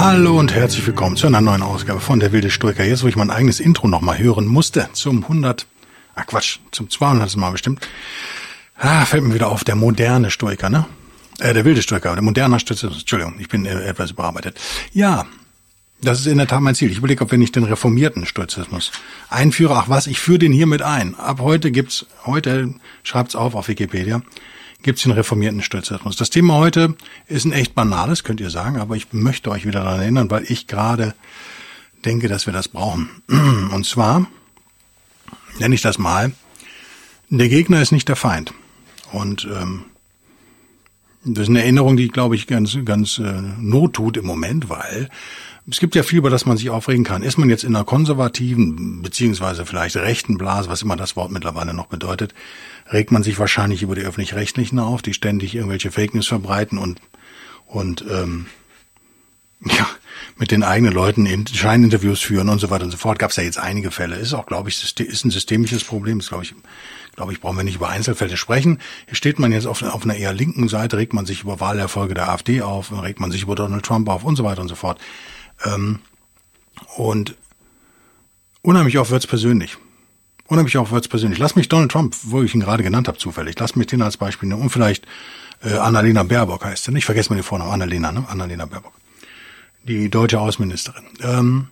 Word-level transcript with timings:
Hallo 0.00 0.38
und 0.38 0.54
herzlich 0.54 0.86
willkommen 0.86 1.16
zu 1.16 1.26
einer 1.26 1.42
neuen 1.42 1.60
Ausgabe 1.60 2.00
von 2.00 2.20
Der 2.20 2.32
wilde 2.32 2.48
Stoiker. 2.48 2.82
Jetzt, 2.82 3.02
wo 3.02 3.08
ich 3.08 3.16
mein 3.16 3.28
eigenes 3.28 3.60
Intro 3.60 3.86
nochmal 3.86 4.18
hören 4.18 4.46
musste, 4.46 4.88
zum 4.94 5.24
100, 5.24 5.66
ah 6.14 6.24
Quatsch, 6.24 6.58
zum 6.70 6.88
200. 6.88 7.36
Mal 7.36 7.50
bestimmt, 7.50 7.86
ah, 8.78 9.04
fällt 9.04 9.24
mir 9.24 9.34
wieder 9.34 9.48
auf, 9.48 9.62
der 9.62 9.76
moderne 9.76 10.30
Stoiker, 10.30 10.70
ne? 10.70 10.86
Äh, 11.38 11.52
der 11.52 11.66
wilde 11.66 11.82
Stoiker, 11.82 12.14
der 12.14 12.22
moderne 12.22 12.58
Stoiker, 12.58 12.90
Entschuldigung, 12.90 13.34
ich 13.40 13.50
bin 13.50 13.66
äh, 13.66 13.78
etwas 13.82 14.12
überarbeitet. 14.12 14.58
Ja, 14.94 15.26
das 16.00 16.20
ist 16.20 16.26
in 16.28 16.38
der 16.38 16.46
Tat 16.46 16.62
mein 16.62 16.74
Ziel. 16.74 16.90
Ich 16.90 16.96
überlege, 16.96 17.22
ob 17.22 17.30
wir 17.30 17.36
nicht 17.36 17.54
den 17.54 17.64
reformierten 17.64 18.24
Stoizismus 18.24 18.92
einführen. 19.28 19.76
Ach 19.78 19.90
was, 19.90 20.06
ich 20.06 20.18
führe 20.18 20.38
den 20.38 20.52
hiermit 20.52 20.80
ein. 20.80 21.14
Ab 21.14 21.40
heute 21.40 21.70
gibt's, 21.70 22.06
heute 22.24 22.72
schreibt's 23.02 23.36
auf 23.36 23.54
auf 23.54 23.68
Wikipedia, 23.68 24.22
gibt 24.82 24.98
es 24.98 25.02
den 25.04 25.12
reformierten 25.12 25.62
Stoizismus. 25.62 26.16
Das 26.16 26.30
Thema 26.30 26.54
heute 26.54 26.96
ist 27.26 27.44
ein 27.44 27.52
echt 27.52 27.74
banales, 27.74 28.24
könnt 28.24 28.40
ihr 28.40 28.50
sagen, 28.50 28.78
aber 28.78 28.96
ich 28.96 29.12
möchte 29.12 29.50
euch 29.50 29.66
wieder 29.66 29.84
daran 29.84 30.00
erinnern, 30.00 30.30
weil 30.30 30.44
ich 30.48 30.66
gerade 30.66 31.14
denke, 32.04 32.28
dass 32.28 32.46
wir 32.46 32.52
das 32.52 32.68
brauchen. 32.68 33.10
Und 33.28 33.86
zwar 33.86 34.26
nenne 35.58 35.74
ich 35.74 35.82
das 35.82 35.98
mal, 35.98 36.32
der 37.28 37.48
Gegner 37.48 37.80
ist 37.80 37.92
nicht 37.92 38.08
der 38.08 38.16
Feind. 38.16 38.52
Und 39.12 39.44
ähm, 39.44 39.84
das 41.24 41.44
ist 41.44 41.48
eine 41.50 41.62
Erinnerung, 41.62 41.96
die, 41.96 42.08
glaube 42.08 42.34
ich, 42.34 42.46
ganz, 42.46 42.76
ganz 42.84 43.18
äh, 43.18 43.42
not 43.58 43.94
tut 43.94 44.16
im 44.16 44.26
Moment, 44.26 44.68
weil 44.68 45.10
es 45.70 45.80
gibt 45.80 45.94
ja 45.94 46.02
viel, 46.02 46.18
über 46.18 46.30
das 46.30 46.46
man 46.46 46.56
sich 46.56 46.70
aufregen 46.70 47.04
kann. 47.04 47.22
Ist 47.22 47.38
man 47.38 47.50
jetzt 47.50 47.64
in 47.64 47.74
einer 47.74 47.84
konservativen, 47.84 49.02
beziehungsweise 49.02 49.66
vielleicht 49.66 49.96
rechten 49.96 50.38
Blase, 50.38 50.68
was 50.68 50.82
immer 50.82 50.96
das 50.96 51.16
Wort 51.16 51.30
mittlerweile 51.30 51.74
noch 51.74 51.86
bedeutet, 51.86 52.34
regt 52.92 53.12
man 53.12 53.22
sich 53.22 53.38
wahrscheinlich 53.38 53.82
über 53.82 53.94
die 53.94 54.02
öffentlich-rechtlichen 54.02 54.78
auf, 54.78 55.02
die 55.02 55.14
ständig 55.14 55.54
irgendwelche 55.54 55.90
Fake 55.90 56.14
News 56.14 56.26
verbreiten 56.26 56.78
und 56.78 57.00
und 57.66 58.04
ähm, 58.10 58.46
ja, 59.64 59.86
mit 60.36 60.50
den 60.50 60.62
eigenen 60.62 60.92
Leuten 60.92 61.26
in 61.26 61.46
Scheininterviews 61.46 62.20
führen 62.20 62.48
und 62.48 62.58
so 62.58 62.70
weiter 62.70 62.84
und 62.84 62.90
so 62.90 62.96
fort. 62.96 63.18
Gab 63.18 63.30
es 63.30 63.36
ja 63.36 63.42
jetzt 63.42 63.58
einige 63.58 63.90
Fälle. 63.90 64.16
Ist 64.16 64.32
auch, 64.32 64.46
glaube 64.46 64.70
ich, 64.70 64.82
ist 65.00 65.24
ein 65.24 65.30
systemisches 65.30 65.84
Problem. 65.84 66.18
Ist, 66.18 66.30
glaube 66.30 66.44
ich, 66.44 66.54
glaube 67.14 67.32
ich, 67.32 67.40
brauchen 67.40 67.58
wir 67.58 67.64
nicht 67.64 67.76
über 67.76 67.90
Einzelfälle 67.90 68.36
sprechen. 68.36 68.78
Hier 69.06 69.16
steht 69.16 69.38
man 69.38 69.52
jetzt 69.52 69.66
auf, 69.66 69.82
auf 69.82 70.02
einer 70.02 70.16
eher 70.16 70.32
linken 70.32 70.68
Seite, 70.68 70.96
regt 70.96 71.12
man 71.12 71.26
sich 71.26 71.42
über 71.42 71.60
Wahlerfolge 71.60 72.14
der 72.14 72.30
AfD 72.30 72.62
auf, 72.62 72.90
regt 73.02 73.20
man 73.20 73.30
sich 73.30 73.42
über 73.42 73.54
Donald 73.54 73.84
Trump 73.84 74.08
auf 74.08 74.24
und 74.24 74.36
so 74.36 74.44
weiter 74.44 74.62
und 74.62 74.68
so 74.68 74.74
fort. 74.74 74.98
Ähm, 75.64 76.00
und 76.96 77.36
unheimlich 78.62 78.98
oft 78.98 79.10
wird's 79.10 79.26
persönlich. 79.26 79.76
Unheimlich 80.46 80.76
oft 80.78 80.92
wird's 80.92 81.08
persönlich. 81.08 81.38
Lass 81.38 81.56
mich 81.56 81.68
Donald 81.68 81.92
Trump, 81.92 82.16
wo 82.24 82.42
ich 82.42 82.54
ihn 82.54 82.60
gerade 82.60 82.82
genannt 82.82 83.08
habe, 83.08 83.18
zufällig, 83.18 83.58
lass 83.58 83.76
mich 83.76 83.86
den 83.86 84.02
als 84.02 84.16
Beispiel 84.16 84.48
nehmen. 84.48 84.62
Und 84.62 84.70
vielleicht 84.70 85.06
äh, 85.62 85.74
Annalena 85.74 86.22
Baerbock 86.22 86.64
heißt 86.64 86.84
sie. 86.84 86.92
Nicht 86.92 87.04
vergessen 87.04 87.30
wir 87.30 87.36
den 87.36 87.44
Vornamen, 87.44 87.72
Annalena, 87.72 88.12
ne? 88.12 88.24
Annalena 88.28 88.66
Baerbock. 88.66 88.92
Die 89.84 90.10
deutsche 90.10 90.40
Außenministerin. 90.40 91.04
Ähm, 91.22 91.68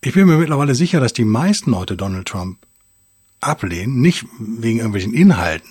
ich 0.00 0.14
bin 0.14 0.26
mir 0.26 0.38
mittlerweile 0.38 0.74
sicher, 0.74 1.00
dass 1.00 1.12
die 1.12 1.24
meisten 1.24 1.70
Leute 1.70 1.96
Donald 1.96 2.26
Trump 2.26 2.58
ablehnen, 3.40 4.00
nicht 4.00 4.24
wegen 4.38 4.78
irgendwelchen 4.78 5.12
Inhalten, 5.12 5.68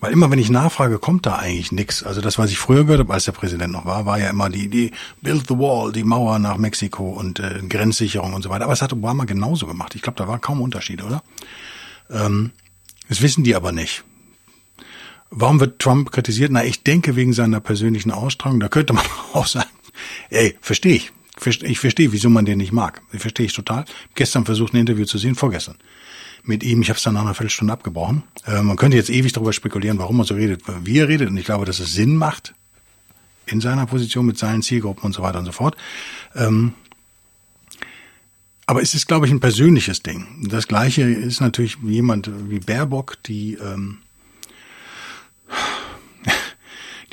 weil 0.00 0.12
immer, 0.12 0.30
wenn 0.30 0.38
ich 0.38 0.50
nachfrage, 0.50 0.98
kommt 0.98 1.24
da 1.26 1.36
eigentlich 1.36 1.72
nichts. 1.72 2.02
Also 2.02 2.20
das, 2.20 2.38
was 2.38 2.50
ich 2.50 2.58
früher 2.58 2.84
gehört 2.84 3.00
habe, 3.00 3.14
als 3.14 3.24
der 3.24 3.32
Präsident 3.32 3.72
noch 3.72 3.86
war, 3.86 4.06
war 4.06 4.18
ja 4.18 4.28
immer 4.28 4.50
die 4.50 4.64
Idee, 4.64 4.90
build 5.22 5.46
the 5.48 5.54
wall, 5.54 5.92
die 5.92 6.04
Mauer 6.04 6.38
nach 6.38 6.58
Mexiko 6.58 7.10
und 7.10 7.40
äh, 7.40 7.60
Grenzsicherung 7.68 8.34
und 8.34 8.42
so 8.42 8.50
weiter. 8.50 8.64
Aber 8.64 8.72
es 8.72 8.82
hat 8.82 8.92
Obama 8.92 9.24
genauso 9.24 9.66
gemacht. 9.66 9.94
Ich 9.94 10.02
glaube, 10.02 10.18
da 10.18 10.28
war 10.28 10.38
kaum 10.38 10.60
Unterschied, 10.60 11.02
oder? 11.02 11.22
Ähm, 12.10 12.50
das 13.08 13.22
wissen 13.22 13.44
die 13.44 13.54
aber 13.54 13.72
nicht. 13.72 14.04
Warum 15.30 15.60
wird 15.60 15.78
Trump 15.78 16.10
kritisiert? 16.10 16.52
Na, 16.52 16.64
ich 16.64 16.82
denke 16.82 17.16
wegen 17.16 17.32
seiner 17.32 17.60
persönlichen 17.60 18.10
Ausstrahlung. 18.10 18.60
Da 18.60 18.68
könnte 18.68 18.92
man 18.92 19.04
auch 19.32 19.46
sagen, 19.46 19.70
ey, 20.30 20.56
verstehe 20.60 20.96
ich. 20.96 21.12
Ich 21.62 21.80
verstehe, 21.80 22.12
wieso 22.12 22.30
man 22.30 22.44
den 22.44 22.58
nicht 22.58 22.72
mag. 22.72 23.02
Ich 23.12 23.20
verstehe 23.20 23.46
ich 23.46 23.52
total. 23.52 23.84
Gestern 24.14 24.44
versucht 24.44 24.72
ein 24.72 24.78
Interview 24.78 25.04
zu 25.04 25.18
sehen, 25.18 25.34
vorgestern 25.34 25.76
mit 26.44 26.62
ihm. 26.62 26.82
Ich 26.82 26.88
habe 26.88 26.98
es 26.98 27.02
dann 27.02 27.14
nach 27.14 27.22
einer 27.22 27.34
Viertelstunde 27.34 27.72
abgebrochen. 27.72 28.22
Äh, 28.46 28.62
man 28.62 28.76
könnte 28.76 28.96
jetzt 28.96 29.10
ewig 29.10 29.32
darüber 29.32 29.52
spekulieren, 29.52 29.98
warum 29.98 30.20
er 30.20 30.24
so 30.24 30.34
redet, 30.34 30.62
wie 30.84 30.98
er 30.98 31.08
redet. 31.08 31.28
Und 31.28 31.36
ich 31.36 31.44
glaube, 31.44 31.64
dass 31.64 31.80
es 31.80 31.92
Sinn 31.92 32.16
macht 32.16 32.54
in 33.46 33.60
seiner 33.60 33.86
Position 33.86 34.26
mit 34.26 34.38
seinen 34.38 34.62
Zielgruppen 34.62 35.04
und 35.04 35.12
so 35.12 35.22
weiter 35.22 35.38
und 35.38 35.46
so 35.46 35.52
fort. 35.52 35.76
Ähm, 36.34 36.74
aber 38.66 38.80
es 38.80 38.94
ist, 38.94 39.06
glaube 39.06 39.26
ich, 39.26 39.32
ein 39.32 39.40
persönliches 39.40 40.02
Ding. 40.02 40.48
Das 40.48 40.68
Gleiche 40.68 41.02
ist 41.02 41.40
natürlich 41.40 41.76
jemand 41.82 42.30
wie 42.48 42.60
Baerbock, 42.60 43.22
die 43.24 43.54
ähm, 43.54 43.98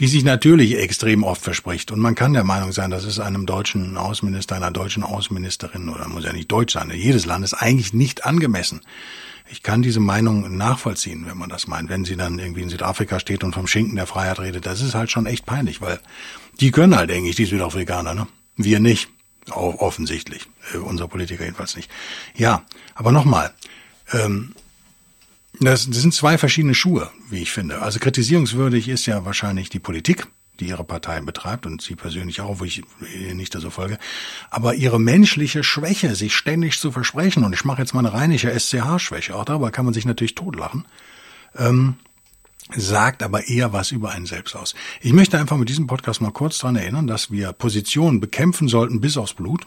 die 0.01 0.07
sich 0.07 0.23
natürlich 0.23 0.79
extrem 0.79 1.23
oft 1.23 1.43
verspricht. 1.43 1.91
Und 1.91 1.99
man 1.99 2.15
kann 2.15 2.33
der 2.33 2.43
Meinung 2.43 2.71
sein, 2.71 2.89
dass 2.89 3.03
es 3.03 3.19
einem 3.19 3.45
deutschen 3.45 3.97
Außenminister, 3.97 4.55
einer 4.55 4.71
deutschen 4.71 5.03
Außenministerin, 5.03 5.89
oder 5.89 6.07
muss 6.07 6.23
ja 6.23 6.33
nicht 6.33 6.51
deutsch 6.51 6.73
sein, 6.73 6.91
jedes 6.91 7.27
Land 7.27 7.45
ist 7.45 7.53
eigentlich 7.53 7.93
nicht 7.93 8.25
angemessen. 8.25 8.81
Ich 9.51 9.61
kann 9.61 9.83
diese 9.83 9.99
Meinung 9.99 10.57
nachvollziehen, 10.57 11.27
wenn 11.27 11.37
man 11.37 11.49
das 11.49 11.67
meint. 11.67 11.89
Wenn 11.89 12.03
sie 12.03 12.15
dann 12.15 12.39
irgendwie 12.39 12.63
in 12.63 12.69
Südafrika 12.69 13.19
steht 13.19 13.43
und 13.43 13.53
vom 13.53 13.67
Schinken 13.67 13.95
der 13.95 14.07
Freiheit 14.07 14.39
redet, 14.39 14.65
das 14.65 14.81
ist 14.81 14.95
halt 14.95 15.11
schon 15.11 15.27
echt 15.27 15.45
peinlich, 15.45 15.81
weil 15.81 15.99
die 16.59 16.71
können 16.71 16.95
halt 16.95 17.11
eigentlich 17.11 17.35
die 17.35 17.45
Südafrikaner, 17.45 18.15
ne? 18.15 18.27
Wir 18.55 18.79
nicht. 18.79 19.07
Offensichtlich. 19.51 20.47
Äh, 20.73 20.77
unser 20.77 21.07
Politiker 21.07 21.43
jedenfalls 21.43 21.75
nicht. 21.75 21.91
Ja, 22.35 22.63
aber 22.95 23.11
nochmal. 23.11 23.53
Ähm, 24.13 24.55
das, 25.61 25.87
das 25.87 26.01
sind 26.01 26.13
zwei 26.13 26.37
verschiedene 26.37 26.73
Schuhe, 26.73 27.11
wie 27.29 27.41
ich 27.41 27.51
finde. 27.51 27.81
Also 27.81 27.99
kritisierungswürdig 27.99 28.89
ist 28.89 29.05
ja 29.05 29.25
wahrscheinlich 29.25 29.69
die 29.69 29.79
Politik, 29.79 30.27
die 30.59 30.67
ihre 30.67 30.83
Partei 30.83 31.21
betreibt 31.21 31.65
und 31.65 31.81
sie 31.81 31.95
persönlich 31.95 32.41
auch, 32.41 32.59
wo 32.59 32.65
ich 32.65 32.83
nicht 33.33 33.53
so 33.53 33.69
folge. 33.69 33.97
Aber 34.49 34.73
ihre 34.73 34.99
menschliche 34.99 35.63
Schwäche, 35.63 36.15
sich 36.15 36.35
ständig 36.35 36.79
zu 36.79 36.91
versprechen, 36.91 37.43
und 37.43 37.53
ich 37.53 37.63
mache 37.63 37.81
jetzt 37.81 37.93
mal 37.93 37.99
eine 37.99 38.13
rheinische 38.13 38.51
SCH-Schwäche, 38.51 39.35
auch 39.35 39.45
darüber 39.45 39.71
kann 39.71 39.85
man 39.85 39.93
sich 39.93 40.05
natürlich 40.05 40.35
totlachen, 40.35 40.87
ähm, 41.55 41.95
sagt 42.75 43.21
aber 43.21 43.47
eher 43.47 43.71
was 43.73 43.91
über 43.91 44.11
einen 44.11 44.25
selbst 44.25 44.55
aus. 44.55 44.73
Ich 44.99 45.13
möchte 45.13 45.39
einfach 45.39 45.57
mit 45.57 45.69
diesem 45.69 45.87
Podcast 45.87 46.21
mal 46.21 46.31
kurz 46.31 46.57
dran 46.57 46.75
erinnern, 46.75 47.05
dass 47.05 47.31
wir 47.31 47.53
Positionen 47.53 48.19
bekämpfen 48.19 48.67
sollten 48.67 49.01
bis 49.01 49.17
aufs 49.17 49.33
Blut 49.33 49.65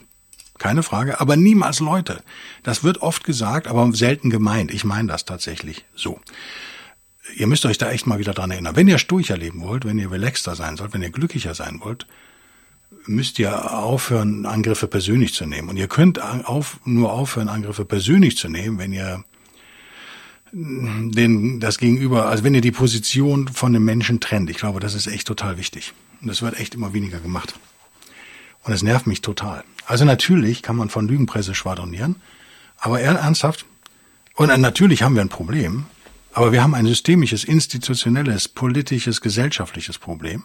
keine 0.57 0.83
Frage, 0.83 1.19
aber 1.19 1.35
niemals 1.35 1.79
Leute. 1.79 2.23
Das 2.63 2.83
wird 2.83 3.01
oft 3.01 3.23
gesagt, 3.23 3.67
aber 3.67 3.91
selten 3.93 4.29
gemeint. 4.29 4.73
Ich 4.73 4.85
meine 4.85 5.07
das 5.07 5.25
tatsächlich 5.25 5.85
so. 5.95 6.19
Ihr 7.35 7.47
müsst 7.47 7.65
euch 7.65 7.77
da 7.77 7.91
echt 7.91 8.07
mal 8.07 8.19
wieder 8.19 8.33
dran 8.33 8.51
erinnern. 8.51 8.75
Wenn 8.75 8.87
ihr 8.87 8.97
sturcher 8.97 9.37
leben 9.37 9.61
wollt, 9.61 9.85
wenn 9.85 9.99
ihr 9.99 10.11
relaxter 10.11 10.55
sein 10.55 10.77
sollt, 10.77 10.93
wenn 10.93 11.01
ihr 11.01 11.09
glücklicher 11.09 11.55
sein 11.55 11.81
wollt, 11.83 12.05
müsst 13.05 13.39
ihr 13.39 13.73
aufhören, 13.73 14.45
Angriffe 14.45 14.87
persönlich 14.87 15.33
zu 15.33 15.45
nehmen. 15.45 15.69
Und 15.69 15.77
ihr 15.77 15.87
könnt 15.87 16.21
auf, 16.21 16.79
nur 16.85 17.11
aufhören, 17.11 17.49
Angriffe 17.49 17.85
persönlich 17.85 18.37
zu 18.37 18.47
nehmen, 18.47 18.77
wenn 18.77 18.93
ihr 18.93 19.23
den, 20.51 21.59
das 21.59 21.79
Gegenüber, 21.79 22.27
also 22.27 22.43
wenn 22.43 22.55
ihr 22.55 22.61
die 22.61 22.71
Position 22.71 23.49
von 23.49 23.73
dem 23.73 23.83
Menschen 23.83 24.19
trennt. 24.21 24.49
Ich 24.49 24.57
glaube, 24.57 24.79
das 24.79 24.93
ist 24.93 25.07
echt 25.07 25.27
total 25.27 25.57
wichtig. 25.57 25.93
Und 26.21 26.29
das 26.29 26.41
wird 26.41 26.57
echt 26.57 26.75
immer 26.75 26.93
weniger 26.93 27.19
gemacht. 27.19 27.59
Und 28.63 28.71
es 28.71 28.81
nervt 28.81 29.05
mich 29.05 29.21
total. 29.21 29.63
Also 29.85 30.05
natürlich 30.05 30.61
kann 30.61 30.75
man 30.75 30.89
von 30.89 31.07
Lügenpresse 31.07 31.55
schwadronieren, 31.55 32.15
aber 32.77 33.01
ernsthaft, 33.01 33.65
und 34.35 34.47
natürlich 34.59 35.01
haben 35.03 35.15
wir 35.15 35.21
ein 35.21 35.29
Problem, 35.29 35.85
aber 36.33 36.51
wir 36.51 36.61
haben 36.61 36.75
ein 36.75 36.85
systemisches, 36.85 37.45
institutionelles, 37.45 38.49
politisches, 38.49 39.21
gesellschaftliches 39.21 39.97
Problem. 39.97 40.43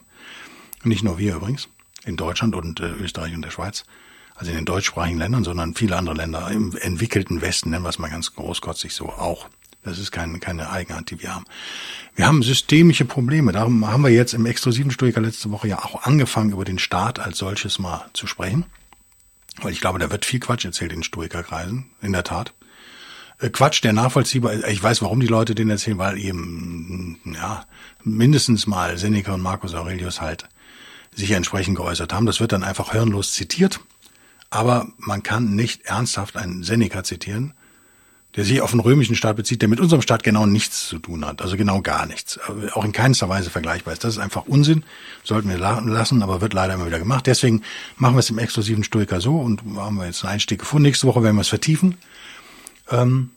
Nicht 0.84 1.02
nur 1.02 1.18
wir 1.18 1.34
übrigens, 1.34 1.68
in 2.04 2.16
Deutschland 2.16 2.54
und 2.54 2.78
äh, 2.80 2.86
Österreich 2.86 3.34
und 3.34 3.42
der 3.42 3.50
Schweiz, 3.50 3.84
also 4.36 4.50
in 4.52 4.56
den 4.56 4.64
deutschsprachigen 4.64 5.18
Ländern, 5.18 5.42
sondern 5.42 5.74
viele 5.74 5.96
andere 5.96 6.14
Länder 6.14 6.48
im 6.50 6.76
entwickelten 6.76 7.42
Westen, 7.42 7.70
nennen 7.70 7.84
wir 7.84 7.88
es 7.88 7.98
mal 7.98 8.08
ganz 8.08 8.34
großkotzig 8.34 8.94
so, 8.94 9.08
auch. 9.08 9.48
Das 9.82 9.98
ist 9.98 10.12
keine, 10.12 10.38
keine 10.38 10.70
Eigenart, 10.70 11.10
die 11.10 11.22
wir 11.22 11.34
haben. 11.34 11.46
Wir 12.14 12.26
haben 12.26 12.42
systemische 12.42 13.06
Probleme. 13.06 13.50
Darum 13.52 13.86
haben 13.86 14.04
wir 14.04 14.10
jetzt 14.10 14.34
im 14.34 14.44
exklusiven 14.44 14.90
Stoiker 14.90 15.22
letzte 15.22 15.50
Woche 15.50 15.68
ja 15.68 15.78
auch 15.78 16.02
angefangen, 16.02 16.52
über 16.52 16.66
den 16.66 16.78
Staat 16.78 17.18
als 17.18 17.38
solches 17.38 17.78
mal 17.78 18.04
zu 18.12 18.26
sprechen. 18.26 18.66
Weil 19.62 19.72
ich 19.72 19.80
glaube, 19.80 19.98
da 19.98 20.10
wird 20.10 20.24
viel 20.24 20.40
Quatsch 20.40 20.64
erzählt 20.64 20.92
in 20.92 21.02
Stoikerkreisen, 21.02 21.90
in 22.00 22.12
der 22.12 22.24
Tat. 22.24 22.54
Äh, 23.38 23.50
Quatsch, 23.50 23.82
der 23.82 23.92
nachvollziehbar 23.92 24.52
ist. 24.52 24.66
Ich 24.68 24.82
weiß, 24.82 25.02
warum 25.02 25.20
die 25.20 25.26
Leute 25.26 25.54
den 25.54 25.70
erzählen, 25.70 25.98
weil 25.98 26.18
eben, 26.18 27.20
ja, 27.24 27.64
mindestens 28.02 28.66
mal 28.66 28.98
Seneca 28.98 29.32
und 29.32 29.42
Marcus 29.42 29.74
Aurelius 29.74 30.20
halt 30.20 30.48
sich 31.14 31.30
entsprechend 31.32 31.76
geäußert 31.76 32.12
haben. 32.12 32.26
Das 32.26 32.40
wird 32.40 32.52
dann 32.52 32.62
einfach 32.62 32.92
hirnlos 32.92 33.32
zitiert. 33.32 33.80
Aber 34.50 34.88
man 34.98 35.22
kann 35.22 35.54
nicht 35.54 35.86
ernsthaft 35.86 36.36
einen 36.36 36.64
Seneca 36.64 37.04
zitieren, 37.04 37.54
der 38.36 38.44
sich 38.44 38.60
auf 38.60 38.70
den 38.70 38.80
römischen 38.80 39.16
Staat 39.16 39.36
bezieht, 39.36 39.60
der 39.60 39.68
mit 39.68 39.80
unserem 39.80 40.02
Staat 40.02 40.22
genau 40.22 40.46
nichts 40.46 40.86
zu 40.86 40.98
tun 40.98 41.24
hat. 41.24 41.42
Also 41.42 41.56
genau 41.56 41.82
gar 41.82 42.06
nichts. 42.06 42.38
Auch 42.74 42.84
in 42.84 42.92
keinster 42.92 43.28
Weise 43.28 43.50
vergleichbar 43.50 43.92
ist. 43.92 44.04
Das 44.04 44.14
ist 44.14 44.20
einfach 44.20 44.46
Unsinn. 44.46 44.84
Sollten 45.24 45.48
wir 45.48 45.58
lassen, 45.58 46.22
aber 46.22 46.40
wird 46.40 46.52
leider 46.52 46.74
immer 46.74 46.86
wieder 46.86 47.00
gemacht. 47.00 47.26
Deswegen 47.26 47.62
machen 47.96 48.14
wir 48.14 48.20
es 48.20 48.30
im 48.30 48.38
exklusiven 48.38 48.84
Stoiker 48.84 49.20
so 49.20 49.38
und 49.38 49.62
haben 49.76 49.96
wir 49.96 50.06
jetzt 50.06 50.24
einen 50.24 50.34
Einstieg 50.34 50.60
gefunden. 50.60 50.84
Nächste 50.84 51.08
Woche 51.08 51.22
werden 51.24 51.36
wir 51.36 51.42
es 51.42 51.48
vertiefen. 51.48 51.96
Ähm, 52.88 53.30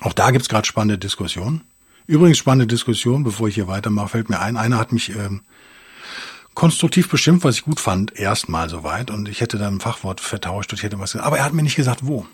auch 0.00 0.14
da 0.14 0.30
gibt's 0.30 0.48
gerade 0.48 0.66
spannende 0.66 0.98
Diskussionen. 0.98 1.62
Übrigens 2.06 2.38
spannende 2.38 2.66
Diskussion, 2.66 3.24
bevor 3.24 3.48
ich 3.48 3.54
hier 3.54 3.68
weitermache, 3.68 4.08
fällt 4.08 4.30
mir 4.30 4.40
ein, 4.40 4.56
einer 4.56 4.78
hat 4.78 4.92
mich 4.92 5.10
ähm, 5.10 5.42
konstruktiv 6.54 7.08
bestimmt, 7.10 7.44
was 7.44 7.56
ich 7.56 7.64
gut 7.64 7.80
fand, 7.80 8.18
erstmal 8.18 8.68
soweit. 8.68 9.10
Und 9.10 9.28
ich 9.28 9.40
hätte 9.40 9.58
dann 9.58 9.76
ein 9.76 9.80
Fachwort 9.80 10.20
vertauscht 10.20 10.72
und 10.72 10.78
ich 10.78 10.84
hätte 10.84 10.98
was 10.98 11.12
gesagt. 11.12 11.26
Aber 11.26 11.38
er 11.38 11.44
hat 11.44 11.52
mir 11.52 11.62
nicht 11.62 11.76
gesagt, 11.76 12.06
wo. 12.06 12.26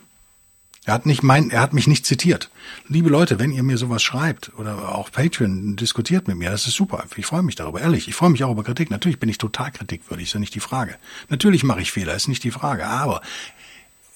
Er 0.84 0.94
hat 0.94 1.06
nicht 1.06 1.22
mein, 1.22 1.50
er 1.50 1.60
hat 1.60 1.72
mich 1.72 1.86
nicht 1.86 2.04
zitiert. 2.04 2.50
Liebe 2.88 3.08
Leute, 3.08 3.38
wenn 3.38 3.52
ihr 3.52 3.62
mir 3.62 3.78
sowas 3.78 4.02
schreibt 4.02 4.50
oder 4.58 4.96
auch 4.96 5.12
Patreon 5.12 5.76
diskutiert 5.76 6.26
mit 6.26 6.36
mir, 6.36 6.50
das 6.50 6.66
ist 6.66 6.74
super. 6.74 7.04
Ich 7.14 7.26
freue 7.26 7.44
mich 7.44 7.54
darüber, 7.54 7.80
ehrlich. 7.80 8.08
Ich 8.08 8.16
freue 8.16 8.30
mich 8.30 8.42
auch 8.42 8.50
über 8.50 8.64
Kritik. 8.64 8.90
Natürlich 8.90 9.20
bin 9.20 9.28
ich 9.28 9.38
total 9.38 9.70
kritikwürdig, 9.70 10.26
ist 10.26 10.34
ja 10.34 10.40
nicht 10.40 10.56
die 10.56 10.60
Frage. 10.60 10.96
Natürlich 11.28 11.62
mache 11.62 11.80
ich 11.80 11.92
Fehler, 11.92 12.16
ist 12.16 12.26
nicht 12.26 12.42
die 12.42 12.50
Frage. 12.50 12.86
Aber 12.86 13.22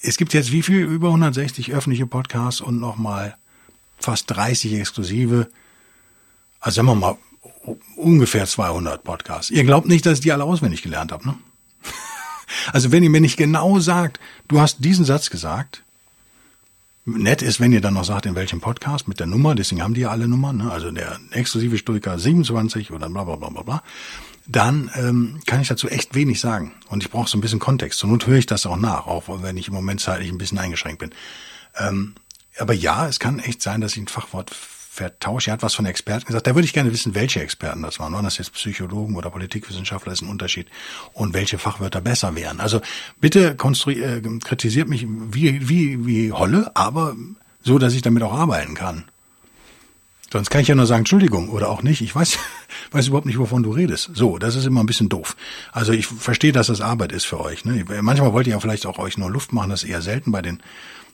es 0.02 0.16
gibt 0.16 0.34
jetzt 0.34 0.50
wie 0.50 0.62
viel? 0.62 0.80
Über 0.82 1.08
160 1.08 1.72
öffentliche 1.72 2.06
Podcasts 2.06 2.60
und 2.60 2.80
nochmal 2.80 3.36
fast 3.96 4.28
30 4.32 4.74
exklusive. 4.74 5.48
Also 6.58 6.76
sagen 6.76 6.88
wir 6.88 6.94
mal 6.96 7.16
ungefähr 7.94 8.44
200 8.44 9.04
Podcasts. 9.04 9.52
Ihr 9.52 9.62
glaubt 9.62 9.86
nicht, 9.86 10.04
dass 10.04 10.14
ich 10.14 10.20
die 10.20 10.32
alle 10.32 10.44
auswendig 10.44 10.82
gelernt 10.82 11.12
habe, 11.12 11.28
ne? 11.28 11.38
Also 12.72 12.90
wenn 12.90 13.04
ihr 13.04 13.10
mir 13.10 13.20
nicht 13.20 13.36
genau 13.36 13.78
sagt, 13.78 14.18
du 14.48 14.60
hast 14.60 14.84
diesen 14.84 15.04
Satz 15.04 15.30
gesagt, 15.30 15.84
nett 17.06 17.40
ist, 17.40 17.60
wenn 17.60 17.72
ihr 17.72 17.80
dann 17.80 17.94
noch 17.94 18.04
sagt, 18.04 18.26
in 18.26 18.34
welchem 18.34 18.60
Podcast 18.60 19.06
mit 19.08 19.20
der 19.20 19.26
Nummer, 19.26 19.54
deswegen 19.54 19.82
haben 19.82 19.94
die 19.94 20.02
ja 20.02 20.10
alle 20.10 20.26
Nummern, 20.28 20.56
ne? 20.58 20.70
also 20.70 20.90
der 20.90 21.18
exklusive 21.30 21.78
Stoiker 21.78 22.18
27 22.18 22.90
oder 22.90 23.08
bla 23.08 23.24
bla 23.24 23.36
bla 23.36 23.48
bla 23.48 23.62
bla, 23.62 23.82
dann 24.46 24.90
ähm, 24.94 25.40
kann 25.46 25.60
ich 25.60 25.68
dazu 25.68 25.88
echt 25.88 26.14
wenig 26.14 26.40
sagen. 26.40 26.72
Und 26.88 27.02
ich 27.02 27.10
brauche 27.10 27.28
so 27.28 27.38
ein 27.38 27.40
bisschen 27.40 27.58
Kontext. 27.58 27.98
Zur 27.98 28.10
Not 28.10 28.26
höre 28.26 28.38
ich 28.38 28.46
das 28.46 28.66
auch 28.66 28.76
nach, 28.76 29.06
auch 29.06 29.24
wenn 29.42 29.56
ich 29.56 29.68
im 29.68 29.74
Moment 29.74 30.00
zeitlich 30.00 30.30
ein 30.30 30.38
bisschen 30.38 30.58
eingeschränkt 30.58 30.98
bin. 30.98 31.10
Ähm, 31.78 32.14
aber 32.58 32.74
ja, 32.74 33.08
es 33.08 33.20
kann 33.20 33.38
echt 33.38 33.62
sein, 33.62 33.80
dass 33.80 33.92
ich 33.92 34.02
ein 34.02 34.08
Fachwort 34.08 34.50
vertausche. 34.96 35.50
Er 35.50 35.54
hat 35.54 35.62
was 35.62 35.74
von 35.74 35.86
Experten 35.86 36.26
gesagt. 36.26 36.46
Da 36.46 36.54
würde 36.54 36.66
ich 36.66 36.72
gerne 36.72 36.92
wissen, 36.92 37.14
welche 37.14 37.40
Experten 37.40 37.82
das 37.82 38.00
waren. 38.00 38.12
Waren 38.12 38.24
das 38.24 38.38
jetzt 38.38 38.52
Psychologen 38.54 39.14
oder 39.14 39.30
Politikwissenschaftler? 39.30 40.12
ist 40.12 40.22
ein 40.22 40.28
Unterschied. 40.28 40.68
Und 41.12 41.34
welche 41.34 41.58
Fachwörter 41.58 42.00
besser 42.00 42.34
wären. 42.34 42.60
Also 42.60 42.80
bitte 43.20 43.56
äh, 43.56 44.20
kritisiert 44.40 44.88
mich 44.88 45.06
wie, 45.08 45.68
wie, 45.68 46.06
wie 46.06 46.32
Holle, 46.32 46.70
aber 46.74 47.14
so, 47.62 47.78
dass 47.78 47.94
ich 47.94 48.02
damit 48.02 48.22
auch 48.22 48.32
arbeiten 48.32 48.74
kann. 48.74 49.04
Sonst 50.32 50.50
kann 50.50 50.60
ich 50.60 50.68
ja 50.68 50.74
nur 50.74 50.86
sagen, 50.86 51.00
Entschuldigung, 51.00 51.50
oder 51.50 51.68
auch 51.68 51.82
nicht. 51.82 52.00
Ich 52.00 52.14
weiß, 52.14 52.38
weiß 52.90 53.08
überhaupt 53.08 53.26
nicht, 53.26 53.38
wovon 53.38 53.62
du 53.62 53.70
redest. 53.70 54.10
So, 54.14 54.38
das 54.38 54.56
ist 54.56 54.64
immer 54.64 54.82
ein 54.82 54.86
bisschen 54.86 55.08
doof. 55.08 55.36
Also 55.72 55.92
ich 55.92 56.06
verstehe, 56.06 56.52
dass 56.52 56.66
das 56.66 56.80
Arbeit 56.80 57.12
ist 57.12 57.26
für 57.26 57.40
euch. 57.40 57.64
Ne? 57.64 57.84
Manchmal 58.02 58.32
wollt 58.32 58.46
ihr 58.46 58.54
ja 58.54 58.60
vielleicht 58.60 58.86
auch 58.86 58.98
euch 58.98 59.18
nur 59.18 59.30
Luft 59.30 59.52
machen, 59.52 59.70
das 59.70 59.84
ist 59.84 59.90
eher 59.90 60.02
selten 60.02 60.32
bei 60.32 60.42
den 60.42 60.60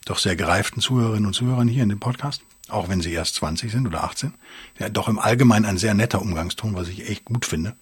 doch 0.04 0.18
sehr 0.18 0.34
gereiften 0.34 0.80
Zuhörerinnen 0.80 1.26
und 1.26 1.34
Zuhörern 1.34 1.68
hier 1.68 1.82
in 1.82 1.88
dem 1.88 2.00
Podcast 2.00 2.42
auch 2.72 2.88
wenn 2.88 3.00
sie 3.00 3.12
erst 3.12 3.36
20 3.36 3.70
sind 3.70 3.86
oder 3.86 4.04
18. 4.04 4.34
Ja, 4.78 4.88
doch 4.88 5.08
im 5.08 5.18
Allgemeinen 5.18 5.66
ein 5.66 5.78
sehr 5.78 5.94
netter 5.94 6.20
Umgangston, 6.20 6.74
was 6.74 6.88
ich 6.88 7.08
echt 7.08 7.24
gut 7.24 7.44
finde. 7.46 7.74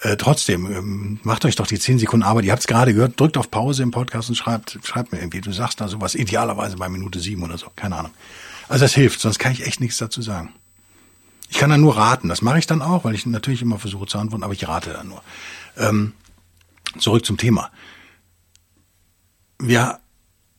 Äh, 0.00 0.16
trotzdem, 0.16 0.66
ähm, 0.70 1.20
macht 1.22 1.44
euch 1.44 1.56
doch 1.56 1.66
die 1.66 1.78
10 1.78 1.98
Sekunden 1.98 2.24
Arbeit. 2.24 2.44
Ihr 2.44 2.52
habt 2.52 2.60
es 2.60 2.66
gerade 2.66 2.92
gehört, 2.92 3.18
drückt 3.18 3.38
auf 3.38 3.50
Pause 3.50 3.82
im 3.82 3.90
Podcast 3.90 4.28
und 4.28 4.34
schreibt, 4.34 4.78
schreibt 4.84 5.12
mir 5.12 5.18
irgendwie, 5.18 5.40
du 5.40 5.52
sagst 5.52 5.80
da 5.80 5.88
sowas, 5.88 6.14
idealerweise 6.14 6.76
bei 6.76 6.88
Minute 6.88 7.18
7 7.18 7.42
oder 7.42 7.56
so, 7.56 7.68
keine 7.74 7.96
Ahnung. 7.96 8.12
Also 8.68 8.84
das 8.84 8.94
hilft, 8.94 9.20
sonst 9.20 9.38
kann 9.38 9.52
ich 9.52 9.66
echt 9.66 9.80
nichts 9.80 9.96
dazu 9.96 10.20
sagen. 10.20 10.52
Ich 11.48 11.58
kann 11.58 11.70
dann 11.70 11.80
nur 11.80 11.96
raten, 11.96 12.28
das 12.28 12.42
mache 12.42 12.58
ich 12.58 12.66
dann 12.66 12.82
auch, 12.82 13.04
weil 13.04 13.14
ich 13.14 13.24
natürlich 13.24 13.62
immer 13.62 13.78
versuche 13.78 14.06
zu 14.06 14.18
antworten, 14.18 14.44
aber 14.44 14.52
ich 14.52 14.66
rate 14.66 14.92
dann 14.92 15.08
nur. 15.08 15.22
Ähm, 15.76 16.12
zurück 16.98 17.24
zum 17.24 17.36
Thema. 17.36 17.70
Wir 19.58 20.00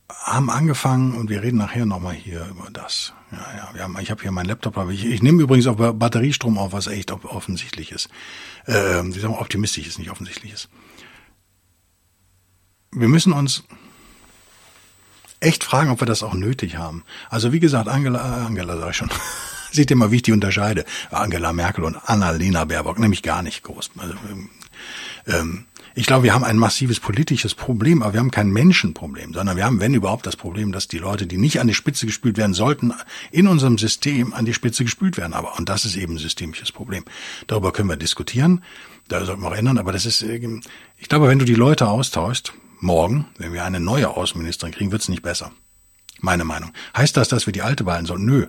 haben 0.10 0.50
angefangen 0.50 1.14
und 1.14 1.30
wir 1.30 1.44
reden 1.44 1.58
nachher 1.58 1.86
nochmal 1.86 2.14
hier 2.14 2.48
über 2.48 2.70
das. 2.72 3.14
Ja, 3.32 3.38
ja, 3.58 3.70
wir 3.74 3.84
haben, 3.84 3.98
ich 4.00 4.10
habe 4.10 4.22
hier 4.22 4.32
meinen 4.32 4.48
Laptop, 4.48 4.78
aber 4.78 4.92
ich, 4.92 5.06
ich 5.06 5.22
nehme 5.22 5.42
übrigens 5.42 5.68
auch 5.68 5.76
Batteriestrom 5.76 6.58
auf, 6.58 6.72
was 6.72 6.88
echt 6.88 7.12
offensichtlich 7.12 7.92
ist. 7.92 8.10
Äh, 8.66 9.04
wie 9.04 9.20
sagen 9.20 9.36
optimistisch 9.36 9.88
ist, 9.88 10.00
nicht 10.00 10.10
offensichtlich 10.10 10.54
ist. 10.54 10.70
Wir 12.92 13.10
müssen 13.10 13.34
uns 13.34 13.64
echt 15.40 15.64
fragen, 15.64 15.90
ob 15.90 16.02
wir 16.02 16.08
das 16.08 16.24
auch 16.24 16.34
nötig 16.34 16.78
haben. 16.78 17.04
Also 17.30 17.52
wie 17.52 17.60
gesagt, 17.60 17.90
Angela, 17.90 18.46
Angela 18.46 18.78
sag 18.78 18.92
ich 18.92 18.98
schon. 18.98 19.10
Seht 19.72 19.92
ihr 19.92 19.98
mal, 19.98 20.12
wie 20.12 20.18
ich 20.18 20.22
die 20.22 20.32
unterscheide. 20.32 20.86
Angela 21.12 21.52
Merkel 21.52 21.84
und 21.84 21.98
Annalena 21.98 22.64
Baerbock, 22.64 23.00
nämlich 23.00 23.22
gar 23.22 23.42
nicht 23.42 23.64
groß. 23.64 23.92
Also, 23.98 24.16
ähm, 25.28 25.66
ich 25.98 26.06
glaube, 26.06 26.26
wir 26.26 26.36
haben 26.36 26.44
ein 26.44 26.58
massives 26.58 27.00
politisches 27.00 27.56
Problem, 27.56 28.04
aber 28.04 28.14
wir 28.14 28.20
haben 28.20 28.30
kein 28.30 28.52
Menschenproblem, 28.52 29.34
sondern 29.34 29.58
wir 29.58 29.66
haben, 29.66 29.80
wenn 29.80 29.96
überhaupt, 29.96 30.28
das 30.28 30.36
Problem, 30.36 30.72
dass 30.72 30.88
die 30.88 31.00
Leute, 31.00 31.26
die 31.26 31.38
nicht 31.38 31.60
an 31.60 31.66
die 31.66 31.74
Spitze 31.74 32.06
gespült 32.06 32.38
werden 32.38 32.54
sollten, 32.54 32.94
in 33.32 33.48
unserem 33.48 33.80
System 33.80 34.32
an 34.32 34.46
die 34.46 34.54
Spitze 34.54 34.84
gespült 34.84 35.18
werden. 35.18 35.34
Aber, 35.34 35.58
und 35.58 35.70
das 35.70 35.86
ist 35.86 35.96
eben 35.96 36.14
ein 36.14 36.20
systemisches 36.20 36.72
Problem. 36.72 37.04
Darüber 37.48 37.74
können 37.74 37.90
wir 37.90 37.98
diskutieren, 37.98 38.64
da 39.08 39.26
sollten 39.26 39.42
wir 39.42 39.48
auch 39.48 39.56
ändern, 39.56 39.80
aber 39.80 39.92
das 39.92 40.06
ist, 40.06 40.22
äh, 40.22 40.40
ich 40.98 41.10
glaube, 41.10 41.30
wenn 41.30 41.40
du 41.40 41.46
die 41.46 41.56
Leute 41.56 41.88
austauschst, 41.88 42.54
morgen, 42.80 43.26
wenn 43.40 43.54
wir 43.54 43.66
eine 43.66 43.80
neue 43.80 44.10
Außenministerin 44.10 44.76
kriegen, 44.76 44.92
wird's 44.92 45.10
nicht 45.10 45.24
besser. 45.24 45.52
Meine 46.20 46.44
Meinung. 46.44 46.74
Heißt 46.96 47.18
das, 47.18 47.28
dass 47.28 47.48
wir 47.48 47.54
die 47.54 47.64
alte 47.64 47.84
behalten 47.84 48.06
sollen? 48.06 48.24
Nö. 48.24 48.46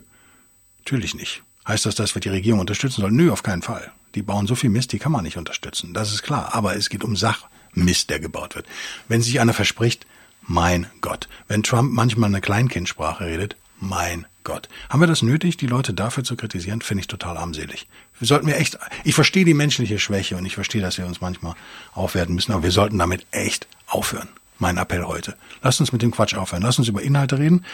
Natürlich 0.80 1.14
nicht. 1.14 1.42
Heißt 1.66 1.86
das, 1.86 1.94
dass 1.94 2.14
wir 2.14 2.20
die 2.20 2.28
Regierung 2.28 2.60
unterstützen 2.60 3.00
sollen? 3.00 3.16
Nö, 3.16 3.32
auf 3.32 3.42
keinen 3.42 3.62
Fall. 3.62 3.90
Die 4.14 4.22
bauen 4.22 4.46
so 4.46 4.54
viel 4.54 4.70
Mist, 4.70 4.92
die 4.92 4.98
kann 4.98 5.12
man 5.12 5.24
nicht 5.24 5.36
unterstützen. 5.36 5.94
Das 5.94 6.12
ist 6.12 6.22
klar. 6.22 6.54
Aber 6.54 6.76
es 6.76 6.88
geht 6.88 7.04
um 7.04 7.16
Sachmist, 7.16 8.10
der 8.10 8.20
gebaut 8.20 8.54
wird. 8.54 8.66
Wenn 9.08 9.22
sich 9.22 9.40
einer 9.40 9.54
verspricht, 9.54 10.06
mein 10.42 10.86
Gott. 11.00 11.28
Wenn 11.46 11.62
Trump 11.62 11.92
manchmal 11.92 12.30
eine 12.30 12.40
Kleinkindsprache 12.40 13.26
redet, 13.26 13.56
mein 13.80 14.26
Gott. 14.44 14.68
Haben 14.88 15.00
wir 15.00 15.06
das 15.06 15.22
nötig, 15.22 15.56
die 15.56 15.66
Leute 15.66 15.92
dafür 15.92 16.24
zu 16.24 16.36
kritisieren? 16.36 16.80
Finde 16.80 17.02
ich 17.02 17.06
total 17.06 17.36
armselig. 17.36 17.86
Wir 18.18 18.26
sollten 18.26 18.46
wir 18.46 18.56
echt, 18.56 18.78
ich 19.04 19.14
verstehe 19.14 19.44
die 19.44 19.54
menschliche 19.54 19.98
Schwäche 19.98 20.36
und 20.36 20.46
ich 20.46 20.54
verstehe, 20.54 20.80
dass 20.80 20.98
wir 20.98 21.06
uns 21.06 21.20
manchmal 21.20 21.54
aufwerten 21.92 22.34
müssen, 22.34 22.52
aber 22.52 22.62
wir 22.62 22.70
sollten 22.70 22.98
damit 22.98 23.26
echt 23.30 23.68
aufhören. 23.86 24.28
Mein 24.58 24.76
Appell 24.76 25.04
heute. 25.04 25.36
Lasst 25.62 25.80
uns 25.80 25.92
mit 25.92 26.02
dem 26.02 26.10
Quatsch 26.10 26.34
aufhören. 26.34 26.62
Lasst 26.62 26.80
uns 26.80 26.88
über 26.88 27.02
Inhalte 27.02 27.38
reden. 27.38 27.64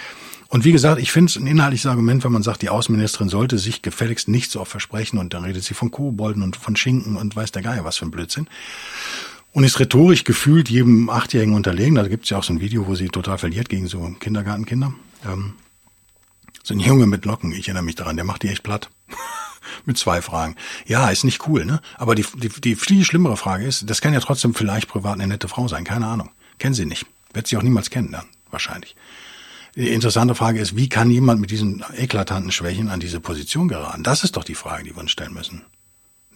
Und 0.49 0.65
wie 0.65 0.73
gesagt, 0.73 1.01
ich 1.01 1.11
finde 1.11 1.31
es 1.31 1.37
ein 1.37 1.47
inhaltliches 1.47 1.87
Argument, 1.87 2.23
wenn 2.25 2.33
man 2.33 2.43
sagt, 2.43 2.63
die 2.63 2.69
Außenministerin 2.69 3.29
sollte 3.29 3.59
sich 3.59 3.83
gefälligst 3.83 4.29
nicht 4.29 4.51
so 4.51 4.61
oft 4.61 4.71
versprechen 4.71 5.19
und 5.19 5.35
dann 5.35 5.45
redet 5.45 5.65
sie 5.65 5.75
von 5.75 5.91
Kobolden 5.91 6.43
und 6.43 6.57
von 6.57 6.77
Schinken 6.77 7.17
und 7.17 7.35
weiß 7.35 7.53
der 7.53 7.63
Geier 7.63 7.85
was 7.85 7.97
für 7.97 8.07
ein 8.07 8.11
Blödsinn. 8.11 8.49
Und 9.53 9.65
ist 9.65 9.79
rhetorisch 9.79 10.25
gefühlt 10.25 10.69
jedem 10.69 11.09
Achtjährigen 11.09 11.55
unterlegen. 11.55 11.95
Da 11.95 12.07
gibt's 12.09 12.31
ja 12.31 12.39
auch 12.39 12.45
so 12.45 12.53
ein 12.53 12.61
Video, 12.61 12.87
wo 12.87 12.95
sie 12.95 13.09
total 13.09 13.39
verliert 13.39 13.69
gegen 13.69 13.87
so 13.87 14.15
Kindergartenkinder. 14.19 14.93
Ähm, 15.25 15.55
so 16.63 16.75
ein 16.75 16.81
Junge 16.81 17.07
mit 17.07 17.25
Locken, 17.25 17.53
ich 17.53 17.69
erinnere 17.69 17.85
mich 17.85 17.95
daran, 17.95 18.17
der 18.17 18.25
macht 18.25 18.43
die 18.43 18.49
echt 18.49 18.63
platt. 18.63 18.91
mit 19.87 19.99
zwei 19.99 20.23
Fragen. 20.23 20.57
Ja, 20.87 21.09
ist 21.11 21.25
nicht 21.25 21.47
cool, 21.49 21.65
ne? 21.65 21.81
Aber 21.99 22.15
die, 22.15 22.25
die, 22.35 22.49
die 22.49 22.77
viel 22.77 23.05
schlimmere 23.05 23.37
Frage 23.37 23.65
ist, 23.65 23.89
das 23.89 24.01
kann 24.01 24.15
ja 24.15 24.21
trotzdem 24.21 24.55
vielleicht 24.55 24.89
privat 24.89 25.15
eine 25.15 25.27
nette 25.27 25.49
Frau 25.49 25.69
sein, 25.69 25.85
keine 25.85 26.07
Ahnung. 26.07 26.31
Kennen 26.59 26.75
sie 26.75 26.87
nicht. 26.87 27.07
Wird 27.33 27.47
sie 27.47 27.57
auch 27.57 27.63
niemals 27.63 27.91
kennenlernen, 27.91 28.29
wahrscheinlich. 28.51 28.97
Die 29.77 29.89
interessante 29.89 30.37
Frage 30.37 30.61
ist, 30.61 30.77
wie 30.77 30.89
kann 30.89 31.11
jemand 31.11 31.41
mit 31.41 31.51
diesen 31.51 31.85
eklatanten 31.97 32.53
Schwächen 32.53 32.91
an 32.91 33.01
diese 33.01 33.19
Position 33.19 33.67
geraten? 33.67 34.05
Das 34.05 34.23
ist 34.23 34.37
doch 34.37 34.45
die 34.45 34.55
Frage, 34.55 34.85
die 34.85 34.95
wir 34.95 35.01
uns 35.01 35.11
stellen 35.11 35.35
müssen. 35.35 35.63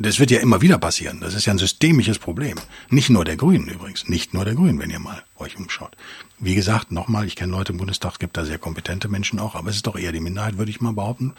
Das 0.01 0.19
wird 0.19 0.33
ja 0.33 0.41
immer 0.41 0.61
wieder 0.61 0.79
passieren. 0.79 1.21
Das 1.21 1.35
ist 1.35 1.47
ja 1.47 1.53
ein 1.53 1.59
systemisches 1.59 2.19
Problem. 2.19 2.57
Nicht 2.89 3.11
nur 3.11 3.25
der 3.25 3.37
Grünen 3.37 3.69
übrigens. 3.69 4.09
Nicht 4.09 4.35
nur 4.35 4.45
der 4.45 4.55
Grünen, 4.55 4.81
wenn 4.81 4.91
ihr 4.91 4.99
mal 4.99 5.23
euch 5.37 5.57
umschaut. 5.57 5.97
Wie 6.41 6.57
gesagt, 6.57 6.91
nochmal, 6.91 7.27
ich 7.27 7.37
kenne 7.37 7.53
Leute 7.53 7.73
im 7.73 7.79
Bundestag, 7.79 8.19
gibt 8.19 8.37
da 8.37 8.45
sehr 8.45 8.59
kompetente 8.59 9.09
Menschen 9.09 9.39
auch, 9.39 9.55
aber 9.55 9.71
es 9.71 9.77
ist 9.77 9.87
doch 9.87 9.97
eher 9.97 10.13
die 10.13 10.21
Minderheit, 10.21 10.59
würde 10.59 10.71
ich 10.71 10.81
mal 10.81 10.93
behaupten. 10.93 11.35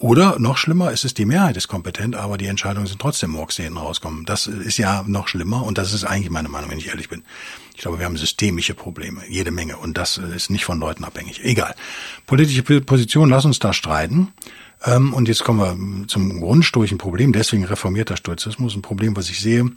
Oder 0.00 0.38
noch 0.38 0.56
schlimmer, 0.56 0.92
es 0.92 1.04
ist 1.04 1.18
die 1.18 1.26
Mehrheit 1.26 1.58
ist 1.58 1.68
kompetent, 1.68 2.16
aber 2.16 2.38
die 2.38 2.46
Entscheidungen 2.46 2.86
sind 2.86 3.02
trotzdem 3.02 3.32
Murks, 3.32 3.56
die 3.56 3.64
hinten 3.64 3.76
rauskommen. 3.76 4.24
Das 4.24 4.46
ist 4.46 4.78
ja 4.78 5.04
noch 5.06 5.28
schlimmer 5.28 5.62
und 5.62 5.76
das 5.76 5.92
ist 5.92 6.04
eigentlich 6.04 6.30
meine 6.30 6.48
Meinung, 6.48 6.70
wenn 6.70 6.78
ich 6.78 6.88
ehrlich 6.88 7.10
bin. 7.10 7.22
Ich 7.74 7.82
glaube, 7.82 7.98
wir 7.98 8.06
haben 8.06 8.16
systemische 8.16 8.72
Probleme, 8.72 9.20
jede 9.28 9.50
Menge 9.50 9.76
und 9.76 9.98
das 9.98 10.16
ist 10.16 10.48
nicht 10.48 10.64
von 10.64 10.80
Leuten 10.80 11.04
abhängig. 11.04 11.44
Egal. 11.44 11.74
Politische 12.26 12.62
Position, 12.80 13.28
lass 13.28 13.44
uns 13.44 13.58
da 13.58 13.74
streiten. 13.74 14.28
Ähm, 14.86 15.12
und 15.12 15.28
jetzt 15.28 15.44
kommen 15.44 16.00
wir 16.00 16.08
zum 16.08 16.40
grundsturchen 16.40 16.96
Problem, 16.96 17.34
deswegen 17.34 17.64
reformierter 17.64 18.16
Stoizismus, 18.16 18.74
ein 18.74 18.80
Problem, 18.80 19.14
was 19.16 19.28
ich 19.28 19.40
sehe, 19.40 19.70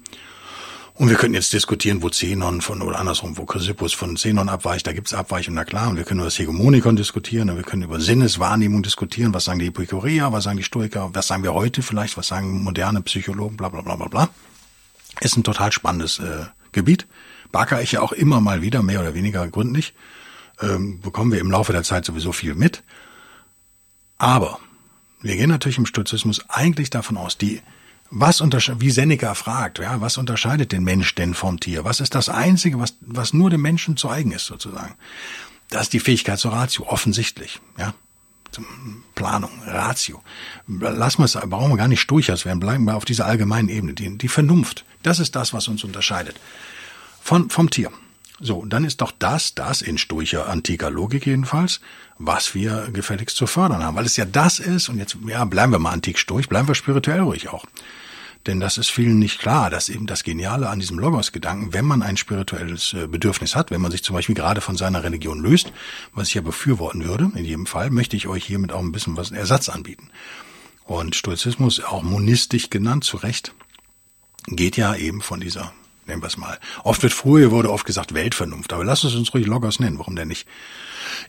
und 0.95 1.09
wir 1.09 1.15
können 1.15 1.33
jetzt 1.33 1.53
diskutieren, 1.53 2.03
wo 2.03 2.09
Zenon 2.09 2.61
von, 2.61 2.83
oder 2.83 2.99
andersrum, 2.99 3.35
wo 3.37 3.45
Chrysippus 3.45 3.93
von 3.93 4.15
Zenon 4.15 4.47
abweicht. 4.47 4.85
Da 4.85 4.93
gibt's 4.93 5.13
Abweichungen, 5.13 5.55
na 5.55 5.65
klar. 5.65 5.89
Und 5.89 5.97
wir 5.97 6.03
können 6.03 6.19
über 6.19 6.27
das 6.27 6.37
Hegemonikon 6.37 6.95
diskutieren. 6.95 7.49
Und 7.49 7.55
wir 7.55 7.63
können 7.63 7.81
über 7.81 7.99
Sinneswahrnehmung 7.99 8.83
diskutieren. 8.83 9.33
Was 9.33 9.45
sagen 9.45 9.57
die 9.57 9.67
Epikureer? 9.67 10.31
Was 10.31 10.43
sagen 10.43 10.57
die 10.57 10.63
Stoiker? 10.63 11.09
Was 11.13 11.27
sagen 11.27 11.41
wir 11.41 11.55
heute 11.55 11.81
vielleicht? 11.81 12.15
Was 12.15 12.27
sagen 12.27 12.61
moderne 12.61 13.01
Psychologen? 13.01 13.57
Bla, 13.57 13.69
bla, 13.69 13.81
bla, 13.81 13.95
bla, 13.95 14.07
bla. 14.07 14.29
Ist 15.19 15.35
ein 15.35 15.43
total 15.43 15.71
spannendes 15.71 16.19
äh, 16.19 16.45
Gebiet. 16.73 17.07
Barker 17.51 17.81
ich 17.81 17.93
ja 17.93 18.01
auch 18.01 18.11
immer 18.11 18.39
mal 18.39 18.61
wieder, 18.61 18.83
mehr 18.83 18.99
oder 18.99 19.15
weniger 19.15 19.47
gründlich. 19.47 19.95
Ähm, 20.61 21.01
bekommen 21.01 21.31
wir 21.31 21.39
im 21.39 21.49
Laufe 21.49 21.71
der 21.71 21.83
Zeit 21.83 22.05
sowieso 22.05 22.33
viel 22.33 22.53
mit. 22.53 22.83
Aber 24.19 24.59
wir 25.23 25.35
gehen 25.35 25.49
natürlich 25.49 25.79
im 25.79 25.87
Stoizismus 25.87 26.47
eigentlich 26.49 26.91
davon 26.91 27.17
aus, 27.17 27.37
die 27.37 27.61
was 28.09 28.41
unterscheidet, 28.41 28.81
wie 28.81 28.91
Seneca 28.91 29.33
fragt, 29.33 29.79
ja, 29.79 29.99
was 30.01 30.17
unterscheidet 30.17 30.71
den 30.71 30.83
Mensch 30.83 31.15
denn 31.15 31.33
vom 31.33 31.59
Tier? 31.59 31.83
Was 31.83 31.99
ist 31.99 32.15
das 32.15 32.29
Einzige, 32.29 32.79
was, 32.79 32.95
was 33.01 33.33
nur 33.33 33.49
dem 33.49 33.61
Menschen 33.61 33.97
zu 33.97 34.09
eigen 34.09 34.31
ist, 34.31 34.45
sozusagen? 34.45 34.95
Das 35.69 35.83
ist 35.83 35.93
die 35.93 35.99
Fähigkeit 35.99 36.37
zur 36.37 36.53
Ratio, 36.53 36.85
offensichtlich, 36.87 37.59
ja. 37.77 37.93
Planung, 39.15 39.49
Ratio. 39.65 40.21
Lassen 40.67 41.19
wir 41.19 41.25
es, 41.25 41.33
brauchen 41.33 41.71
wir 41.71 41.77
gar 41.77 41.87
nicht 41.87 42.09
durchaus 42.11 42.45
werden, 42.45 42.59
bleiben 42.59 42.85
wir 42.85 42.95
auf 42.95 43.05
dieser 43.05 43.25
allgemeinen 43.25 43.67
Ebene. 43.69 43.93
Die, 43.93 44.15
die 44.15 44.27
Vernunft, 44.27 44.85
das 45.01 45.17
ist 45.17 45.35
das, 45.35 45.53
was 45.53 45.67
uns 45.67 45.83
unterscheidet. 45.83 46.39
Von, 47.19 47.49
vom 47.49 47.71
Tier. 47.71 47.91
So, 48.45 48.65
dann 48.65 48.83
ist 48.83 48.99
doch 48.99 49.13
das, 49.17 49.55
das 49.55 49.81
in 49.81 49.97
stoischer 49.97 50.49
antiker 50.49 50.89
Logik 50.89 51.25
jedenfalls, 51.25 51.79
was 52.17 52.53
wir 52.53 52.89
gefälligst 52.91 53.37
zu 53.37 53.47
fördern 53.47 53.81
haben. 53.81 53.95
Weil 53.95 54.05
es 54.05 54.17
ja 54.17 54.25
das 54.25 54.59
ist, 54.59 54.89
und 54.89 54.97
jetzt, 54.97 55.15
ja, 55.25 55.45
bleiben 55.45 55.71
wir 55.71 55.79
mal 55.79 55.91
antik 55.91 56.19
stoisch, 56.19 56.49
bleiben 56.49 56.67
wir 56.67 56.75
spirituell 56.75 57.21
ruhig 57.21 57.47
auch. 57.47 57.65
Denn 58.45 58.59
das 58.59 58.77
ist 58.77 58.89
vielen 58.91 59.17
nicht 59.17 59.39
klar, 59.39 59.69
dass 59.69 59.87
eben 59.87 60.07
das 60.07 60.23
Geniale 60.23 60.67
an 60.67 60.81
diesem 60.81 60.99
Logos-Gedanken, 60.99 61.71
wenn 61.71 61.85
man 61.85 62.01
ein 62.01 62.17
spirituelles 62.17 62.91
äh, 62.91 63.07
Bedürfnis 63.07 63.55
hat, 63.55 63.71
wenn 63.71 63.79
man 63.79 63.91
sich 63.91 64.03
zum 64.03 64.13
Beispiel 64.13 64.35
gerade 64.35 64.59
von 64.59 64.75
seiner 64.75 65.05
Religion 65.05 65.41
löst, 65.41 65.71
was 66.13 66.27
ich 66.27 66.33
ja 66.33 66.41
befürworten 66.41 67.05
würde, 67.05 67.31
in 67.35 67.45
jedem 67.45 67.65
Fall, 67.65 67.91
möchte 67.91 68.17
ich 68.17 68.27
euch 68.27 68.43
hiermit 68.43 68.73
auch 68.73 68.81
ein 68.81 68.91
bisschen 68.91 69.15
was 69.15 69.31
Ersatz 69.31 69.69
anbieten. 69.69 70.09
Und 70.83 71.15
Stoizismus, 71.15 71.81
auch 71.81 72.03
monistisch 72.03 72.69
genannt, 72.69 73.05
zu 73.05 73.15
Recht, 73.15 73.53
geht 74.47 74.75
ja 74.75 74.93
eben 74.95 75.21
von 75.21 75.39
dieser, 75.39 75.71
nennen 76.05 76.21
wir 76.21 76.27
es 76.27 76.37
mal, 76.37 76.59
oft 76.83 77.03
wird 77.03 77.13
früher 77.13 77.51
wurde 77.51 77.71
oft 77.71 77.85
gesagt 77.85 78.13
Weltvernunft, 78.13 78.73
aber 78.73 78.83
lasst 78.83 79.03
es 79.03 79.15
uns 79.15 79.33
ruhig 79.33 79.45
Logos 79.45 79.79
nennen, 79.79 79.99
warum 79.99 80.15
denn 80.15 80.27
nicht? 80.27 80.47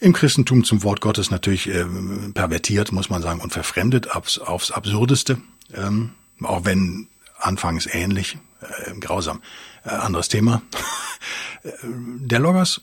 Im 0.01 0.13
Christentum 0.13 0.65
zum 0.65 0.83
Wort 0.83 1.01
Gottes 1.01 1.31
natürlich 1.31 1.69
äh, 1.69 1.85
pervertiert, 2.33 2.93
muss 2.93 3.11
man 3.11 3.23
sagen, 3.23 3.41
und 3.41 3.53
verfremdet 3.53 4.11
aufs, 4.11 4.39
aufs 4.39 4.71
Absurdeste. 4.71 5.39
Ähm, 5.75 6.13
auch 6.43 6.65
wenn 6.65 7.09
anfangs 7.39 7.87
ähnlich, 7.87 8.39
äh, 8.61 8.95
grausam. 8.99 9.43
Äh, 9.85 9.91
anderes 9.91 10.29
Thema. 10.29 10.63
Der 11.83 12.39
Logos 12.39 12.83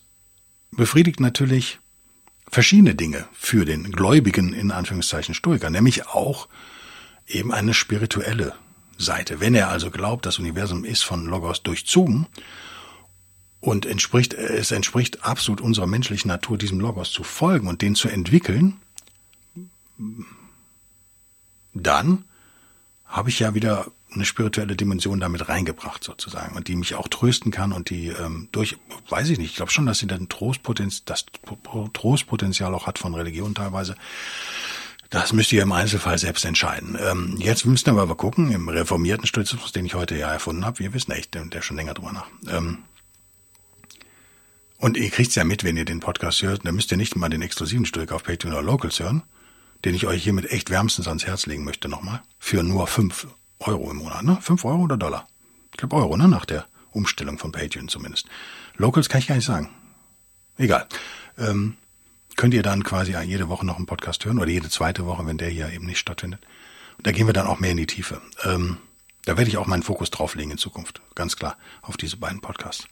befriedigt 0.71 1.19
natürlich 1.19 1.79
verschiedene 2.49 2.95
Dinge 2.95 3.27
für 3.33 3.65
den 3.65 3.91
gläubigen, 3.91 4.53
in 4.53 4.71
Anführungszeichen, 4.71 5.35
Stoiker, 5.35 5.69
nämlich 5.69 6.07
auch 6.07 6.47
eben 7.27 7.51
eine 7.53 7.73
spirituelle 7.73 8.55
Seite. 9.01 9.39
Wenn 9.39 9.55
er 9.55 9.69
also 9.69 9.91
glaubt, 9.91 10.25
das 10.25 10.39
Universum 10.39 10.85
ist 10.85 11.03
von 11.03 11.25
Logos 11.25 11.63
durchzogen 11.63 12.27
und 13.59 13.85
entspricht, 13.85 14.33
es 14.33 14.71
entspricht 14.71 15.23
absolut 15.23 15.61
unserer 15.61 15.87
menschlichen 15.87 16.29
Natur, 16.29 16.57
diesem 16.57 16.79
Logos 16.79 17.11
zu 17.11 17.23
folgen 17.23 17.67
und 17.67 17.81
den 17.81 17.95
zu 17.95 18.09
entwickeln, 18.09 18.79
dann 21.73 22.25
habe 23.05 23.29
ich 23.29 23.39
ja 23.39 23.53
wieder 23.53 23.91
eine 24.13 24.25
spirituelle 24.25 24.75
Dimension 24.75 25.19
damit 25.19 25.47
reingebracht 25.47 26.03
sozusagen 26.03 26.55
und 26.55 26.67
die 26.67 26.75
mich 26.75 26.95
auch 26.95 27.07
trösten 27.07 27.51
kann 27.51 27.71
und 27.71 27.89
die 27.89 28.07
ähm, 28.07 28.49
durch, 28.51 28.77
weiß 29.09 29.29
ich 29.29 29.37
nicht, 29.37 29.51
ich 29.51 29.55
glaube 29.55 29.71
schon, 29.71 29.85
dass 29.85 29.99
sie 29.99 30.07
dann 30.07 30.27
Trostpotenzial, 30.27 31.03
das 31.05 31.25
Trostpotenzial 31.93 32.73
auch 32.73 32.87
hat 32.87 32.99
von 32.99 33.15
Religion 33.15 33.55
teilweise. 33.55 33.95
Das 35.11 35.33
müsst 35.33 35.51
ihr 35.51 35.61
im 35.61 35.73
Einzelfall 35.73 36.17
selbst 36.17 36.45
entscheiden. 36.45 36.97
Ähm, 36.97 37.35
jetzt 37.37 37.65
müsst 37.65 37.85
ihr 37.87 37.91
aber 37.91 38.15
gucken, 38.15 38.49
im 38.49 38.69
reformierten 38.69 39.27
Stoizismus, 39.27 39.73
den 39.73 39.85
ich 39.85 39.93
heute 39.93 40.17
ja 40.17 40.31
erfunden 40.31 40.65
habe, 40.65 40.79
wir 40.79 40.93
wissen 40.93 41.11
echt, 41.11 41.35
der, 41.35 41.61
schon 41.61 41.75
länger 41.75 41.93
drüber 41.93 42.13
nach. 42.13 42.27
Ähm, 42.49 42.79
und 44.77 44.95
ihr 44.95 45.09
kriegt's 45.09 45.35
ja 45.35 45.43
mit, 45.43 45.65
wenn 45.65 45.75
ihr 45.75 45.83
den 45.83 45.99
Podcast 45.99 46.41
hört, 46.41 46.65
dann 46.65 46.75
müsst 46.75 46.91
ihr 46.91 46.97
nicht 46.97 47.17
mal 47.17 47.27
den 47.27 47.41
exklusiven 47.41 47.85
Stoiker 47.85 48.15
auf 48.15 48.23
Patreon 48.23 48.53
oder 48.53 48.63
Locals 48.63 49.01
hören, 49.01 49.23
den 49.83 49.95
ich 49.95 50.07
euch 50.07 50.23
hiermit 50.23 50.49
echt 50.49 50.69
wärmstens 50.69 51.09
ans 51.09 51.27
Herz 51.27 51.45
legen 51.45 51.65
möchte 51.65 51.89
nochmal. 51.89 52.21
Für 52.39 52.63
nur 52.63 52.87
fünf 52.87 53.27
Euro 53.59 53.91
im 53.91 53.97
Monat, 53.97 54.23
ne? 54.23 54.37
Fünf 54.41 54.63
Euro 54.63 54.83
oder 54.83 54.95
Dollar? 54.95 55.27
Ich 55.71 55.77
glaube 55.77 55.97
Euro, 55.97 56.15
ne? 56.15 56.29
Nach 56.29 56.45
der 56.45 56.65
Umstellung 56.91 57.37
von 57.37 57.51
Patreon 57.51 57.89
zumindest. 57.89 58.27
Locals 58.77 59.09
kann 59.09 59.19
ich 59.19 59.27
gar 59.27 59.35
nicht 59.35 59.45
sagen. 59.45 59.69
Egal. 60.57 60.87
Ähm, 61.37 61.75
könnt 62.41 62.55
ihr 62.55 62.63
dann 62.63 62.83
quasi 62.83 63.15
jede 63.23 63.49
Woche 63.49 63.67
noch 63.67 63.77
einen 63.77 63.85
Podcast 63.85 64.25
hören 64.25 64.39
oder 64.39 64.49
jede 64.49 64.67
zweite 64.67 65.05
Woche, 65.05 65.27
wenn 65.27 65.37
der 65.37 65.49
hier 65.49 65.71
eben 65.71 65.85
nicht 65.85 65.99
stattfindet. 65.99 66.41
Und 66.97 67.05
da 67.05 67.11
gehen 67.11 67.27
wir 67.27 67.35
dann 67.35 67.45
auch 67.45 67.59
mehr 67.59 67.69
in 67.69 67.77
die 67.77 67.85
Tiefe. 67.85 68.19
Ähm, 68.43 68.77
da 69.25 69.37
werde 69.37 69.47
ich 69.47 69.57
auch 69.57 69.67
meinen 69.67 69.83
Fokus 69.83 70.09
drauflegen 70.09 70.49
in 70.49 70.57
Zukunft. 70.57 71.03
Ganz 71.13 71.35
klar. 71.35 71.55
Auf 71.83 71.97
diese 71.97 72.17
beiden 72.17 72.41
Podcasts. 72.41 72.87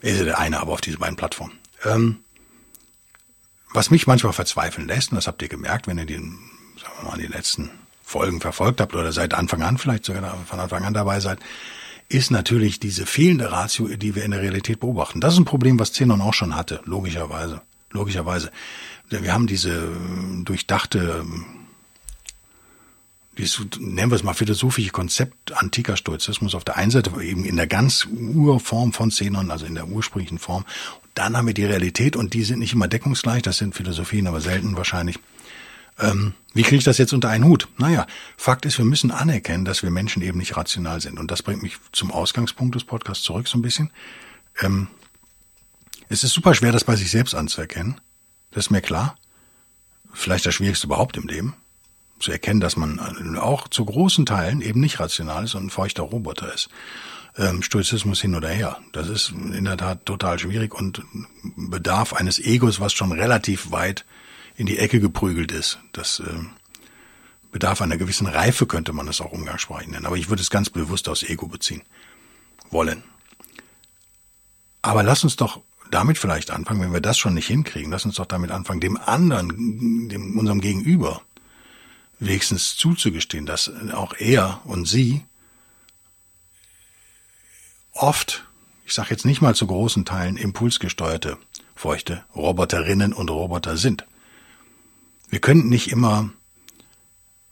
Ist 0.00 0.20
der 0.20 0.40
eine, 0.40 0.58
aber 0.58 0.72
auf 0.72 0.80
diese 0.80 0.98
beiden 0.98 1.14
Plattformen. 1.14 1.52
Ähm, 1.84 2.16
was 3.72 3.92
mich 3.92 4.08
manchmal 4.08 4.32
verzweifeln 4.32 4.88
lässt, 4.88 5.12
und 5.12 5.18
das 5.18 5.28
habt 5.28 5.40
ihr 5.42 5.48
gemerkt, 5.48 5.86
wenn 5.86 5.98
ihr 5.98 6.06
die, 6.06 6.16
sagen 6.16 6.94
wir 7.00 7.10
mal, 7.12 7.18
die 7.18 7.28
letzten 7.28 7.70
Folgen 8.02 8.40
verfolgt 8.40 8.80
habt 8.80 8.96
oder 8.96 9.12
seit 9.12 9.34
Anfang 9.34 9.62
an 9.62 9.78
vielleicht 9.78 10.04
sogar 10.04 10.36
von 10.46 10.58
Anfang 10.58 10.82
an 10.82 10.94
dabei 10.94 11.20
seid, 11.20 11.38
ist 12.08 12.32
natürlich 12.32 12.80
diese 12.80 13.06
fehlende 13.06 13.52
Ratio, 13.52 13.86
die 13.86 14.16
wir 14.16 14.24
in 14.24 14.32
der 14.32 14.42
Realität 14.42 14.80
beobachten. 14.80 15.20
Das 15.20 15.34
ist 15.34 15.38
ein 15.38 15.44
Problem, 15.44 15.78
was 15.78 15.92
Zenon 15.92 16.20
auch 16.20 16.34
schon 16.34 16.56
hatte, 16.56 16.80
logischerweise. 16.86 17.62
Logischerweise. 17.94 18.52
Wir 19.08 19.32
haben 19.32 19.46
diese 19.46 19.70
äh, 19.70 20.44
durchdachte, 20.44 21.24
dieses, 23.38 23.60
nennen 23.78 24.10
wir 24.10 24.16
es 24.16 24.22
mal 24.22 24.34
philosophische 24.34 24.90
Konzept 24.90 25.52
antiker 25.56 25.96
Stoizismus 25.96 26.54
auf 26.54 26.64
der 26.64 26.76
einen 26.76 26.90
Seite 26.90 27.10
eben 27.22 27.44
in 27.44 27.56
der 27.56 27.66
ganz 27.66 28.06
Urform 28.06 28.92
von 28.92 29.10
Zenon, 29.10 29.50
also 29.50 29.64
in 29.64 29.74
der 29.74 29.88
ursprünglichen 29.88 30.38
Form 30.38 30.66
dann 31.14 31.36
haben 31.36 31.46
wir 31.46 31.54
die 31.54 31.64
Realität 31.64 32.16
und 32.16 32.34
die 32.34 32.42
sind 32.42 32.58
nicht 32.58 32.72
immer 32.72 32.88
deckungsgleich, 32.88 33.42
das 33.42 33.58
sind 33.58 33.74
Philosophien, 33.74 34.26
aber 34.26 34.40
selten 34.40 34.76
wahrscheinlich. 34.76 35.18
Ähm, 36.00 36.34
wie 36.54 36.62
kriege 36.62 36.78
ich 36.78 36.84
das 36.84 36.98
jetzt 36.98 37.12
unter 37.12 37.28
einen 37.28 37.44
Hut? 37.44 37.68
Naja, 37.78 38.06
Fakt 38.36 38.66
ist, 38.66 38.78
wir 38.78 38.84
müssen 38.84 39.12
anerkennen, 39.12 39.64
dass 39.64 39.84
wir 39.84 39.90
Menschen 39.90 40.22
eben 40.22 40.38
nicht 40.38 40.56
rational 40.56 41.00
sind. 41.00 41.20
Und 41.20 41.30
das 41.30 41.42
bringt 41.42 41.62
mich 41.62 41.76
zum 41.92 42.10
Ausgangspunkt 42.10 42.74
des 42.74 42.82
Podcasts 42.82 43.22
zurück 43.22 43.46
so 43.46 43.56
ein 43.56 43.62
bisschen. 43.62 43.90
Ähm, 44.60 44.88
es 46.08 46.24
ist 46.24 46.32
super 46.32 46.54
schwer, 46.54 46.72
das 46.72 46.84
bei 46.84 46.96
sich 46.96 47.10
selbst 47.10 47.34
anzuerkennen. 47.34 48.00
Das 48.50 48.66
ist 48.66 48.70
mir 48.70 48.82
klar. 48.82 49.16
Vielleicht 50.12 50.46
das 50.46 50.54
Schwierigste 50.54 50.86
überhaupt 50.86 51.16
im 51.16 51.26
Leben. 51.26 51.54
Zu 52.20 52.30
erkennen, 52.30 52.60
dass 52.60 52.76
man 52.76 53.38
auch 53.38 53.68
zu 53.68 53.84
großen 53.84 54.24
Teilen 54.24 54.60
eben 54.60 54.80
nicht 54.80 55.00
rational 55.00 55.44
ist 55.44 55.54
und 55.54 55.66
ein 55.66 55.70
feuchter 55.70 56.04
Roboter 56.04 56.52
ist 56.54 56.70
ähm, 57.36 57.62
Stoizismus 57.62 58.20
hin 58.20 58.34
oder 58.34 58.48
her. 58.48 58.78
Das 58.92 59.08
ist 59.08 59.30
in 59.30 59.64
der 59.64 59.76
Tat 59.76 60.06
total 60.06 60.38
schwierig 60.38 60.74
und 60.74 61.02
bedarf 61.56 62.12
eines 62.12 62.38
Egos, 62.38 62.80
was 62.80 62.92
schon 62.92 63.12
relativ 63.12 63.70
weit 63.70 64.04
in 64.56 64.66
die 64.66 64.78
Ecke 64.78 65.00
geprügelt 65.00 65.52
ist. 65.52 65.78
Das 65.92 66.20
äh, 66.20 66.32
bedarf 67.50 67.82
einer 67.82 67.96
gewissen 67.96 68.26
Reife, 68.26 68.66
könnte 68.66 68.92
man 68.92 69.06
das 69.06 69.20
auch 69.20 69.32
umgangssprachlich 69.32 69.88
nennen. 69.88 70.06
Aber 70.06 70.16
ich 70.16 70.28
würde 70.28 70.42
es 70.42 70.50
ganz 70.50 70.70
bewusst 70.70 71.08
aus 71.08 71.22
Ego 71.22 71.48
beziehen 71.48 71.82
wollen. 72.70 73.02
Aber 74.82 75.02
lass 75.02 75.24
uns 75.24 75.36
doch 75.36 75.60
damit 75.94 76.18
vielleicht 76.18 76.50
anfangen, 76.50 76.80
wenn 76.80 76.92
wir 76.92 77.00
das 77.00 77.16
schon 77.16 77.34
nicht 77.34 77.46
hinkriegen, 77.46 77.92
lass 77.92 78.04
uns 78.04 78.16
doch 78.16 78.26
damit 78.26 78.50
anfangen, 78.50 78.80
dem 78.80 78.96
anderen, 78.96 80.08
dem, 80.08 80.36
unserem 80.36 80.60
Gegenüber, 80.60 81.22
wenigstens 82.18 82.76
zuzugestehen, 82.76 83.46
dass 83.46 83.70
auch 83.92 84.14
er 84.18 84.60
und 84.64 84.88
sie 84.88 85.24
oft, 87.92 88.44
ich 88.84 88.92
sage 88.92 89.10
jetzt 89.10 89.24
nicht 89.24 89.40
mal 89.40 89.54
zu 89.54 89.68
großen 89.68 90.04
Teilen, 90.04 90.36
impulsgesteuerte, 90.36 91.38
feuchte 91.76 92.24
Roboterinnen 92.34 93.12
und 93.12 93.30
Roboter 93.30 93.76
sind. 93.76 94.04
Wir 95.28 95.40
können 95.40 95.68
nicht 95.68 95.92
immer, 95.92 96.30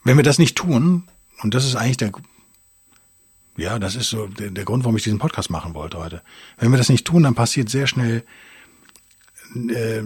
wenn 0.03 0.17
wir 0.17 0.23
das 0.23 0.37
nicht 0.37 0.57
tun, 0.57 1.07
und 1.41 1.53
das 1.53 1.65
ist 1.65 1.75
eigentlich 1.75 1.97
der, 1.97 2.11
ja, 3.57 3.79
das 3.79 3.95
ist 3.95 4.09
so 4.09 4.27
der, 4.27 4.51
der 4.51 4.65
Grund, 4.65 4.83
warum 4.83 4.97
ich 4.97 5.03
diesen 5.03 5.19
Podcast 5.19 5.49
machen 5.49 5.73
wollte 5.73 5.97
heute. 5.97 6.21
Wenn 6.57 6.71
wir 6.71 6.77
das 6.77 6.89
nicht 6.89 7.05
tun, 7.05 7.23
dann 7.23 7.35
passiert 7.35 7.69
sehr 7.69 7.87
schnell 7.87 8.23
äh, 9.55 10.01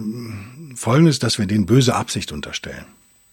Folgendes, 0.74 1.18
dass 1.18 1.38
wir 1.38 1.46
denen 1.46 1.66
böse 1.66 1.94
Absicht 1.94 2.32
unterstellen. 2.32 2.84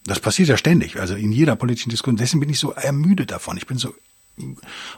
Das 0.05 0.19
passiert 0.19 0.49
ja 0.49 0.57
ständig, 0.57 0.99
also 0.99 1.15
in 1.15 1.31
jeder 1.31 1.55
politischen 1.55 1.89
Diskussion. 1.89 2.17
Deswegen 2.17 2.39
bin 2.39 2.49
ich 2.49 2.59
so 2.59 2.71
ermüdet 2.71 3.31
davon. 3.31 3.57
Ich 3.57 3.65
bin 3.65 3.77
so 3.77 3.93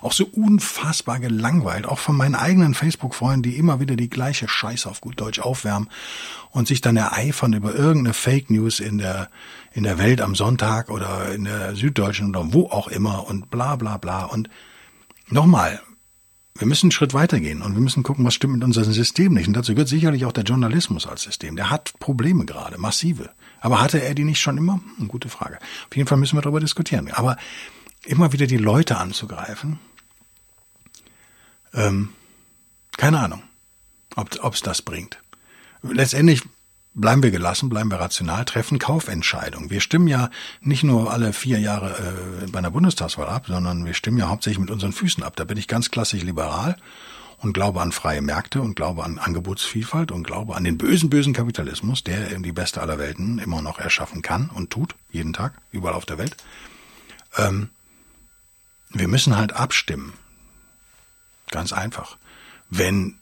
auch 0.01 0.13
so 0.13 0.25
unfassbar 0.25 1.19
gelangweilt, 1.19 1.85
auch 1.85 1.99
von 1.99 2.15
meinen 2.15 2.35
eigenen 2.35 2.73
Facebook-Freunden, 2.73 3.43
die 3.43 3.57
immer 3.57 3.79
wieder 3.79 3.95
die 3.95 4.09
gleiche 4.09 4.47
Scheiße 4.47 4.89
auf 4.89 4.99
gut 5.01 5.19
Deutsch 5.21 5.39
aufwärmen 5.39 5.89
und 6.49 6.67
sich 6.67 6.81
dann 6.81 6.97
ereifern 6.97 7.53
über 7.53 7.75
irgendeine 7.75 8.13
Fake 8.13 8.49
News 8.49 8.79
in 8.79 8.97
der, 8.97 9.29
in 9.73 9.83
der 9.83 9.99
Welt 9.99 10.21
am 10.21 10.33
Sonntag 10.33 10.89
oder 10.89 11.31
in 11.33 11.43
der 11.43 11.75
Süddeutschen 11.75 12.29
oder 12.29 12.51
wo 12.53 12.67
auch 12.67 12.87
immer 12.87 13.27
und 13.27 13.51
bla 13.51 13.75
bla 13.75 13.97
bla. 13.97 14.25
Und 14.25 14.49
nochmal, 15.29 15.81
wir 16.55 16.67
müssen 16.67 16.87
einen 16.87 16.91
Schritt 16.91 17.13
weitergehen 17.13 17.61
und 17.61 17.73
wir 17.73 17.81
müssen 17.81 18.03
gucken, 18.03 18.25
was 18.25 18.33
stimmt 18.33 18.55
mit 18.55 18.63
unserem 18.63 18.91
System 18.91 19.33
nicht. 19.33 19.47
Und 19.47 19.53
dazu 19.53 19.73
gehört 19.73 19.89
sicherlich 19.89 20.25
auch 20.25 20.31
der 20.31 20.43
Journalismus 20.43 21.05
als 21.05 21.21
System. 21.23 21.55
Der 21.55 21.69
hat 21.69 21.93
Probleme 21.99 22.45
gerade, 22.45 22.77
massive. 22.77 23.29
Aber 23.59 23.81
hatte 23.81 24.01
er 24.01 24.15
die 24.15 24.23
nicht 24.23 24.39
schon 24.39 24.57
immer? 24.57 24.79
Eine 24.97 25.07
gute 25.07 25.29
Frage. 25.29 25.59
Auf 25.89 25.95
jeden 25.95 26.07
Fall 26.07 26.17
müssen 26.17 26.37
wir 26.37 26.41
darüber 26.41 26.59
diskutieren. 26.59 27.11
Aber 27.11 27.37
immer 28.05 28.33
wieder 28.33 28.47
die 28.47 28.57
Leute 28.57 28.97
anzugreifen, 28.97 29.79
Ähm, 31.73 32.09
keine 32.97 33.19
Ahnung, 33.19 33.43
ob 34.15 34.53
es 34.53 34.61
das 34.61 34.81
bringt. 34.81 35.19
Letztendlich 35.83 36.41
bleiben 36.97 37.21
wir 37.21 37.31
gelassen, 37.31 37.69
bleiben 37.69 37.91
wir 37.91 37.99
rational, 37.99 38.43
treffen 38.43 38.79
Kaufentscheidungen. 38.79 39.69
Wir 39.69 39.81
stimmen 39.81 40.07
ja 40.07 40.29
nicht 40.61 40.83
nur 40.83 41.13
alle 41.13 41.31
vier 41.31 41.59
Jahre 41.59 41.91
äh, 42.43 42.47
bei 42.47 42.57
einer 42.57 42.71
Bundestagswahl 42.71 43.27
ab, 43.27 43.45
sondern 43.47 43.85
wir 43.85 43.93
stimmen 43.93 44.17
ja 44.17 44.29
hauptsächlich 44.29 44.59
mit 44.59 44.71
unseren 44.71 44.93
Füßen 44.93 45.23
ab. 45.23 45.35
Da 45.35 45.43
bin 45.43 45.57
ich 45.57 45.67
ganz 45.67 45.91
klassisch 45.91 46.23
liberal 46.23 46.75
und 47.37 47.53
glaube 47.53 47.81
an 47.81 47.91
freie 47.91 48.23
Märkte 48.23 48.61
und 48.61 48.75
glaube 48.75 49.03
an 49.03 49.19
Angebotsvielfalt 49.19 50.11
und 50.11 50.23
glaube 50.23 50.55
an 50.55 50.63
den 50.63 50.79
bösen, 50.79 51.11
bösen 51.11 51.33
Kapitalismus, 51.33 52.03
der 52.03 52.31
eben 52.31 52.41
die 52.41 52.51
beste 52.51 52.81
aller 52.81 52.97
Welten 52.97 53.37
immer 53.37 53.61
noch 53.61 53.77
erschaffen 53.77 54.23
kann 54.23 54.49
und 54.49 54.71
tut, 54.71 54.95
jeden 55.11 55.33
Tag, 55.33 55.53
überall 55.71 55.95
auf 55.95 56.05
der 56.05 56.17
Welt. 56.17 56.35
Ähm, 57.37 57.69
wir 58.89 59.07
müssen 59.07 59.37
halt 59.37 59.53
abstimmen. 59.53 60.13
Ganz 61.51 61.73
einfach. 61.73 62.17
Wenn 62.71 63.19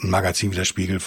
ein 0.00 0.10
Magazin 0.10 0.52
wie 0.52 0.56
der 0.56 0.64
Spiegel 0.64 1.00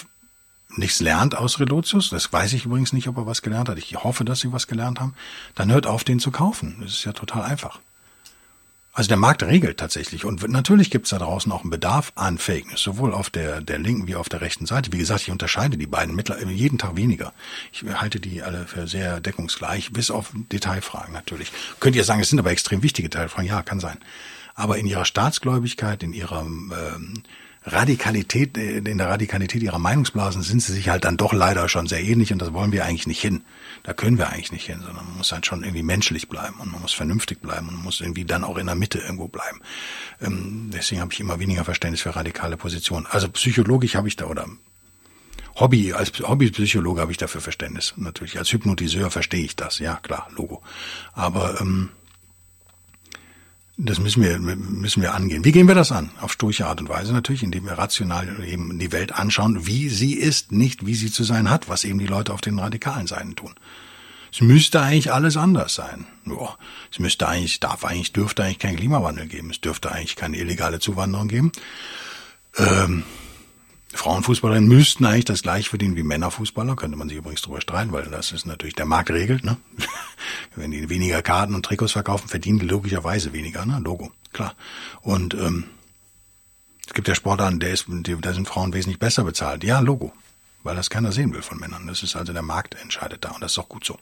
nichts 0.76 1.00
lernt 1.00 1.36
aus 1.36 1.60
Relotius, 1.60 2.10
das 2.10 2.32
weiß 2.32 2.52
ich 2.52 2.64
übrigens 2.64 2.92
nicht, 2.92 3.08
ob 3.08 3.16
er 3.16 3.26
was 3.26 3.42
gelernt 3.42 3.68
hat, 3.68 3.78
ich 3.78 3.94
hoffe, 3.96 4.24
dass 4.24 4.40
sie 4.40 4.52
was 4.52 4.66
gelernt 4.66 5.00
haben, 5.00 5.14
dann 5.54 5.70
hört 5.70 5.86
auf, 5.86 6.04
den 6.04 6.20
zu 6.20 6.30
kaufen. 6.30 6.76
Das 6.80 6.92
ist 6.92 7.04
ja 7.04 7.12
total 7.12 7.42
einfach. 7.42 7.80
Also 8.92 9.06
der 9.06 9.18
Markt 9.18 9.44
regelt 9.44 9.78
tatsächlich. 9.78 10.24
Und 10.24 10.46
natürlich 10.48 10.90
gibt 10.90 11.06
es 11.06 11.10
da 11.10 11.18
draußen 11.18 11.50
auch 11.52 11.62
einen 11.62 11.70
Bedarf 11.70 12.12
an 12.16 12.38
Fake 12.38 12.66
News, 12.66 12.82
sowohl 12.82 13.14
auf 13.14 13.30
der, 13.30 13.60
der 13.60 13.78
linken 13.78 14.08
wie 14.08 14.16
auf 14.16 14.28
der 14.28 14.40
rechten 14.40 14.66
Seite. 14.66 14.92
Wie 14.92 14.98
gesagt, 14.98 15.22
ich 15.22 15.30
unterscheide 15.30 15.78
die 15.78 15.86
beiden 15.86 16.16
mittlerweile 16.16 16.50
jeden 16.50 16.76
Tag 16.76 16.96
weniger. 16.96 17.32
Ich 17.72 17.84
halte 17.84 18.18
die 18.18 18.42
alle 18.42 18.66
für 18.66 18.88
sehr 18.88 19.20
deckungsgleich, 19.20 19.92
bis 19.92 20.10
auf 20.10 20.32
Detailfragen 20.34 21.14
natürlich. 21.14 21.52
Könnt 21.78 21.94
ihr 21.94 22.02
sagen, 22.02 22.20
es 22.20 22.30
sind 22.30 22.40
aber 22.40 22.50
extrem 22.50 22.82
wichtige 22.82 23.08
Detailfragen? 23.08 23.48
Ja, 23.48 23.62
kann 23.62 23.78
sein. 23.78 23.98
Aber 24.56 24.76
in 24.76 24.86
ihrer 24.86 25.04
Staatsgläubigkeit, 25.04 26.02
in 26.02 26.12
ihrer 26.12 26.40
ähm, 26.40 27.22
Radikalität, 27.72 28.56
äh, 28.56 28.78
in 28.78 28.98
der 28.98 29.08
Radikalität 29.08 29.62
ihrer 29.62 29.78
Meinungsblasen 29.78 30.42
sind 30.42 30.62
sie 30.62 30.72
sich 30.72 30.88
halt 30.88 31.04
dann 31.04 31.16
doch 31.16 31.32
leider 31.32 31.68
schon 31.68 31.86
sehr 31.86 32.02
ähnlich 32.02 32.32
und 32.32 32.40
das 32.40 32.52
wollen 32.52 32.72
wir 32.72 32.84
eigentlich 32.84 33.06
nicht 33.06 33.20
hin. 33.20 33.42
Da 33.82 33.92
können 33.92 34.18
wir 34.18 34.28
eigentlich 34.28 34.52
nicht 34.52 34.66
hin, 34.66 34.80
sondern 34.84 35.06
man 35.06 35.16
muss 35.18 35.32
halt 35.32 35.46
schon 35.46 35.62
irgendwie 35.62 35.82
menschlich 35.82 36.28
bleiben 36.28 36.56
und 36.60 36.72
man 36.72 36.82
muss 36.82 36.92
vernünftig 36.92 37.40
bleiben 37.40 37.68
und 37.68 37.76
man 37.76 37.84
muss 37.84 38.00
irgendwie 38.00 38.24
dann 38.24 38.44
auch 38.44 38.58
in 38.58 38.66
der 38.66 38.74
Mitte 38.74 38.98
irgendwo 38.98 39.28
bleiben. 39.28 39.60
Ähm, 40.20 40.70
deswegen 40.72 41.00
habe 41.00 41.12
ich 41.12 41.20
immer 41.20 41.38
weniger 41.38 41.64
Verständnis 41.64 42.02
für 42.02 42.14
radikale 42.14 42.56
Positionen. 42.56 43.06
Also 43.06 43.28
psychologisch 43.30 43.94
habe 43.94 44.08
ich 44.08 44.16
da 44.16 44.26
oder 44.26 44.46
Hobby, 45.56 45.92
als 45.92 46.12
Hobbypsychologe 46.20 47.00
habe 47.00 47.12
ich 47.12 47.18
dafür 47.18 47.40
Verständnis. 47.40 47.94
Natürlich 47.96 48.38
als 48.38 48.52
Hypnotiseur 48.52 49.10
verstehe 49.10 49.44
ich 49.44 49.56
das, 49.56 49.78
ja 49.78 49.96
klar, 49.96 50.28
Logo. 50.36 50.62
Aber 51.12 51.60
ähm, 51.60 51.90
das 53.82 53.98
müssen 53.98 54.22
wir, 54.22 54.38
müssen 54.38 55.02
wir 55.02 55.14
angehen. 55.14 55.44
Wie 55.44 55.52
gehen 55.52 55.66
wir 55.66 55.74
das 55.74 55.90
an? 55.90 56.10
Auf 56.20 56.32
sturche 56.32 56.66
Art 56.66 56.80
und 56.80 56.88
Weise 56.88 57.12
natürlich, 57.12 57.42
indem 57.42 57.64
wir 57.64 57.72
rational 57.72 58.44
eben 58.44 58.78
die 58.78 58.92
Welt 58.92 59.12
anschauen, 59.12 59.66
wie 59.66 59.88
sie 59.88 60.14
ist, 60.14 60.52
nicht 60.52 60.84
wie 60.84 60.94
sie 60.94 61.10
zu 61.10 61.24
sein 61.24 61.48
hat, 61.48 61.68
was 61.68 61.84
eben 61.84 61.98
die 61.98 62.06
Leute 62.06 62.34
auf 62.34 62.42
den 62.42 62.58
radikalen 62.58 63.06
Seiten 63.06 63.36
tun. 63.36 63.54
Es 64.32 64.40
müsste 64.40 64.80
eigentlich 64.80 65.12
alles 65.12 65.36
anders 65.36 65.74
sein. 65.74 66.06
Boah, 66.24 66.56
es 66.92 66.98
müsste 66.98 67.26
eigentlich, 67.26 67.58
darf 67.58 67.84
eigentlich, 67.84 68.12
dürfte 68.12 68.44
eigentlich 68.44 68.58
kein 68.58 68.76
Klimawandel 68.76 69.26
geben. 69.26 69.50
Es 69.50 69.60
dürfte 69.60 69.90
eigentlich 69.90 70.14
keine 70.14 70.36
illegale 70.36 70.78
Zuwanderung 70.78 71.28
geben. 71.28 71.52
Ähm, 72.56 73.04
Frauenfußballerinnen 73.92 74.68
müssten 74.68 75.04
eigentlich 75.04 75.24
das 75.24 75.42
gleich 75.42 75.68
verdienen 75.68 75.96
wie 75.96 76.02
Männerfußballer, 76.04 76.76
könnte 76.76 76.96
man 76.96 77.08
sich 77.08 77.18
übrigens 77.18 77.42
drüber 77.42 77.60
streiten, 77.60 77.92
weil 77.92 78.04
das 78.04 78.30
ist 78.30 78.46
natürlich 78.46 78.76
der 78.76 78.86
Markt 78.86 79.10
regelt, 79.10 79.44
ne? 79.44 79.56
Wenn 80.54 80.70
die 80.70 80.88
weniger 80.88 81.22
Karten 81.22 81.54
und 81.54 81.64
Trikots 81.64 81.92
verkaufen, 81.92 82.28
verdienen 82.28 82.60
die 82.60 82.66
logischerweise 82.66 83.32
weniger, 83.32 83.66
ne? 83.66 83.80
Logo, 83.82 84.12
klar. 84.32 84.54
Und 85.02 85.34
ähm, 85.34 85.64
es 86.86 86.94
gibt 86.94 87.08
ja 87.08 87.14
Sportarten, 87.14 87.60
der 87.60 87.70
ist, 87.70 87.86
da 87.88 88.32
sind 88.32 88.48
Frauen 88.48 88.72
wesentlich 88.72 88.98
besser 88.98 89.24
bezahlt. 89.24 89.64
Ja, 89.64 89.80
Logo. 89.80 90.12
Weil 90.62 90.76
das 90.76 90.90
keiner 90.90 91.10
sehen 91.10 91.32
will 91.32 91.40
von 91.40 91.58
Männern. 91.58 91.86
Das 91.86 92.02
ist 92.02 92.16
also 92.16 92.32
der 92.32 92.42
Markt 92.42 92.74
entscheidet 92.74 93.24
da 93.24 93.30
und 93.30 93.40
das 93.40 93.52
ist 93.52 93.58
auch 93.58 93.68
gut 93.68 93.84
so. 93.84 93.98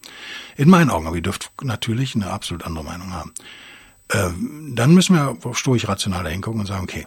In 0.57 0.69
meinen 0.69 0.91
Augen, 0.91 1.07
aber 1.07 1.15
ihr 1.15 1.23
dürft 1.23 1.53
natürlich 1.63 2.15
eine 2.15 2.31
absolut 2.31 2.65
andere 2.65 2.85
Meinung 2.85 3.13
haben. 3.13 3.33
Ähm, 4.13 4.73
dann 4.75 4.93
müssen 4.93 5.15
wir 5.15 5.55
stoisch 5.55 5.87
rational 5.87 6.29
hingucken 6.29 6.61
und 6.61 6.67
sagen, 6.67 6.83
okay, 6.83 7.07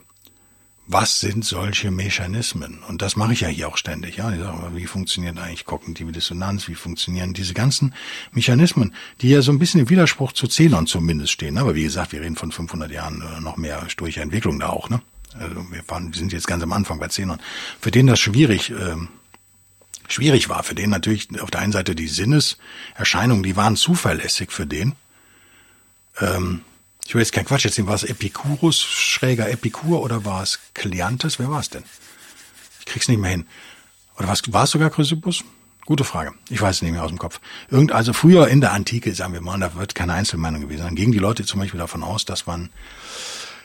was 0.91 1.21
sind 1.21 1.45
solche 1.45 1.89
Mechanismen? 1.89 2.79
Und 2.87 3.01
das 3.01 3.15
mache 3.15 3.33
ich 3.33 3.41
ja 3.41 3.47
hier 3.47 3.69
auch 3.69 3.77
ständig. 3.77 4.17
Ja, 4.17 4.31
ich 4.31 4.39
sage, 4.39 4.75
wie 4.75 4.85
funktioniert 4.85 5.37
eigentlich 5.37 5.65
kognitive 5.65 6.11
Dissonanz? 6.11 6.67
Wie 6.67 6.75
funktionieren 6.75 7.33
diese 7.33 7.53
ganzen 7.53 7.93
Mechanismen, 8.31 8.93
die 9.21 9.29
ja 9.29 9.41
so 9.41 9.51
ein 9.51 9.59
bisschen 9.59 9.79
im 9.79 9.89
Widerspruch 9.89 10.33
zu 10.33 10.47
Zenon 10.47 10.87
zumindest 10.87 11.31
stehen? 11.31 11.57
Aber 11.57 11.75
wie 11.75 11.83
gesagt, 11.83 12.11
wir 12.11 12.21
reden 12.21 12.35
von 12.35 12.51
500 12.51 12.91
Jahren 12.91 13.21
oder 13.21 13.39
noch 13.39 13.57
mehr 13.57 13.89
stoischer 13.89 14.21
Entwicklung 14.21 14.59
da 14.59 14.69
auch. 14.69 14.89
Ne? 14.89 15.01
Also 15.39 15.55
wir, 15.71 15.83
waren, 15.87 16.11
wir 16.13 16.19
sind 16.19 16.33
jetzt 16.33 16.47
ganz 16.47 16.61
am 16.61 16.73
Anfang 16.73 16.99
bei 16.99 17.07
Zenon. 17.07 17.39
Für 17.79 17.91
den 17.91 18.07
das 18.07 18.19
schwierig 18.19 18.71
äh, 18.71 18.95
schwierig 20.09 20.49
war, 20.49 20.63
für 20.63 20.75
den 20.75 20.89
natürlich 20.89 21.29
auf 21.41 21.51
der 21.51 21.61
einen 21.61 21.71
Seite 21.71 21.95
die 21.95 22.09
Sinneserscheinungen, 22.09 23.43
die 23.43 23.55
waren 23.55 23.77
zuverlässig 23.77 24.51
für 24.51 24.67
den. 24.67 24.93
Ähm, 26.19 26.61
ich 27.11 27.15
will 27.15 27.21
jetzt 27.23 27.33
kein 27.33 27.43
Quatsch 27.43 27.65
erzählen, 27.65 27.87
war 27.87 27.95
es 27.95 28.05
Epikurus, 28.05 28.79
schräger 28.79 29.49
Epikur 29.49 30.01
oder 30.01 30.23
war 30.23 30.43
es 30.43 30.59
Kleantes? 30.73 31.39
Wer 31.39 31.49
war 31.49 31.59
es 31.59 31.69
denn? 31.69 31.83
Ich 32.79 32.85
krieg's 32.85 33.09
nicht 33.09 33.19
mehr 33.19 33.31
hin. 33.31 33.45
Oder 34.17 34.29
was, 34.29 34.41
war 34.53 34.63
es 34.63 34.71
sogar 34.71 34.89
Chrysippus? 34.89 35.43
Gute 35.85 36.05
Frage. 36.05 36.31
Ich 36.49 36.61
weiß 36.61 36.77
es 36.77 36.81
nicht 36.81 36.93
mehr 36.93 37.03
aus 37.03 37.09
dem 37.09 37.17
Kopf. 37.17 37.41
Irgend, 37.69 37.91
also 37.91 38.13
früher 38.13 38.47
in 38.47 38.61
der 38.61 38.71
Antike, 38.71 39.13
sagen 39.13 39.33
wir 39.33 39.41
mal, 39.41 39.59
da 39.59 39.75
wird 39.75 39.93
keine 39.93 40.13
Einzelmeinung 40.13 40.61
gewesen 40.61 40.83
sein, 40.83 40.95
gingen 40.95 41.11
die 41.11 41.19
Leute 41.19 41.43
zum 41.43 41.59
Beispiel 41.59 41.81
davon 41.81 42.01
aus, 42.01 42.23
dass 42.23 42.47
man, 42.47 42.69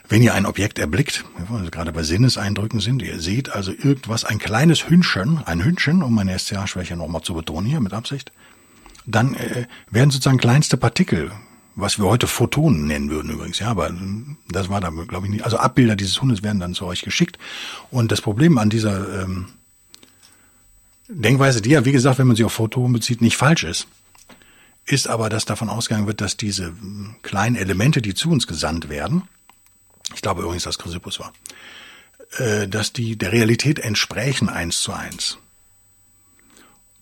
wenn 0.09 0.21
ihr 0.21 0.33
ein 0.33 0.45
Objekt 0.45 0.77
erblickt, 0.77 1.23
also 1.49 1.71
gerade 1.71 1.93
bei 1.93 2.03
Sinneseindrücken 2.03 2.81
sind, 2.81 3.01
ihr 3.01 3.21
seht 3.21 3.49
also 3.49 3.71
irgendwas, 3.71 4.25
ein 4.25 4.39
kleines 4.39 4.89
Hündchen, 4.89 5.41
ein 5.45 5.63
Hündchen, 5.63 6.03
um 6.03 6.13
meine 6.13 6.37
SCH-Schwäche 6.37 6.97
nochmal 6.97 7.21
zu 7.21 7.33
betonen 7.33 7.65
hier 7.65 7.79
mit 7.79 7.93
Absicht, 7.93 8.33
dann 9.05 9.35
äh, 9.35 9.67
werden 9.89 10.11
sozusagen 10.11 10.37
kleinste 10.37 10.75
Partikel 10.75 11.31
was 11.77 11.99
wir 11.99 12.05
heute 12.05 12.25
Photonen 12.25 12.87
nennen 12.87 13.11
würden 13.11 13.31
übrigens, 13.31 13.59
ja, 13.59 13.67
aber 13.67 13.93
das 14.49 14.67
war 14.67 14.81
da, 14.81 14.89
glaube 14.89 15.27
ich, 15.27 15.31
nicht. 15.31 15.43
Also 15.45 15.57
Abbilder 15.57 15.95
dieses 15.95 16.19
Hundes 16.19 16.41
werden 16.41 16.59
dann 16.59 16.73
zu 16.73 16.85
euch 16.87 17.03
geschickt. 17.03 17.37
Und 17.91 18.11
das 18.11 18.19
Problem 18.19 18.57
an 18.57 18.71
dieser 18.71 19.21
ähm, 19.21 19.49
Denkweise, 21.07 21.61
die 21.61 21.69
ja, 21.69 21.85
wie 21.85 21.91
gesagt, 21.91 22.17
wenn 22.17 22.25
man 22.25 22.35
sie 22.35 22.43
auf 22.43 22.53
Photonen 22.53 22.93
bezieht, 22.93 23.21
nicht 23.21 23.37
falsch 23.37 23.63
ist, 23.63 23.87
ist 24.87 25.07
aber, 25.07 25.29
dass 25.29 25.45
davon 25.45 25.69
ausgegangen 25.69 26.07
wird, 26.07 26.19
dass 26.19 26.35
diese 26.35 26.65
hm, 26.65 27.15
kleinen 27.21 27.55
Elemente, 27.55 28.01
die 28.01 28.15
zu 28.15 28.31
uns 28.31 28.47
gesandt 28.47 28.89
werden, 28.89 29.23
ich 30.15 30.23
glaube 30.23 30.41
übrigens, 30.41 30.63
dass 30.63 30.79
Chrysippus 30.79 31.19
war, 31.19 31.31
äh, 32.39 32.67
dass 32.67 32.91
die 32.91 33.17
der 33.17 33.31
Realität 33.31 33.77
entsprechen 33.77 34.49
eins 34.49 34.81
zu 34.81 34.93
eins. 34.93 35.37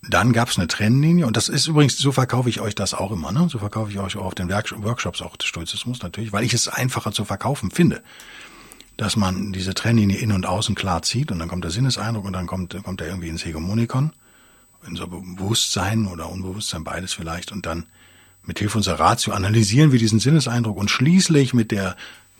Dann 0.09 0.33
gab 0.33 0.49
es 0.49 0.57
eine 0.57 0.67
Trennlinie 0.67 1.25
und 1.25 1.35
das 1.35 1.49
ist 1.49 1.67
übrigens, 1.67 1.97
so 1.97 2.11
verkaufe 2.11 2.49
ich 2.49 2.61
euch 2.61 2.75
das 2.75 2.93
auch 2.93 3.11
immer, 3.11 3.31
ne? 3.31 3.47
So 3.49 3.57
verkaufe 3.57 3.91
ich 3.91 3.99
euch 3.99 4.17
auch 4.17 4.25
auf 4.25 4.35
den 4.35 4.49
Workshops 4.49 5.21
auch 5.21 5.35
Stoizismus 5.43 6.01
natürlich, 6.01 6.31
weil 6.31 6.43
ich 6.43 6.53
es 6.53 6.67
einfacher 6.67 7.11
zu 7.11 7.25
verkaufen 7.25 7.71
finde. 7.71 8.03
Dass 8.97 9.15
man 9.15 9.51
diese 9.51 9.73
Trennlinie 9.73 10.17
in 10.17 10.31
und 10.31 10.45
außen 10.45 10.75
klar 10.75 11.01
zieht 11.01 11.31
und 11.31 11.39
dann 11.39 11.49
kommt 11.49 11.63
der 11.63 11.71
Sinneseindruck 11.71 12.25
und 12.25 12.33
dann 12.33 12.47
kommt, 12.47 12.81
kommt 12.83 13.01
er 13.01 13.07
irgendwie 13.07 13.29
ins 13.29 13.43
Hegemonikon, 13.43 14.13
in 14.87 14.95
so 14.95 15.07
Bewusstsein 15.07 16.05
oder 16.05 16.29
Unbewusstsein, 16.29 16.83
beides 16.83 17.13
vielleicht 17.13 17.51
und 17.51 17.65
dann 17.65 17.87
mit 18.43 18.59
Hilfe 18.59 18.77
unserer 18.77 18.99
Ratio 18.99 19.33
analysieren 19.33 19.91
wir 19.91 19.99
diesen 19.99 20.19
Sinneseindruck 20.19 20.77
und 20.77 20.91
schließlich 20.91 21.53
mit 21.53 21.71
der 21.71 21.95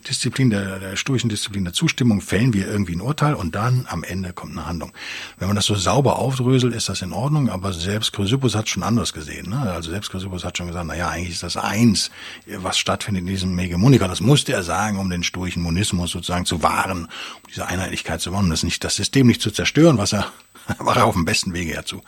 Disziplin, 0.08 0.50
der, 0.50 0.80
der 0.80 0.96
stoischen 0.96 1.30
Disziplin 1.30 1.64
der 1.64 1.74
Zustimmung 1.74 2.22
fällen 2.22 2.54
wir 2.54 2.68
irgendwie 2.68 2.96
ein 2.96 3.02
Urteil 3.02 3.34
und 3.34 3.56
dann 3.56 3.88
am 3.90 4.04
Ende 4.04 4.34
kommt 4.34 4.54
eine 4.54 4.66
Handlung. 4.66 4.92
Wenn 5.38 5.48
man 5.48 5.56
das 5.56 5.66
so 5.66 5.76
sauber 5.76 6.18
aufdröselt, 6.20 6.74
ist 6.74 6.90
das 6.90 7.02
in 7.02 7.12
Ordnung, 7.12 7.50
aber 7.50 7.74
selbst 7.74 8.14
Chrysippus 8.14 8.56
hat 8.56 8.70
schon 8.70 8.84
anders 8.84 9.14
gesehen. 9.14 9.50
Ne? 9.50 9.60
Also 9.60 9.90
selbst 9.92 10.12
Chrysippus 10.12 10.44
hat 10.44 10.58
schon 10.58 10.68
gesagt, 10.68 10.86
na 10.88 10.96
ja, 10.96 11.10
eigentlich 11.10 11.34
ist 11.34 11.44
das 11.44 11.58
eins, 11.58 12.12
was 12.46 12.78
stattfindet 12.78 13.22
in 13.22 13.28
diesem 13.28 13.58
Hegemoniker. 13.58 14.08
Das 14.08 14.22
musste 14.22 14.54
er 14.54 14.64
sagen, 14.64 15.00
um 15.00 15.10
den 15.10 15.24
stoischen 15.24 15.64
Monismus 15.64 16.12
sozusagen 16.12 16.46
zu 16.46 16.62
wahren, 16.62 17.06
um 17.06 17.08
diese 17.50 17.68
Einheitlichkeit 17.68 18.22
zu 18.22 18.32
wahren, 18.32 18.50
das 18.50 18.64
nicht, 18.64 18.84
das 18.84 18.96
System 18.96 19.28
nicht 19.28 19.42
zu 19.42 19.52
zerstören, 19.52 19.98
was 19.98 20.14
er, 20.14 20.32
war 20.78 20.98
er 20.98 21.06
auf 21.06 21.16
dem 21.16 21.26
besten 21.26 21.54
Wege 21.54 21.74
dazu. 21.74 22.02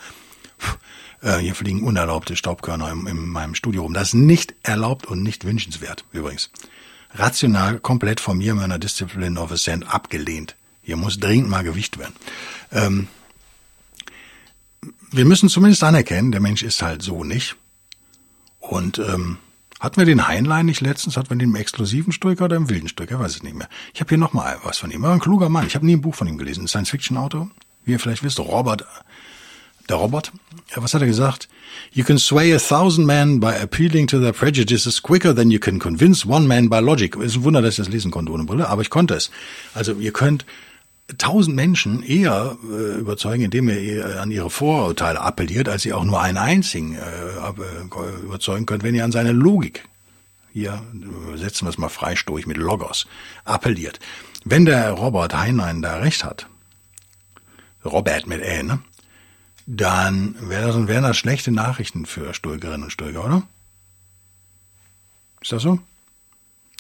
Äh, 1.22 1.38
hier 1.38 1.56
fliegen 1.56 1.84
unerlaubte 1.84 2.36
Staubkörner 2.36 2.92
in, 2.92 3.08
in 3.08 3.28
meinem 3.28 3.56
Studio 3.56 3.84
rum. 3.84 3.94
Das 3.94 4.10
ist 4.10 4.14
nicht 4.14 4.54
erlaubt 4.62 5.08
und 5.08 5.24
nicht 5.24 5.46
wünschenswert, 5.46 6.06
übrigens 6.12 6.52
rational 7.14 7.80
komplett 7.80 8.20
von 8.20 8.38
mir, 8.38 8.56
meiner 8.56 8.80
Discipline 8.80 9.40
of 9.40 9.52
Ascent, 9.52 9.88
abgelehnt. 9.94 10.56
Hier 10.82 10.98
muss 10.98 11.20
dringend 11.20 11.50
mal 11.50 11.64
Gewicht 11.64 11.98
werden. 11.98 12.16
Ähm, 12.72 13.08
wir 15.12 15.26
müssen 15.26 15.50
zumindest 15.50 15.84
anerkennen, 15.84 16.32
der 16.32 16.42
Mensch 16.42 16.64
ist 16.64 16.82
halt 16.82 17.02
so 17.02 17.24
nicht. 17.24 17.56
Und 18.60 19.00
ähm, 19.00 19.38
hatten 19.80 19.98
wir 19.98 20.06
den 20.06 20.28
Heinlein 20.28 20.66
nicht 20.66 20.82
letztens? 20.82 21.18
Hatten 21.18 21.30
wir 21.30 21.38
den 21.38 21.50
im 21.50 21.56
exklusiven 21.56 22.12
Stoiker 22.12 22.46
oder 22.46 22.56
im 22.56 22.70
wilden 22.70 22.88
Stoiker? 22.88 23.20
Weiß 23.20 23.36
ich 23.36 23.44
nicht 23.44 23.56
mehr. 23.56 23.70
Ich 23.94 24.02
habe 24.02 24.10
hier 24.10 24.18
noch 24.18 24.34
mal 24.34 24.58
was 24.64 24.80
von 24.80 24.92
ihm. 24.92 25.04
Er 25.04 25.10
war 25.10 25.14
ein 25.14 25.20
kluger 25.20 25.50
Mann. 25.50 25.68
Ich 25.68 25.76
habe 25.76 25.86
nie 25.86 25.96
ein 25.96 26.02
Buch 26.02 26.16
von 26.16 26.28
ihm 26.28 26.38
gelesen. 26.38 26.68
Science-Fiction-Autor. 26.68 27.50
Wie 27.86 27.92
ihr 27.92 28.00
vielleicht 28.00 28.24
wisst, 28.24 28.40
Robert 28.40 28.86
der 29.90 29.98
Robert, 29.98 30.32
was 30.76 30.94
hat 30.94 31.02
er 31.02 31.08
gesagt? 31.08 31.48
You 31.94 32.04
can 32.04 32.18
sway 32.18 32.54
a 32.54 32.60
thousand 32.60 33.06
men 33.06 33.40
by 33.40 33.54
appealing 33.54 34.08
to 34.08 34.20
their 34.20 34.34
prejudices 34.34 35.02
quicker 35.02 35.34
than 35.34 35.52
you 35.52 35.60
can 35.60 35.80
convince 35.80 36.26
one 36.26 36.48
man 36.48 36.70
by 36.70 36.80
logic. 36.80 37.16
Ist 37.16 37.38
ein 37.38 37.44
Wunder, 37.44 37.62
dass 37.62 37.78
ich 37.78 37.86
das 37.86 37.90
lesen 37.90 38.12
konnte 38.12 38.32
ohne 38.32 38.44
Brille, 38.44 38.68
aber 38.68 38.82
ich 38.82 38.90
konnte 38.90 39.16
es. 39.16 39.32
Also 39.74 39.94
ihr 39.94 40.12
könnt 40.12 40.46
tausend 41.18 41.56
Menschen 41.56 42.04
eher 42.04 42.58
äh, 42.70 43.00
überzeugen, 43.00 43.44
indem 43.44 43.70
ihr 43.70 44.22
an 44.22 44.32
ihre 44.32 44.50
Vorurteile 44.50 45.22
appelliert, 45.22 45.70
als 45.70 45.86
ihr 45.86 45.98
auch 45.98 46.04
nur 46.04 46.22
einen 46.22 46.38
einzigen 46.38 46.96
äh, 46.96 47.00
äh 47.00 48.24
überzeugen 48.24 48.66
könnt, 48.66 48.84
wenn 48.84 48.96
ihr 48.96 49.06
an 49.06 49.14
seine 49.14 49.32
Logik, 49.32 49.88
hier 50.52 50.82
setzen 51.36 51.66
wir 51.66 51.70
es 51.70 51.78
mal 51.78 51.90
freistoig 51.90 52.48
mit 52.48 52.58
Logos, 52.58 53.08
appelliert. 53.46 54.00
Wenn 54.44 54.66
der 54.66 54.92
Robert 54.92 55.38
Heinlein 55.38 55.82
da 55.82 55.98
recht 55.98 56.24
hat, 56.24 56.48
Robert 57.86 58.28
mit 58.28 58.42
Ä, 58.42 58.64
ne? 58.64 58.80
Dann 59.68 60.36
wären 60.50 60.66
das, 60.66 60.88
wären 60.88 61.04
das 61.04 61.18
schlechte 61.18 61.52
Nachrichten 61.52 62.06
für 62.06 62.34
Stoikerinnen 62.34 62.84
und 62.84 62.92
Stoiker, 62.92 63.24
oder? 63.24 63.44
Ist 65.42 65.52
das 65.52 65.62
so? 65.62 65.80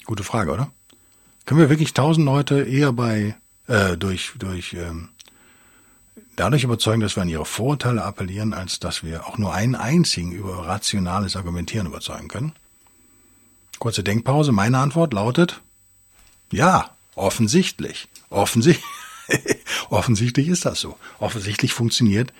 Gute 0.05 0.23
Frage, 0.23 0.51
oder? 0.51 0.71
Können 1.45 1.59
wir 1.59 1.69
wirklich 1.69 1.93
tausend 1.93 2.25
Leute 2.25 2.63
eher 2.63 2.93
bei 2.93 3.35
äh, 3.67 3.97
durch 3.97 4.33
durch 4.37 4.73
ähm, 4.73 5.09
dadurch 6.37 6.63
überzeugen, 6.63 7.01
dass 7.01 7.17
wir 7.17 7.23
an 7.23 7.29
ihre 7.29 7.45
Vorurteile 7.45 8.03
appellieren, 8.03 8.53
als 8.53 8.79
dass 8.79 9.03
wir 9.03 9.27
auch 9.27 9.37
nur 9.37 9.53
einen 9.53 9.75
einzigen 9.75 10.31
über 10.31 10.65
rationales 10.65 11.35
Argumentieren 11.35 11.87
überzeugen 11.87 12.29
können? 12.29 12.53
Kurze 13.79 14.01
Denkpause. 14.01 14.53
Meine 14.53 14.79
Antwort 14.79 15.13
lautet 15.13 15.61
ja, 16.51 16.89
offensichtlich. 17.15 18.07
Offensichtlich. 18.29 18.85
Offensichtlich 19.89 20.47
ist 20.47 20.63
das 20.63 20.79
so. 20.79 20.97
Offensichtlich 21.19 21.73
funktioniert 21.73 22.31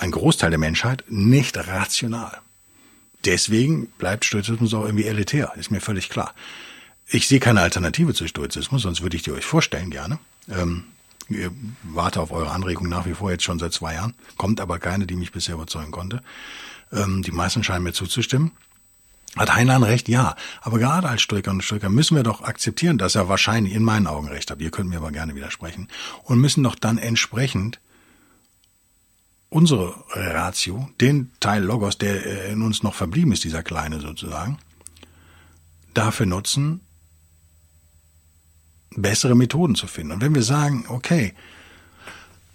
ein 0.00 0.10
Großteil 0.10 0.50
der 0.50 0.58
Menschheit 0.58 1.04
nicht 1.08 1.56
rational. 1.56 2.38
Deswegen 3.24 3.86
bleibt 3.86 4.24
Stoizismus 4.24 4.72
auch 4.72 4.84
irgendwie 4.84 5.04
elitär, 5.04 5.52
ist 5.56 5.70
mir 5.70 5.80
völlig 5.80 6.08
klar. 6.08 6.34
Ich 7.06 7.28
sehe 7.28 7.40
keine 7.40 7.60
Alternative 7.60 8.14
zu 8.14 8.26
Stoizismus, 8.26 8.82
sonst 8.82 9.02
würde 9.02 9.16
ich 9.16 9.22
die 9.22 9.32
euch 9.32 9.44
vorstellen 9.44 9.90
gerne. 9.90 10.18
Ähm, 10.48 10.84
warte 11.82 12.20
auf 12.20 12.32
eure 12.32 12.50
Anregung 12.50 12.88
nach 12.88 13.06
wie 13.06 13.14
vor 13.14 13.30
jetzt 13.30 13.44
schon 13.44 13.58
seit 13.58 13.72
zwei 13.72 13.94
Jahren, 13.94 14.14
kommt 14.36 14.60
aber 14.60 14.78
keine, 14.78 15.06
die 15.06 15.16
mich 15.16 15.32
bisher 15.32 15.54
überzeugen 15.54 15.90
konnte. 15.90 16.22
Ähm, 16.92 17.22
die 17.22 17.30
meisten 17.30 17.62
scheinen 17.62 17.84
mir 17.84 17.92
zuzustimmen. 17.92 18.52
Hat 19.36 19.54
Heinlein 19.54 19.84
recht? 19.84 20.08
Ja. 20.08 20.34
Aber 20.60 20.78
gerade 20.78 21.08
als 21.08 21.22
Stoiker 21.22 21.52
und 21.52 21.62
Stoiker 21.62 21.88
müssen 21.88 22.16
wir 22.16 22.24
doch 22.24 22.42
akzeptieren, 22.42 22.98
dass 22.98 23.14
er 23.14 23.28
wahrscheinlich 23.28 23.74
in 23.74 23.84
meinen 23.84 24.08
Augen 24.08 24.28
recht 24.28 24.50
hat. 24.50 24.60
Ihr 24.60 24.70
könnt 24.70 24.90
mir 24.90 24.96
aber 24.96 25.12
gerne 25.12 25.36
widersprechen. 25.36 25.88
Und 26.24 26.40
müssen 26.40 26.64
doch 26.64 26.74
dann 26.74 26.98
entsprechend 26.98 27.78
unsere 29.50 29.94
Ratio, 30.10 30.88
den 31.00 31.30
Teil 31.40 31.62
Logos, 31.62 31.98
der 31.98 32.46
in 32.46 32.62
uns 32.62 32.82
noch 32.82 32.94
verblieben 32.94 33.32
ist, 33.32 33.44
dieser 33.44 33.62
kleine 33.62 34.00
sozusagen, 34.00 34.58
dafür 35.92 36.26
nutzen, 36.26 36.80
bessere 38.96 39.34
Methoden 39.34 39.74
zu 39.74 39.86
finden. 39.86 40.12
Und 40.12 40.20
wenn 40.20 40.34
wir 40.34 40.42
sagen, 40.42 40.84
okay, 40.88 41.34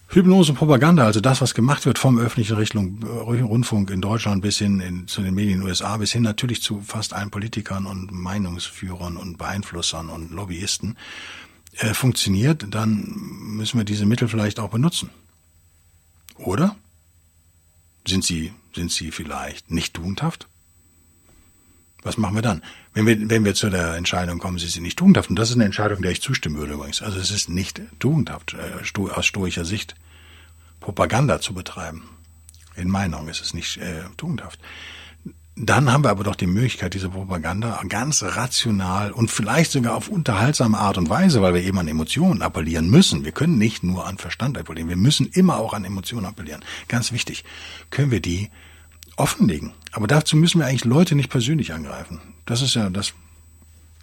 Hypnose 0.10 0.54
Propaganda, 0.54 1.06
also 1.06 1.20
das, 1.20 1.42
was 1.42 1.54
gemacht 1.54 1.86
wird 1.86 2.00
vom 2.00 2.18
öffentlichen 2.18 2.56
Richtung, 2.56 3.00
äh, 3.04 3.42
Rundfunk 3.42 3.90
in 3.90 4.02
Deutschland 4.02 4.42
bis 4.42 4.60
hin 4.60 4.80
in, 4.80 5.08
zu 5.08 5.22
den 5.22 5.34
Medien 5.34 5.56
in 5.56 5.60
den 5.62 5.68
USA, 5.68 5.98
bis 5.98 6.12
hin 6.14 6.24
natürlich 6.24 6.62
zu 6.62 6.82
fast 6.82 7.14
allen 7.14 7.32
Politikern 7.32 7.86
und 7.86 8.12
Meinungsführern 8.12 9.18
und 9.18 9.38
Beeinflussern 9.38 10.10
und 10.10 10.32
Lobbyisten, 10.32 10.96
äh, 11.78 11.94
funktioniert, 11.94 12.68
dann 12.70 13.14
müssen 13.18 13.78
wir 13.78 13.84
diese 13.84 14.06
Mittel 14.06 14.30
vielleicht 14.30 14.60
auch 14.60 14.70
benutzen. 14.70 15.10
Oder? 16.38 16.76
Sind 18.08 18.24
sie, 18.24 18.54
sind 18.74 18.92
sie 18.92 19.12
vielleicht 19.12 19.72
nicht 19.72 19.94
tugendhaft? 19.94 20.48
Was 22.04 22.18
machen 22.18 22.36
wir 22.36 22.44
dann? 22.44 22.62
Wenn 22.94 23.08
wir, 23.08 23.30
wenn 23.30 23.46
wir 23.46 23.56
zu 23.56 23.70
der 23.70 23.96
Entscheidung 23.96 24.38
kommen, 24.38 24.60
sie 24.60 24.68
sind 24.68 24.84
nicht 24.84 25.00
tugendhaft, 25.00 25.32
und 25.32 25.38
das 25.38 25.50
ist 25.50 25.56
eine 25.56 25.66
Entscheidung, 25.66 26.04
der 26.04 26.12
ich 26.12 26.22
zustimmen 26.22 26.58
würde 26.58 26.74
übrigens. 26.74 27.02
Also 27.02 27.20
es 27.20 27.32
ist 27.32 27.50
nicht 27.50 27.82
tugendhaft, 28.00 28.54
äh, 28.54 29.10
aus 29.12 29.26
stoischer 29.26 29.66
Sicht 29.66 29.96
Propaganda 30.80 31.42
zu 31.42 31.56
betreiben. 31.56 32.08
In 32.76 32.90
meinen 32.90 33.16
Augen 33.16 33.28
ist 33.28 33.42
es 33.42 33.56
nicht 33.56 33.78
äh, 33.78 34.04
tugendhaft. 34.18 34.60
Dann 35.58 35.90
haben 35.90 36.04
wir 36.04 36.10
aber 36.10 36.26
doch 36.26 36.36
die 36.36 36.48
Möglichkeit, 36.48 36.96
diese 36.96 37.08
Propaganda 37.08 37.82
ganz 37.88 38.24
rational 38.24 39.12
und 39.14 39.32
vielleicht 39.32 39.72
sogar 39.72 39.96
auf 39.96 40.10
unterhaltsame 40.10 40.78
Art 40.78 40.98
und 40.98 41.10
Weise, 41.10 41.42
weil 41.42 41.54
wir 41.54 41.64
eben 41.64 41.80
an 41.80 41.88
Emotionen 41.88 42.42
appellieren 42.42 42.90
müssen. 42.90 43.24
Wir 43.24 43.32
können 43.32 43.58
nicht 43.58 43.82
nur 43.82 44.06
an 44.06 44.18
Verstand 44.18 44.58
appellieren, 44.58 44.90
wir 44.90 44.98
müssen 44.98 45.28
immer 45.28 45.58
auch 45.58 45.74
an 45.74 45.86
Emotionen 45.86 46.26
appellieren. 46.26 46.62
Ganz 46.90 47.14
wichtig. 47.14 47.46
Können 47.90 48.12
wir 48.12 48.20
die 48.20 48.50
offenlegen. 49.16 49.72
Aber 49.94 50.08
dazu 50.08 50.36
müssen 50.36 50.60
wir 50.60 50.68
eigentlich 50.68 50.84
Leute 50.84 51.16
nicht 51.16 51.30
persönlich 51.30 51.72
angreifen. 51.72 52.20
Das 52.46 52.62
ist 52.62 52.76
ja 52.76 52.90
das. 52.90 53.14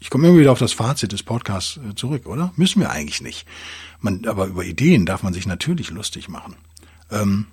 Ich 0.00 0.08
komme 0.08 0.28
immer 0.28 0.38
wieder 0.38 0.52
auf 0.52 0.58
das 0.58 0.72
Fazit 0.72 1.12
des 1.12 1.22
Podcasts 1.22 1.76
äh, 1.76 1.94
zurück, 1.94 2.26
oder? 2.26 2.52
Müssen 2.56 2.80
wir 2.80 2.90
eigentlich 2.90 3.20
nicht. 3.20 3.46
Man, 4.00 4.24
aber 4.26 4.46
über 4.46 4.64
Ideen 4.64 5.04
darf 5.04 5.22
man 5.22 5.34
sich 5.34 5.46
natürlich 5.46 5.90
lustig 5.90 6.30
machen. 6.30 6.56
Ähm, 7.10 7.46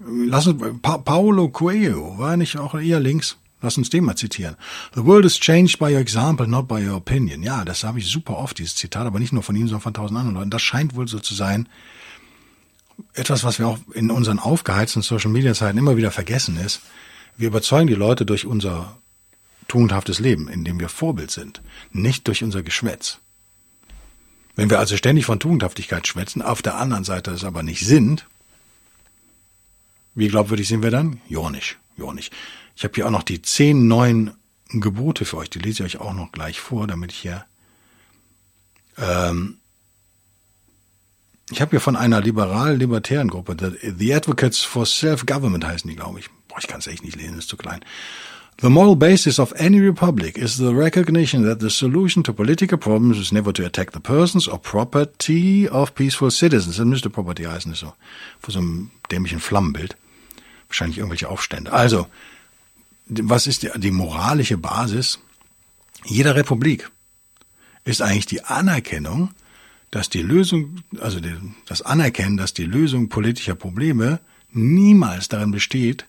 lass 0.00 0.46
uns, 0.46 0.80
pa 0.82 0.98
Paulo 0.98 1.48
Coelho 1.48 2.18
war 2.18 2.36
nicht 2.36 2.56
auch 2.58 2.74
eher 2.74 3.00
links? 3.00 3.36
Lass 3.60 3.76
uns 3.76 3.90
den 3.90 4.04
mal 4.04 4.14
zitieren. 4.14 4.56
The 4.94 5.04
world 5.04 5.24
is 5.24 5.38
changed 5.38 5.80
by 5.80 5.86
your 5.86 6.00
example, 6.00 6.46
not 6.46 6.68
by 6.68 6.86
your 6.86 6.94
opinion. 6.94 7.42
Ja, 7.42 7.64
das 7.64 7.82
habe 7.82 7.98
ich 7.98 8.06
super 8.06 8.36
oft, 8.36 8.58
dieses 8.58 8.76
Zitat, 8.76 9.06
aber 9.06 9.18
nicht 9.18 9.32
nur 9.32 9.42
von 9.42 9.56
ihm, 9.56 9.66
sondern 9.66 9.80
von 9.80 9.94
tausend 9.94 10.18
anderen 10.18 10.36
Leuten. 10.36 10.50
Das 10.50 10.62
scheint 10.62 10.94
wohl 10.94 11.08
so 11.08 11.18
zu 11.18 11.34
sein. 11.34 11.68
Etwas, 13.14 13.42
was 13.42 13.58
wir 13.58 13.66
auch 13.66 13.78
in 13.94 14.10
unseren 14.10 14.38
aufgeheizten 14.38 15.02
Social 15.02 15.30
Media 15.30 15.54
Zeiten 15.54 15.78
immer 15.78 15.96
wieder 15.96 16.12
vergessen 16.12 16.56
ist. 16.56 16.82
Wir 17.36 17.48
überzeugen 17.48 17.88
die 17.88 17.94
Leute 17.94 18.24
durch 18.24 18.46
unser 18.46 18.98
tugendhaftes 19.66 20.18
Leben, 20.18 20.48
in 20.48 20.64
dem 20.64 20.78
wir 20.80 20.88
Vorbild 20.88 21.30
sind, 21.30 21.60
nicht 21.90 22.26
durch 22.28 22.42
unser 22.42 22.62
Geschwätz. 22.62 23.18
Wenn 24.56 24.70
wir 24.70 24.78
also 24.78 24.96
ständig 24.96 25.26
von 25.26 25.38
Tugendhaftigkeit 25.38 26.06
schwätzen, 26.06 26.42
auf 26.42 26.62
der 26.62 26.76
anderen 26.76 27.04
Seite 27.04 27.30
es 27.32 27.44
aber 27.44 27.62
nicht 27.62 27.86
sind, 27.86 28.26
wie 30.14 30.28
glaubwürdig 30.28 30.68
sind 30.68 30.82
wir 30.82 30.90
dann? 30.90 31.20
Ja 31.96 32.12
nicht. 32.12 32.32
Ich 32.76 32.84
habe 32.84 32.94
hier 32.94 33.06
auch 33.06 33.10
noch 33.10 33.22
die 33.22 33.42
zehn 33.42 33.88
neuen 33.88 34.32
Gebote 34.68 35.24
für 35.24 35.38
euch, 35.38 35.50
die 35.50 35.58
lese 35.58 35.84
ich 35.84 35.96
euch 35.96 36.00
auch 36.00 36.14
noch 36.14 36.32
gleich 36.32 36.60
vor, 36.60 36.86
damit 36.86 37.12
ich 37.12 37.18
hier 37.18 37.44
ähm, 38.98 39.58
ich 41.50 41.60
habe 41.60 41.70
hier 41.70 41.80
von 41.80 41.96
einer 41.96 42.20
liberal-libertären 42.20 43.28
Gruppe, 43.28 43.56
The 43.80 44.14
Advocates 44.14 44.60
for 44.60 44.84
Self-Government 44.84 45.66
heißen 45.66 45.88
die, 45.88 45.96
glaube 45.96 46.20
ich. 46.20 46.28
Boah, 46.46 46.58
ich 46.58 46.66
kann 46.66 46.80
es 46.80 46.86
echt 46.86 47.02
nicht 47.02 47.16
lesen, 47.16 47.38
ist 47.38 47.48
zu 47.48 47.56
klein. 47.56 47.80
The 48.60 48.70
moral 48.70 48.96
basis 48.96 49.38
of 49.38 49.52
any 49.56 49.78
republic 49.78 50.36
is 50.36 50.56
the 50.56 50.74
recognition 50.74 51.44
that 51.44 51.60
the 51.60 51.70
solution 51.70 52.24
to 52.24 52.32
political 52.32 52.76
problems 52.76 53.16
is 53.16 53.30
never 53.30 53.52
to 53.52 53.64
attack 53.64 53.92
the 53.92 54.00
persons 54.00 54.48
or 54.48 54.58
property 54.58 55.68
of 55.68 55.94
peaceful 55.94 56.32
citizens. 56.32 56.76
Das 56.76 56.84
müsste 56.84 57.08
Property 57.08 57.44
heißen, 57.44 57.70
ist 57.70 57.78
so. 57.78 57.94
Vor 58.40 58.52
so 58.52 58.58
einem 58.58 58.90
dämlichen 59.12 59.38
Flammenbild. 59.38 59.96
Wahrscheinlich 60.66 60.98
irgendwelche 60.98 61.28
Aufstände. 61.28 61.72
Also, 61.72 62.08
was 63.06 63.46
ist 63.46 63.62
die, 63.62 63.70
die 63.76 63.92
moralische 63.92 64.58
Basis 64.58 65.20
jeder 66.04 66.34
Republik? 66.34 66.90
Ist 67.84 68.02
eigentlich 68.02 68.26
die 68.26 68.42
Anerkennung, 68.42 69.30
dass 69.92 70.10
die 70.10 70.22
Lösung, 70.22 70.82
also 71.00 71.20
das 71.66 71.82
Anerkennen, 71.82 72.36
dass 72.36 72.54
die 72.54 72.66
Lösung 72.66 73.08
politischer 73.08 73.54
Probleme 73.54 74.18
niemals 74.50 75.28
darin 75.28 75.52
besteht, 75.52 76.06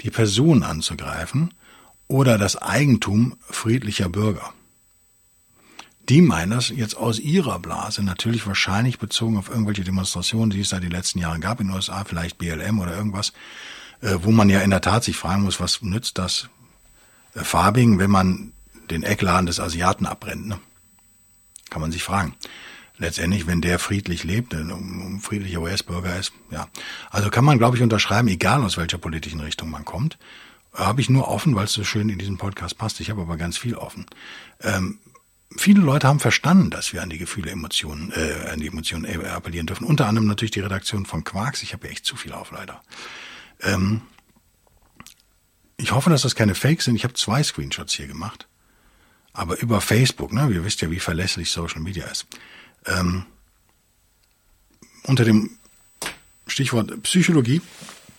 die 0.00 0.10
Person 0.10 0.64
anzugreifen, 0.64 1.54
oder 2.08 2.38
das 2.38 2.56
Eigentum 2.56 3.36
friedlicher 3.40 4.08
Bürger. 4.08 4.52
Die 6.08 6.22
meinen 6.22 6.52
das 6.52 6.68
jetzt 6.68 6.96
aus 6.96 7.18
ihrer 7.18 7.58
Blase, 7.58 8.04
natürlich 8.04 8.46
wahrscheinlich 8.46 8.98
bezogen 8.98 9.36
auf 9.36 9.48
irgendwelche 9.48 9.82
Demonstrationen, 9.82 10.50
die 10.50 10.60
es 10.60 10.68
da 10.68 10.78
die 10.78 10.88
letzten 10.88 11.18
Jahre 11.18 11.40
gab 11.40 11.60
in 11.60 11.66
den 11.66 11.74
USA, 11.74 12.04
vielleicht 12.04 12.38
BLM 12.38 12.78
oder 12.78 12.96
irgendwas, 12.96 13.32
äh, 14.02 14.14
wo 14.22 14.30
man 14.30 14.48
ja 14.48 14.60
in 14.60 14.70
der 14.70 14.80
Tat 14.80 15.02
sich 15.02 15.16
fragen 15.16 15.42
muss, 15.42 15.58
was 15.58 15.82
nützt 15.82 16.18
das 16.18 16.48
äh, 17.34 17.40
Farbigen, 17.40 17.98
wenn 17.98 18.10
man 18.10 18.52
den 18.88 19.02
Eckladen 19.02 19.46
des 19.46 19.58
Asiaten 19.58 20.06
abbrennt. 20.06 20.46
Ne? 20.46 20.60
Kann 21.70 21.80
man 21.80 21.90
sich 21.90 22.04
fragen. 22.04 22.36
Letztendlich, 22.98 23.48
wenn 23.48 23.60
der 23.60 23.80
friedlich 23.80 24.22
lebt, 24.22 24.54
ein 24.54 25.20
friedlicher 25.20 25.60
US-Bürger 25.60 26.16
ist, 26.16 26.32
ja. 26.50 26.68
Also 27.10 27.28
kann 27.28 27.44
man, 27.44 27.58
glaube 27.58 27.76
ich, 27.76 27.82
unterschreiben, 27.82 28.28
egal 28.28 28.62
aus 28.62 28.78
welcher 28.78 28.96
politischen 28.96 29.40
Richtung 29.40 29.70
man 29.70 29.84
kommt 29.84 30.16
habe 30.76 31.00
ich 31.00 31.10
nur 31.10 31.28
offen, 31.28 31.54
weil 31.54 31.64
es 31.64 31.72
so 31.72 31.84
schön 31.84 32.08
in 32.08 32.18
diesen 32.18 32.36
Podcast 32.36 32.78
passt. 32.78 33.00
Ich 33.00 33.10
habe 33.10 33.22
aber 33.22 33.36
ganz 33.36 33.56
viel 33.56 33.74
offen. 33.74 34.06
Ähm, 34.60 34.98
viele 35.56 35.80
Leute 35.80 36.06
haben 36.06 36.20
verstanden, 36.20 36.70
dass 36.70 36.92
wir 36.92 37.02
an 37.02 37.10
die 37.10 37.18
Gefühle, 37.18 37.50
Emotionen, 37.50 38.12
äh, 38.12 38.50
an 38.50 38.60
die 38.60 38.66
Emotionen 38.66 39.04
äh, 39.04 39.26
appellieren 39.26 39.66
dürfen. 39.66 39.86
Unter 39.86 40.06
anderem 40.06 40.26
natürlich 40.26 40.50
die 40.50 40.60
Redaktion 40.60 41.06
von 41.06 41.24
Quarks. 41.24 41.62
Ich 41.62 41.72
habe 41.72 41.86
ja 41.86 41.92
echt 41.92 42.04
zu 42.04 42.16
viel 42.16 42.32
auf, 42.32 42.50
leider. 42.50 42.82
Ähm, 43.62 44.02
ich 45.78 45.92
hoffe, 45.92 46.10
dass 46.10 46.22
das 46.22 46.34
keine 46.34 46.54
Fakes 46.54 46.84
sind. 46.84 46.96
Ich 46.96 47.04
habe 47.04 47.14
zwei 47.14 47.42
Screenshots 47.42 47.94
hier 47.94 48.06
gemacht. 48.06 48.46
Aber 49.32 49.58
über 49.60 49.80
Facebook, 49.80 50.32
ne? 50.32 50.48
Ihr 50.50 50.64
wisst 50.64 50.80
ja, 50.80 50.90
wie 50.90 51.00
verlässlich 51.00 51.50
Social 51.50 51.80
Media 51.80 52.06
ist. 52.06 52.26
Ähm, 52.86 53.26
unter 55.04 55.24
dem 55.24 55.58
Stichwort 56.46 57.02
Psychologie 57.02 57.60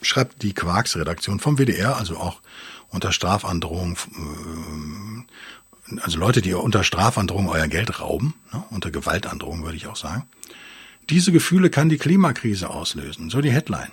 schreibt 0.02 0.44
die 0.44 0.54
Quarks-Redaktion 0.54 1.40
vom 1.40 1.58
WDR, 1.58 1.98
also 1.98 2.18
auch 2.18 2.42
unter 2.90 3.12
Strafandrohung, 3.12 3.98
äh, 5.90 6.02
also 6.02 6.20
Leute, 6.20 6.42
die 6.42 6.54
unter 6.54 6.84
Strafandrohung 6.84 7.50
euer 7.50 7.68
Geld 7.68 8.00
rauben, 8.00 8.34
ne, 8.54 8.64
unter 8.70 8.92
Gewaltandrohung 8.92 9.64
würde 9.64 9.78
ich 9.78 9.88
auch 9.88 9.96
sagen. 9.96 10.28
Diese 11.10 11.32
Gefühle 11.32 11.70
kann 11.70 11.90
die 11.90 11.98
Klimakrise 11.98 12.70
auslösen, 12.70 13.30
so 13.30 13.42
die 13.42 13.52
Headline. 13.52 13.92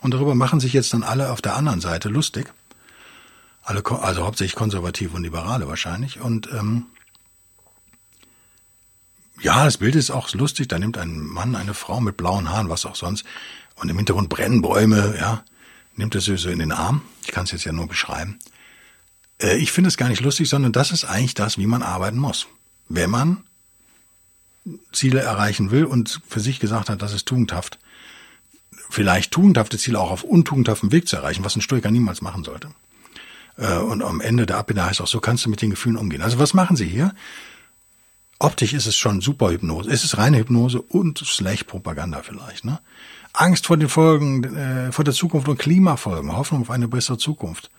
Und 0.00 0.14
darüber 0.14 0.34
machen 0.34 0.60
sich 0.60 0.72
jetzt 0.72 0.92
dann 0.92 1.02
alle 1.02 1.30
auf 1.30 1.42
der 1.42 1.56
anderen 1.56 1.80
Seite 1.80 2.08
lustig. 2.08 2.52
Alle, 3.62 3.82
also 4.02 4.24
hauptsächlich 4.24 4.56
Konservative 4.56 5.14
und 5.14 5.22
Liberale 5.22 5.68
wahrscheinlich. 5.68 6.20
Und 6.20 6.50
ähm, 6.52 6.86
ja, 9.40 9.64
das 9.64 9.78
Bild 9.78 9.94
ist 9.96 10.10
auch 10.10 10.32
lustig. 10.34 10.68
Da 10.68 10.78
nimmt 10.78 10.98
ein 10.98 11.20
Mann 11.20 11.54
eine 11.54 11.74
Frau 11.74 12.00
mit 12.00 12.16
blauen 12.16 12.50
Haaren, 12.50 12.68
was 12.68 12.84
auch 12.84 12.96
sonst, 12.96 13.24
und 13.80 13.88
im 13.88 13.96
Hintergrund 13.96 14.28
brennen 14.28 14.62
Bäume, 14.62 15.16
ja, 15.18 15.42
nimmt 15.96 16.14
sie 16.14 16.36
so 16.36 16.48
in 16.48 16.58
den 16.58 16.72
Arm. 16.72 17.02
Ich 17.24 17.32
kann 17.32 17.44
es 17.44 17.52
jetzt 17.52 17.64
ja 17.64 17.72
nur 17.72 17.88
beschreiben. 17.88 18.38
Äh, 19.40 19.56
ich 19.56 19.72
finde 19.72 19.88
es 19.88 19.96
gar 19.96 20.08
nicht 20.08 20.22
lustig, 20.22 20.48
sondern 20.48 20.72
das 20.72 20.90
ist 20.90 21.04
eigentlich 21.04 21.34
das, 21.34 21.58
wie 21.58 21.66
man 21.66 21.82
arbeiten 21.82 22.18
muss. 22.18 22.46
Wenn 22.88 23.10
man 23.10 23.44
Ziele 24.92 25.20
erreichen 25.20 25.70
will 25.70 25.84
und 25.84 26.20
für 26.28 26.40
sich 26.40 26.60
gesagt 26.60 26.90
hat, 26.90 27.02
das 27.02 27.14
ist 27.14 27.26
tugendhaft, 27.26 27.78
vielleicht 28.90 29.30
tugendhafte 29.32 29.78
Ziele 29.78 29.98
auch 29.98 30.10
auf 30.10 30.24
untugendhaftem 30.24 30.92
Weg 30.92 31.08
zu 31.08 31.16
erreichen, 31.16 31.44
was 31.44 31.56
ein 31.56 31.62
Stoiker 31.62 31.90
niemals 31.90 32.20
machen 32.20 32.44
sollte. 32.44 32.70
Äh, 33.56 33.78
und 33.78 34.02
am 34.02 34.20
Ende 34.20 34.46
der 34.46 34.58
Abbinde 34.58 34.84
heißt 34.84 35.00
auch, 35.00 35.06
so 35.06 35.20
kannst 35.20 35.46
du 35.46 35.50
mit 35.50 35.62
den 35.62 35.70
Gefühlen 35.70 35.96
umgehen. 35.96 36.22
Also 36.22 36.38
was 36.38 36.54
machen 36.54 36.76
sie 36.76 36.86
hier? 36.86 37.14
Optisch 38.38 38.72
ist 38.72 38.86
es 38.86 38.96
schon 38.96 39.20
super 39.20 39.50
Hypnose. 39.50 39.90
Es 39.90 40.02
ist 40.02 40.16
reine 40.16 40.38
Hypnose 40.38 40.80
und 40.80 41.18
schlecht 41.18 41.66
Propaganda 41.66 42.22
vielleicht. 42.22 42.64
Ne? 42.64 42.80
Angst 43.32 43.66
vor 43.66 43.76
den 43.76 43.88
Folgen, 43.88 44.44
äh, 44.44 44.92
vor 44.92 45.04
der 45.04 45.14
Zukunft 45.14 45.48
und 45.48 45.58
Klimafolgen, 45.58 46.36
Hoffnung 46.36 46.62
auf 46.62 46.70
eine 46.70 46.88
bessere 46.88 47.18
Zukunft. 47.18 47.70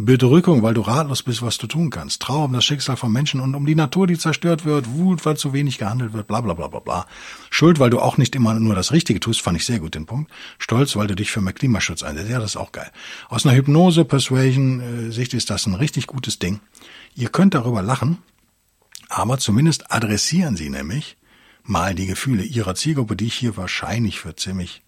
Bedrückung, 0.00 0.62
weil 0.62 0.74
du 0.74 0.82
ratlos 0.82 1.24
bist, 1.24 1.42
was 1.42 1.58
du 1.58 1.66
tun 1.66 1.90
kannst. 1.90 2.22
Trauer 2.22 2.44
um 2.44 2.52
das 2.52 2.64
Schicksal 2.64 2.96
von 2.96 3.10
Menschen 3.10 3.40
und 3.40 3.56
um 3.56 3.66
die 3.66 3.74
Natur, 3.74 4.06
die 4.06 4.16
zerstört 4.16 4.64
wird. 4.64 4.88
Wut, 4.92 5.26
weil 5.26 5.36
zu 5.36 5.52
wenig 5.52 5.78
gehandelt 5.78 6.12
wird, 6.12 6.28
bla 6.28 6.40
bla 6.40 6.54
bla 6.54 6.68
bla 6.68 6.78
bla. 6.78 7.06
Schuld, 7.50 7.80
weil 7.80 7.90
du 7.90 7.98
auch 7.98 8.16
nicht 8.16 8.36
immer 8.36 8.54
nur 8.54 8.76
das 8.76 8.92
Richtige 8.92 9.18
tust, 9.18 9.40
fand 9.40 9.56
ich 9.56 9.64
sehr 9.64 9.80
gut 9.80 9.96
den 9.96 10.06
Punkt. 10.06 10.30
Stolz, 10.58 10.94
weil 10.94 11.08
du 11.08 11.16
dich 11.16 11.32
für 11.32 11.40
mehr 11.40 11.52
Klimaschutz 11.52 12.04
einsetzt. 12.04 12.30
Ja, 12.30 12.38
das 12.38 12.50
ist 12.50 12.56
auch 12.56 12.70
geil. 12.70 12.92
Aus 13.28 13.44
einer 13.44 13.56
Hypnose-Persuasion-Sicht 13.56 15.34
ist 15.34 15.50
das 15.50 15.66
ein 15.66 15.74
richtig 15.74 16.06
gutes 16.06 16.38
Ding. 16.38 16.60
Ihr 17.16 17.30
könnt 17.30 17.54
darüber 17.54 17.82
lachen, 17.82 18.18
aber 19.08 19.38
zumindest 19.38 19.90
adressieren 19.90 20.56
sie 20.56 20.70
nämlich 20.70 21.16
mal 21.64 21.96
die 21.96 22.06
Gefühle 22.06 22.44
ihrer 22.44 22.76
Zielgruppe, 22.76 23.16
die 23.16 23.26
ich 23.26 23.34
hier 23.34 23.56
wahrscheinlich 23.56 24.20
für 24.20 24.36
ziemlich 24.36 24.82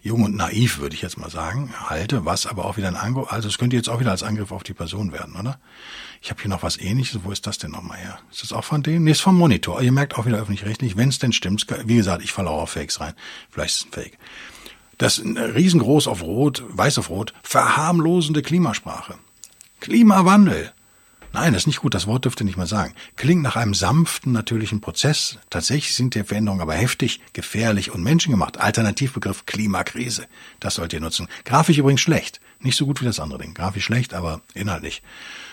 jung 0.00 0.22
und 0.22 0.36
naiv, 0.36 0.78
würde 0.78 0.94
ich 0.94 1.02
jetzt 1.02 1.18
mal 1.18 1.30
sagen, 1.30 1.74
halte, 1.88 2.24
was 2.24 2.46
aber 2.46 2.64
auch 2.64 2.76
wieder 2.76 2.88
ein 2.88 2.96
Angriff, 2.96 3.32
also 3.32 3.48
es 3.48 3.58
könnte 3.58 3.76
jetzt 3.76 3.88
auch 3.88 4.00
wieder 4.00 4.12
als 4.12 4.22
Angriff 4.22 4.52
auf 4.52 4.62
die 4.62 4.74
Person 4.74 5.12
werden, 5.12 5.34
oder? 5.36 5.58
Ich 6.22 6.30
habe 6.30 6.40
hier 6.40 6.50
noch 6.50 6.62
was 6.62 6.78
ähnliches, 6.78 7.20
wo 7.24 7.30
ist 7.30 7.46
das 7.46 7.58
denn 7.58 7.72
nochmal 7.72 7.98
her? 7.98 8.18
Ist 8.30 8.42
das 8.42 8.52
auch 8.52 8.64
von 8.64 8.82
denen? 8.82 9.04
Nee, 9.04 9.12
ist 9.12 9.20
vom 9.20 9.36
Monitor. 9.36 9.82
Ihr 9.82 9.92
merkt 9.92 10.16
auch 10.16 10.26
wieder 10.26 10.38
öffentlich-rechtlich, 10.38 10.96
wenn 10.96 11.08
es 11.08 11.18
denn 11.18 11.32
stimmt, 11.32 11.66
wie 11.84 11.96
gesagt, 11.96 12.22
ich 12.22 12.32
falle 12.32 12.50
auch 12.50 12.62
auf 12.62 12.70
Fakes 12.70 13.00
rein. 13.00 13.14
Vielleicht 13.50 13.74
ist 13.74 13.80
es 13.80 13.86
ein 13.86 13.92
Fake. 13.92 14.18
Das 14.98 15.22
riesengroß 15.22 16.08
auf 16.08 16.22
Rot, 16.22 16.64
weiß 16.68 16.98
auf 16.98 17.10
Rot, 17.10 17.32
verharmlosende 17.42 18.42
Klimasprache. 18.42 19.14
Klimawandel. 19.80 20.72
Nein, 21.40 21.52
das 21.52 21.62
ist 21.62 21.66
nicht 21.68 21.82
gut, 21.82 21.94
das 21.94 22.08
Wort 22.08 22.24
dürfte 22.24 22.42
nicht 22.42 22.56
mal 22.56 22.66
sagen. 22.66 22.94
Klingt 23.14 23.42
nach 23.42 23.54
einem 23.54 23.72
sanften, 23.72 24.32
natürlichen 24.32 24.80
Prozess. 24.80 25.38
Tatsächlich 25.50 25.94
sind 25.94 26.16
die 26.16 26.24
Veränderungen 26.24 26.60
aber 26.60 26.74
heftig, 26.74 27.20
gefährlich 27.32 27.92
und 27.92 28.02
menschengemacht. 28.02 28.58
Alternativbegriff 28.58 29.46
Klimakrise. 29.46 30.26
Das 30.58 30.74
sollt 30.74 30.92
ihr 30.92 31.00
nutzen. 31.00 31.28
Grafisch 31.44 31.78
übrigens 31.78 32.00
schlecht. 32.00 32.40
Nicht 32.58 32.76
so 32.76 32.86
gut 32.86 33.00
wie 33.00 33.04
das 33.04 33.20
andere 33.20 33.38
Ding. 33.38 33.54
Grafisch 33.54 33.84
schlecht, 33.84 34.14
aber 34.14 34.40
inhaltlich. 34.54 35.00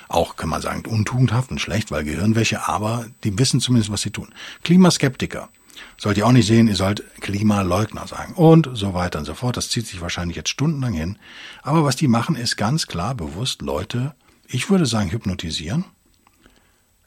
Auch 0.08 0.38
kann 0.38 0.50
man 0.50 0.60
sagen, 0.60 0.84
untugendhaft 0.88 1.52
und 1.52 1.62
schlecht, 1.62 1.91
weil 1.91 2.04
Gehirnwäsche, 2.04 2.67
aber 2.67 3.06
die 3.24 3.38
wissen 3.38 3.60
zumindest, 3.60 3.91
was 3.91 4.02
sie 4.02 4.10
tun. 4.10 4.34
Klimaskeptiker. 4.63 5.50
Sollt 5.98 6.17
ihr 6.17 6.26
auch 6.26 6.32
nicht 6.32 6.48
sehen, 6.48 6.67
ihr 6.67 6.76
sollt 6.76 7.04
Klimaleugner 7.21 8.08
sagen. 8.08 8.34
Und 8.34 8.71
so 8.74 8.95
weiter 8.95 9.19
und 9.19 9.26
so 9.26 9.36
fort. 9.36 9.56
Das 9.56 9.69
zieht 9.69 9.86
sich 9.86 10.02
wahrscheinlich 10.02 10.36
jetzt 10.36 10.50
stundenlang 10.50 10.93
hin. 10.93 11.19
Aber 11.62 11.84
was 11.84 11.95
die 11.95 12.08
machen, 12.08 12.36
ist 12.36 12.58
ganz 12.58 12.88
klar 12.88 13.13
bewusst 13.13 13.62
Leute 13.62 14.15
ich 14.47 14.69
würde 14.69 14.86
sagen, 14.86 15.12
hypnotisieren. 15.12 15.86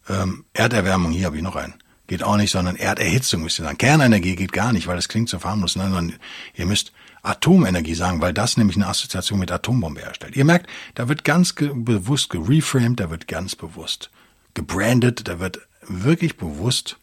Ähm, 0.09 0.45
Erderwärmung, 0.53 1.13
hier 1.13 1.27
habe 1.27 1.37
ich 1.37 1.43
noch 1.43 1.57
einen. 1.57 1.75
Geht 2.07 2.23
auch 2.23 2.37
nicht, 2.37 2.51
sondern 2.51 2.77
Erderhitzung 2.77 3.43
müsst 3.43 3.59
ihr 3.59 3.65
sagen. 3.65 3.77
Kernenergie 3.77 4.35
geht 4.35 4.53
gar 4.53 4.73
nicht, 4.73 4.87
weil 4.87 4.97
das 4.97 5.09
klingt 5.09 5.29
so 5.29 5.43
harmlos. 5.43 5.77
Nein, 5.77 5.93
sondern 5.93 6.19
ihr 6.55 6.65
müsst 6.65 6.93
Atomenergie 7.23 7.95
sagen, 7.95 8.21
weil 8.21 8.33
das 8.33 8.57
nämlich 8.57 8.77
eine 8.77 8.87
Assoziation 8.87 9.39
mit 9.39 9.53
Atombombe 9.53 10.01
herstellt. 10.01 10.35
Ihr 10.35 10.47
merkt, 10.47 10.69
da 10.95 11.09
wird 11.09 11.25
ganz 11.25 11.55
ge 11.55 11.71
bewusst 11.75 12.31
gereframed, 12.31 13.01
da 13.01 13.11
wird 13.11 13.29
ganz 13.29 13.55
bewusst 13.57 14.11
gebrandet, 14.55 15.29
da 15.29 15.39
wird 15.39 15.61
wirklich 15.87 16.39
bewusst 16.39 16.99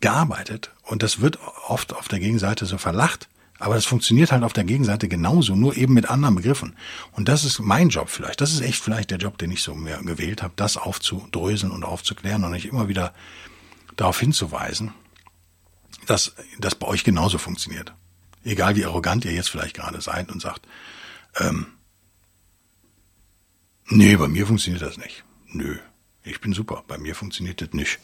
gearbeitet. 0.00 0.70
Und 0.82 1.02
das 1.02 1.20
wird 1.20 1.38
oft 1.66 1.92
auf 1.94 2.06
der 2.06 2.20
Gegenseite 2.20 2.66
so 2.66 2.78
verlacht. 2.78 3.28
Aber 3.58 3.74
das 3.74 3.86
funktioniert 3.86 4.32
halt 4.32 4.42
auf 4.42 4.52
der 4.52 4.64
Gegenseite 4.64 5.08
genauso, 5.08 5.54
nur 5.54 5.76
eben 5.76 5.94
mit 5.94 6.10
anderen 6.10 6.34
Begriffen. 6.34 6.74
Und 7.12 7.28
das 7.28 7.44
ist 7.44 7.60
mein 7.60 7.88
Job 7.88 8.08
vielleicht. 8.08 8.40
Das 8.40 8.52
ist 8.52 8.60
echt 8.60 8.82
vielleicht 8.82 9.10
der 9.10 9.18
Job, 9.18 9.38
den 9.38 9.52
ich 9.52 9.62
so 9.62 9.74
mehr 9.74 9.98
gewählt 10.02 10.42
habe, 10.42 10.54
das 10.56 10.76
aufzudröseln 10.76 11.72
und 11.72 11.84
aufzuklären 11.84 12.42
und 12.44 12.50
nicht 12.50 12.66
immer 12.66 12.88
wieder 12.88 13.14
darauf 13.96 14.18
hinzuweisen, 14.18 14.92
dass 16.06 16.34
das 16.58 16.74
bei 16.74 16.86
euch 16.86 17.04
genauso 17.04 17.38
funktioniert. 17.38 17.94
Egal 18.44 18.76
wie 18.76 18.84
arrogant 18.84 19.24
ihr 19.24 19.32
jetzt 19.32 19.48
vielleicht 19.50 19.76
gerade 19.76 20.00
seid 20.00 20.30
und 20.30 20.42
sagt, 20.42 20.66
ähm, 21.38 21.66
nee, 23.86 24.16
bei 24.16 24.28
mir 24.28 24.46
funktioniert 24.46 24.82
das 24.82 24.98
nicht. 24.98 25.24
Nö, 25.46 25.78
ich 26.24 26.40
bin 26.40 26.52
super, 26.52 26.84
bei 26.86 26.98
mir 26.98 27.14
funktioniert 27.14 27.60
das 27.60 27.72
nicht. 27.72 28.00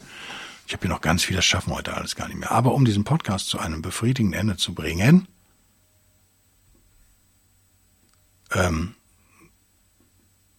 Ich 0.65 0.73
habe 0.73 0.83
hier 0.83 0.91
noch 0.91 1.01
ganz 1.01 1.23
viel, 1.23 1.35
das 1.35 1.45
schaffen 1.45 1.71
wir 1.71 1.75
heute 1.75 1.93
alles 1.93 2.15
gar 2.15 2.27
nicht 2.27 2.39
mehr. 2.39 2.51
Aber 2.51 2.73
um 2.73 2.85
diesen 2.85 3.03
Podcast 3.03 3.49
zu 3.49 3.59
einem 3.59 3.81
befriedigenden 3.81 4.39
Ende 4.39 4.57
zu 4.57 4.73
bringen, 4.73 5.27
ähm, 8.53 8.95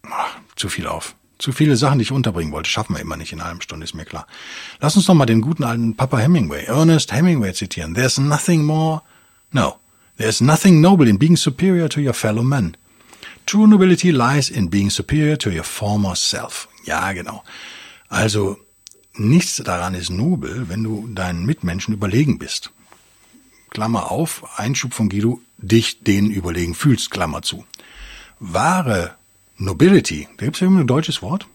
ach, 0.02 0.36
zu 0.56 0.68
viel 0.68 0.86
auf. 0.86 1.14
Zu 1.38 1.50
viele 1.50 1.76
Sachen, 1.76 1.98
die 1.98 2.04
ich 2.04 2.12
unterbringen 2.12 2.52
wollte, 2.52 2.70
schaffen 2.70 2.94
wir 2.94 3.00
immer 3.00 3.16
nicht 3.16 3.32
in 3.32 3.40
einer 3.40 3.48
halben 3.48 3.62
Stunde, 3.62 3.82
ist 3.82 3.94
mir 3.94 4.04
klar. 4.04 4.28
Lass 4.80 4.94
uns 4.94 5.08
noch 5.08 5.16
mal 5.16 5.26
den 5.26 5.40
guten 5.40 5.64
alten 5.64 5.96
Papa 5.96 6.18
Hemingway, 6.18 6.66
Ernest 6.66 7.12
Hemingway 7.12 7.52
zitieren. 7.52 7.94
There's 7.94 8.18
nothing 8.18 8.62
more, 8.64 9.02
no, 9.50 9.74
there's 10.18 10.40
nothing 10.40 10.80
noble 10.80 11.08
in 11.08 11.18
being 11.18 11.36
superior 11.36 11.88
to 11.88 12.00
your 12.00 12.14
fellow 12.14 12.44
men. 12.44 12.76
True 13.44 13.66
nobility 13.66 14.12
lies 14.12 14.50
in 14.50 14.70
being 14.70 14.88
superior 14.88 15.36
to 15.36 15.50
your 15.50 15.64
former 15.64 16.14
self. 16.14 16.68
Ja, 16.84 17.12
genau. 17.12 17.42
Also, 18.08 18.56
nichts 19.14 19.56
daran 19.56 19.94
ist 19.94 20.10
nobel, 20.10 20.68
wenn 20.68 20.84
du 20.84 21.08
deinen 21.08 21.44
Mitmenschen 21.44 21.92
überlegen 21.92 22.38
bist. 22.38 22.70
Klammer 23.70 24.12
auf, 24.12 24.60
Einschub 24.60 24.94
von 24.94 25.08
Guido, 25.08 25.40
dich 25.58 26.04
denen 26.04 26.30
überlegen 26.30 26.76
fühlst, 26.76 27.10
Klammer 27.10 27.42
zu 27.42 27.64
wahre 28.42 29.14
Nobility, 29.56 30.28
gibt 30.36 30.56
es 30.56 30.60
ja 30.60 30.68
ein 30.68 30.86
deutsches 30.86 31.22
Wort. 31.22 31.46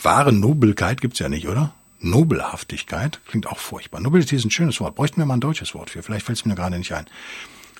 Wahre 0.00 0.32
Nobelkeit 0.32 1.00
gibt's 1.00 1.18
ja 1.18 1.28
nicht, 1.28 1.48
oder? 1.48 1.74
Nobelhaftigkeit 1.98 3.20
klingt 3.26 3.46
auch 3.46 3.58
furchtbar. 3.58 4.00
Nobility 4.00 4.36
ist 4.36 4.44
ein 4.44 4.50
schönes 4.50 4.80
Wort. 4.80 4.94
Bräuchten 4.94 5.18
wir 5.18 5.26
mal 5.26 5.34
ein 5.34 5.40
deutsches 5.40 5.74
Wort 5.74 5.90
für. 5.90 6.02
Vielleicht 6.02 6.26
fällt 6.26 6.38
es 6.38 6.44
mir 6.44 6.54
gerade 6.54 6.78
nicht 6.78 6.92
ein. 6.92 7.06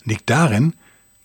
Liegt 0.05 0.29
darin, 0.31 0.75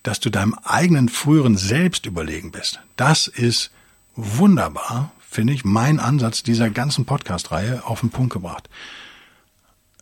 dass 0.02 0.20
du 0.20 0.30
deinem 0.30 0.54
eigenen 0.64 1.08
früheren 1.08 1.56
Selbst 1.56 2.06
überlegen 2.06 2.50
bist. 2.50 2.80
Das 2.96 3.26
ist 3.26 3.70
wunderbar, 4.14 5.12
finde 5.28 5.52
ich, 5.52 5.64
mein 5.64 6.00
Ansatz 6.00 6.42
dieser 6.42 6.70
ganzen 6.70 7.04
Podcast-Reihe 7.04 7.84
auf 7.84 8.00
den 8.00 8.10
Punkt 8.10 8.32
gebracht. 8.32 8.68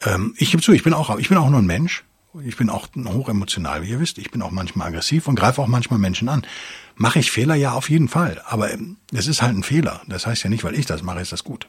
Ähm, 0.02 0.34
ich 0.36 0.50
gebe 0.50 0.62
zu, 0.62 0.72
ich 0.72 0.82
bin 0.82 0.92
auch, 0.92 1.18
ich 1.18 1.28
bin 1.28 1.38
auch 1.38 1.50
nur 1.50 1.60
ein 1.60 1.66
Mensch. 1.66 2.04
Ich 2.44 2.56
bin 2.56 2.68
auch 2.70 2.88
hochemotional, 2.96 3.82
wie 3.82 3.90
ihr 3.90 4.00
wisst. 4.00 4.18
Ich 4.18 4.30
bin 4.30 4.42
auch 4.42 4.50
manchmal 4.50 4.88
aggressiv 4.88 5.28
und 5.28 5.36
greife 5.36 5.62
auch 5.62 5.66
manchmal 5.66 5.98
Menschen 5.98 6.28
an. 6.28 6.46
Mache 6.94 7.18
ich 7.18 7.30
Fehler? 7.30 7.54
Ja, 7.54 7.72
auf 7.72 7.88
jeden 7.88 8.08
Fall. 8.08 8.42
Aber 8.46 8.72
ähm, 8.72 8.96
es 9.12 9.26
ist 9.26 9.42
halt 9.42 9.56
ein 9.56 9.62
Fehler. 9.62 10.02
Das 10.06 10.26
heißt 10.26 10.42
ja 10.42 10.50
nicht, 10.50 10.64
weil 10.64 10.74
ich 10.74 10.86
das 10.86 11.02
mache, 11.02 11.20
ist 11.20 11.32
das 11.32 11.44
gut. 11.44 11.68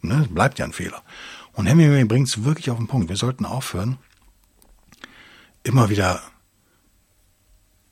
Ne? 0.00 0.22
Es 0.22 0.34
bleibt 0.34 0.58
ja 0.58 0.64
ein 0.64 0.72
Fehler. 0.72 1.02
Und 1.52 1.66
Hemingway 1.66 2.04
bringt 2.04 2.28
es 2.28 2.44
wirklich 2.44 2.70
auf 2.70 2.78
den 2.78 2.86
Punkt. 2.86 3.08
Wir 3.08 3.16
sollten 3.16 3.44
aufhören, 3.44 3.98
immer 5.62 5.90
wieder, 5.90 6.22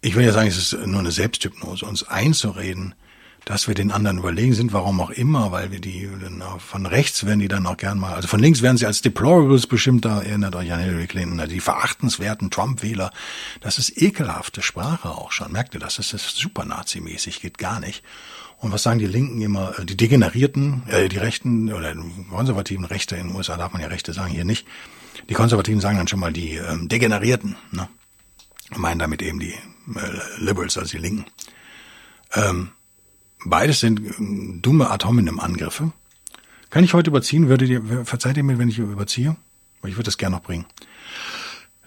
ich 0.01 0.15
will 0.15 0.25
ja 0.25 0.33
sagen, 0.33 0.49
es 0.49 0.57
ist 0.57 0.87
nur 0.87 1.01
eine 1.01 1.13
Selbsthypnose, 1.13 1.85
uns 1.85 2.05
einzureden, 2.05 2.95
dass 3.47 3.69
wir 3.69 3.77
den 3.77 3.93
anderen 3.93 4.19
überlegen 4.19 4.55
sind, 4.55 4.73
warum 4.73 5.01
auch 5.01 5.11
immer, 5.11 5.53
weil 5.53 5.71
wir 5.71 5.81
die 5.81 6.11
von 6.59 6.85
rechts 6.85 7.25
werden 7.25 7.39
die 7.39 7.47
dann 7.47 7.65
auch 7.65 7.77
gern 7.77 7.97
mal, 7.97 8.13
also 8.13 8.27
von 8.27 8.41
links 8.41 8.61
werden 8.61 8.77
sie 8.77 8.87
als 8.87 9.03
Deplorables 9.03 9.69
bestimmt, 9.69 10.05
da 10.05 10.21
erinnert 10.21 10.57
euch 10.57 10.73
an 10.73 10.81
Hillary 10.81 11.07
Clinton, 11.07 11.49
die 11.49 11.61
verachtenswerten 11.61 12.51
Trump-Wähler. 12.51 13.13
Das 13.61 13.79
ist 13.79 14.03
ekelhafte 14.03 14.63
Sprache 14.63 15.11
auch 15.11 15.31
schon. 15.31 15.53
Merkt 15.53 15.75
ihr 15.75 15.81
das? 15.81 15.95
Das 15.95 16.13
ist 16.13 16.37
super 16.37 16.65
Nazi-mäßig, 16.65 17.41
geht 17.41 17.57
gar 17.57 17.79
nicht. 17.79 18.03
Und 18.59 18.73
was 18.73 18.83
sagen 18.83 18.99
die 18.99 19.07
Linken 19.07 19.41
immer, 19.41 19.79
äh, 19.79 19.85
die 19.85 19.97
Degenerierten, 19.97 20.83
äh, 20.89 21.09
die 21.09 21.19
Rechten 21.19 21.73
oder 21.73 21.95
Konservativen 22.29 22.85
Rechte 22.85 23.15
in 23.15 23.29
den 23.29 23.37
USA 23.37 23.57
darf 23.57 23.73
man 23.73 23.81
ja 23.81 23.87
Rechte 23.87 24.13
sagen, 24.13 24.33
hier 24.33 24.45
nicht. 24.45 24.67
Die 25.29 25.35
Konservativen 25.35 25.81
sagen 25.81 25.99
dann 25.99 26.09
schon 26.09 26.21
mal 26.21 26.33
die 26.33 26.57
ähm, 26.57 26.89
Degenerierten, 26.89 27.55
ne? 27.71 27.89
meinen 28.75 28.99
damit 28.99 29.23
eben 29.23 29.39
die 29.39 29.53
äh, 29.53 30.39
Liberals, 30.39 30.77
also 30.77 30.97
die 30.97 31.03
Linken. 31.03 31.27
Ähm, 32.35 32.71
beides 33.45 33.81
sind 33.81 34.01
äh, 34.01 34.61
dumme 34.61 34.91
Ad 34.91 35.07
hominem 35.07 35.41
Angriffe. 35.41 35.93
Kann 36.71 36.85
ich 36.85 36.95
heute 36.95 37.11
überziehen? 37.11 37.49
Würdet 37.49 37.69
ihr, 37.69 38.05
verzeiht 38.05 38.37
ihr 38.37 38.43
mir, 38.43 38.59
wenn 38.59 38.69
ich 38.69 38.79
überziehe? 38.79 39.37
Aber 39.81 39.89
ich 39.89 39.97
würde 39.97 40.07
das 40.07 40.19
gerne 40.19 40.37
noch 40.37 40.43
bringen. 40.43 40.67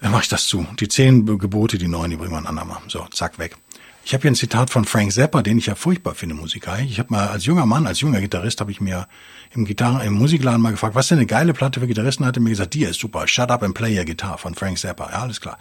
Dann 0.01 0.11
mache 0.11 0.23
ich 0.23 0.29
das 0.29 0.47
zu. 0.47 0.65
Die 0.79 0.87
zehn 0.87 1.25
Gebote, 1.25 1.77
die 1.77 1.87
neun, 1.87 2.09
die 2.09 2.15
bringen 2.15 2.31
wir 2.31 2.37
ein 2.37 2.47
andermal. 2.47 2.77
So, 2.87 3.05
zack, 3.11 3.37
weg. 3.37 3.57
Ich 4.05 4.13
habe 4.13 4.21
hier 4.21 4.31
ein 4.31 4.35
Zitat 4.35 4.69
von 4.69 4.85
Frank 4.85 5.11
Zappa, 5.11 5.43
den 5.43 5.57
ich 5.57 5.67
ja 5.67 5.75
furchtbar 5.75 6.15
finde 6.15 6.33
musikalisch. 6.33 6.89
Ich 6.89 6.99
habe 6.99 7.11
mal 7.11 7.27
als 7.27 7.45
junger 7.45 7.65
Mann, 7.65 7.85
als 7.85 7.99
junger 7.99 8.21
Gitarrist, 8.21 8.61
habe 8.61 8.71
ich 8.71 8.81
mir 8.81 9.07
im 9.51 9.65
Gitarren, 9.65 10.01
im 10.01 10.13
Musikladen 10.13 10.61
mal 10.61 10.71
gefragt, 10.71 10.95
was 10.95 11.09
denn 11.09 11.19
eine 11.19 11.27
geile 11.27 11.53
Platte 11.53 11.79
für 11.79 11.87
Gitarristen 11.87 12.25
hatte. 12.25 12.39
Mir 12.39 12.49
gesagt, 12.49 12.73
die 12.73 12.85
ist 12.85 12.99
super. 12.99 13.27
Shut 13.27 13.51
Up 13.51 13.61
and 13.61 13.75
Play 13.75 13.97
Your 13.97 14.05
Guitar 14.05 14.37
von 14.37 14.55
Frank 14.55 14.79
Zappa. 14.79 15.11
Ja, 15.11 15.21
alles 15.21 15.41
klar. 15.41 15.59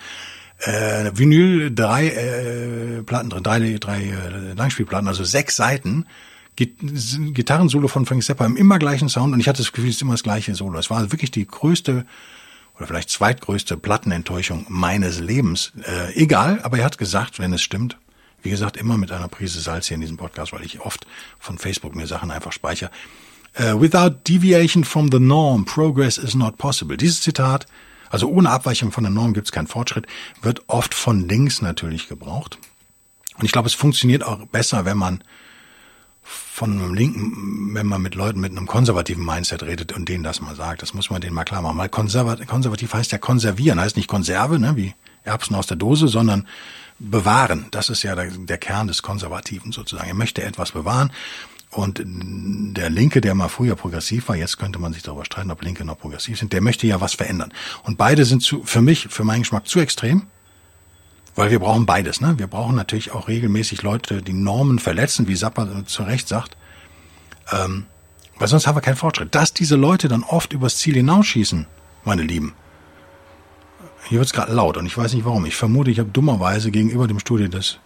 Äh, 0.58 1.12
Vinyl, 1.14 1.72
drei 1.72 2.08
äh, 2.08 3.02
Platten 3.02 3.30
drin, 3.30 3.42
drei, 3.42 3.76
drei 3.78 4.02
äh, 4.02 4.54
Langspielplatten, 4.54 5.08
also 5.08 5.24
sechs 5.24 5.56
Seiten. 5.56 6.06
Gitarrensolo 6.56 7.86
von 7.86 8.04
Frank 8.04 8.24
Zappa 8.24 8.44
im 8.44 8.56
immer 8.56 8.80
gleichen 8.80 9.08
Sound 9.08 9.32
und 9.32 9.38
ich 9.38 9.46
hatte 9.46 9.62
das 9.62 9.70
Gefühl, 9.70 9.90
es 9.90 9.96
ist 9.96 10.02
immer 10.02 10.14
das 10.14 10.24
gleiche 10.24 10.56
Solo. 10.56 10.76
Es 10.76 10.90
war 10.90 11.12
wirklich 11.12 11.30
die 11.30 11.46
größte 11.46 12.04
oder 12.76 12.86
vielleicht 12.86 13.10
zweitgrößte 13.10 13.76
Plattenenttäuschung 13.76 14.66
meines 14.68 15.20
Lebens. 15.20 15.72
Äh, 15.84 16.14
egal, 16.14 16.60
aber 16.62 16.78
er 16.78 16.84
hat 16.84 16.98
gesagt, 16.98 17.38
wenn 17.38 17.52
es 17.52 17.62
stimmt, 17.62 17.96
wie 18.42 18.50
gesagt, 18.50 18.76
immer 18.76 18.96
mit 18.96 19.12
einer 19.12 19.28
Prise 19.28 19.60
Salz 19.60 19.86
hier 19.86 19.96
in 19.96 20.00
diesem 20.00 20.16
Podcast, 20.16 20.52
weil 20.52 20.64
ich 20.64 20.80
oft 20.80 21.06
von 21.38 21.58
Facebook 21.58 21.94
mir 21.94 22.06
Sachen 22.06 22.30
einfach 22.30 22.52
speichere. 22.52 22.90
Uh, 23.58 23.80
without 23.80 24.10
deviation 24.28 24.84
from 24.84 25.10
the 25.10 25.18
norm, 25.18 25.64
progress 25.64 26.18
is 26.18 26.34
not 26.34 26.58
possible. 26.58 26.96
Dieses 26.96 27.22
Zitat, 27.22 27.66
also 28.10 28.28
ohne 28.28 28.50
Abweichung 28.50 28.92
von 28.92 29.04
der 29.04 29.10
Norm 29.10 29.34
gibt 29.34 29.48
es 29.48 29.52
keinen 29.52 29.66
Fortschritt, 29.66 30.06
wird 30.42 30.62
oft 30.68 30.94
von 30.94 31.28
links 31.28 31.62
natürlich 31.62 32.08
gebraucht. 32.08 32.58
Und 33.38 33.44
ich 33.44 33.52
glaube, 33.52 33.68
es 33.68 33.74
funktioniert 33.74 34.24
auch 34.24 34.46
besser, 34.46 34.84
wenn 34.84 34.98
man 34.98 35.22
von 36.22 36.72
einem 36.72 36.92
Linken, 36.92 37.74
wenn 37.74 37.86
man 37.86 38.02
mit 38.02 38.14
Leuten 38.14 38.40
mit 38.40 38.50
einem 38.50 38.66
konservativen 38.66 39.24
Mindset 39.24 39.62
redet 39.62 39.92
und 39.92 40.08
denen 40.08 40.24
das 40.24 40.40
mal 40.40 40.56
sagt. 40.56 40.82
Das 40.82 40.92
muss 40.92 41.08
man 41.08 41.20
denen 41.20 41.34
mal 41.34 41.44
klar 41.44 41.62
machen. 41.62 41.76
Mal 41.76 41.88
konservativ, 41.88 42.48
konservativ 42.48 42.92
heißt 42.92 43.12
ja 43.12 43.18
konservieren, 43.18 43.80
heißt 43.80 43.96
nicht 43.96 44.08
Konserve, 44.08 44.58
ne, 44.58 44.76
wie 44.76 44.94
Erbsen 45.24 45.54
aus 45.54 45.68
der 45.68 45.76
Dose, 45.76 46.08
sondern 46.08 46.48
bewahren. 46.98 47.66
Das 47.70 47.88
ist 47.90 48.02
ja 48.02 48.14
der, 48.14 48.30
der 48.30 48.58
Kern 48.58 48.88
des 48.88 49.02
Konservativen 49.02 49.72
sozusagen. 49.72 50.08
Er 50.08 50.14
möchte 50.14 50.42
etwas 50.42 50.72
bewahren. 50.72 51.12
Und 51.70 52.02
der 52.04 52.88
Linke, 52.88 53.20
der 53.20 53.34
mal 53.34 53.48
früher 53.48 53.76
progressiv 53.76 54.28
war, 54.28 54.36
jetzt 54.36 54.58
könnte 54.58 54.78
man 54.78 54.92
sich 54.94 55.02
darüber 55.02 55.24
streiten, 55.24 55.50
ob 55.50 55.62
Linke 55.62 55.84
noch 55.84 55.98
progressiv 55.98 56.38
sind, 56.38 56.52
der 56.52 56.62
möchte 56.62 56.86
ja 56.86 57.00
was 57.00 57.14
verändern. 57.14 57.52
Und 57.82 57.98
beide 57.98 58.24
sind 58.24 58.42
zu, 58.42 58.64
für 58.64 58.80
mich, 58.80 59.08
für 59.10 59.24
meinen 59.24 59.40
Geschmack 59.42 59.68
zu 59.68 59.78
extrem, 59.78 60.26
weil 61.34 61.50
wir 61.50 61.58
brauchen 61.58 61.84
beides. 61.84 62.20
Ne? 62.20 62.38
Wir 62.38 62.46
brauchen 62.46 62.74
natürlich 62.74 63.12
auch 63.12 63.28
regelmäßig 63.28 63.82
Leute, 63.82 64.22
die 64.22 64.32
Normen 64.32 64.78
verletzen, 64.78 65.28
wie 65.28 65.36
Sapper 65.36 65.84
zu 65.84 66.02
Recht 66.04 66.26
sagt, 66.26 66.56
ähm, 67.52 67.86
weil 68.38 68.48
sonst 68.48 68.66
haben 68.66 68.76
wir 68.76 68.80
keinen 68.80 68.96
Fortschritt. 68.96 69.34
Dass 69.34 69.52
diese 69.52 69.76
Leute 69.76 70.08
dann 70.08 70.22
oft 70.22 70.52
übers 70.52 70.78
Ziel 70.78 70.94
hinausschießen, 70.94 71.66
meine 72.04 72.22
Lieben, 72.22 72.54
hier 74.08 74.20
wird's 74.20 74.32
gerade 74.32 74.52
laut 74.52 74.78
und 74.78 74.86
ich 74.86 74.96
weiß 74.96 75.12
nicht 75.12 75.26
warum. 75.26 75.44
Ich 75.44 75.56
vermute, 75.56 75.90
ich 75.90 75.98
habe 75.98 76.08
dummerweise 76.10 76.70
gegenüber 76.70 77.06
dem 77.06 77.18
Studio 77.18 77.48
das 77.48 77.78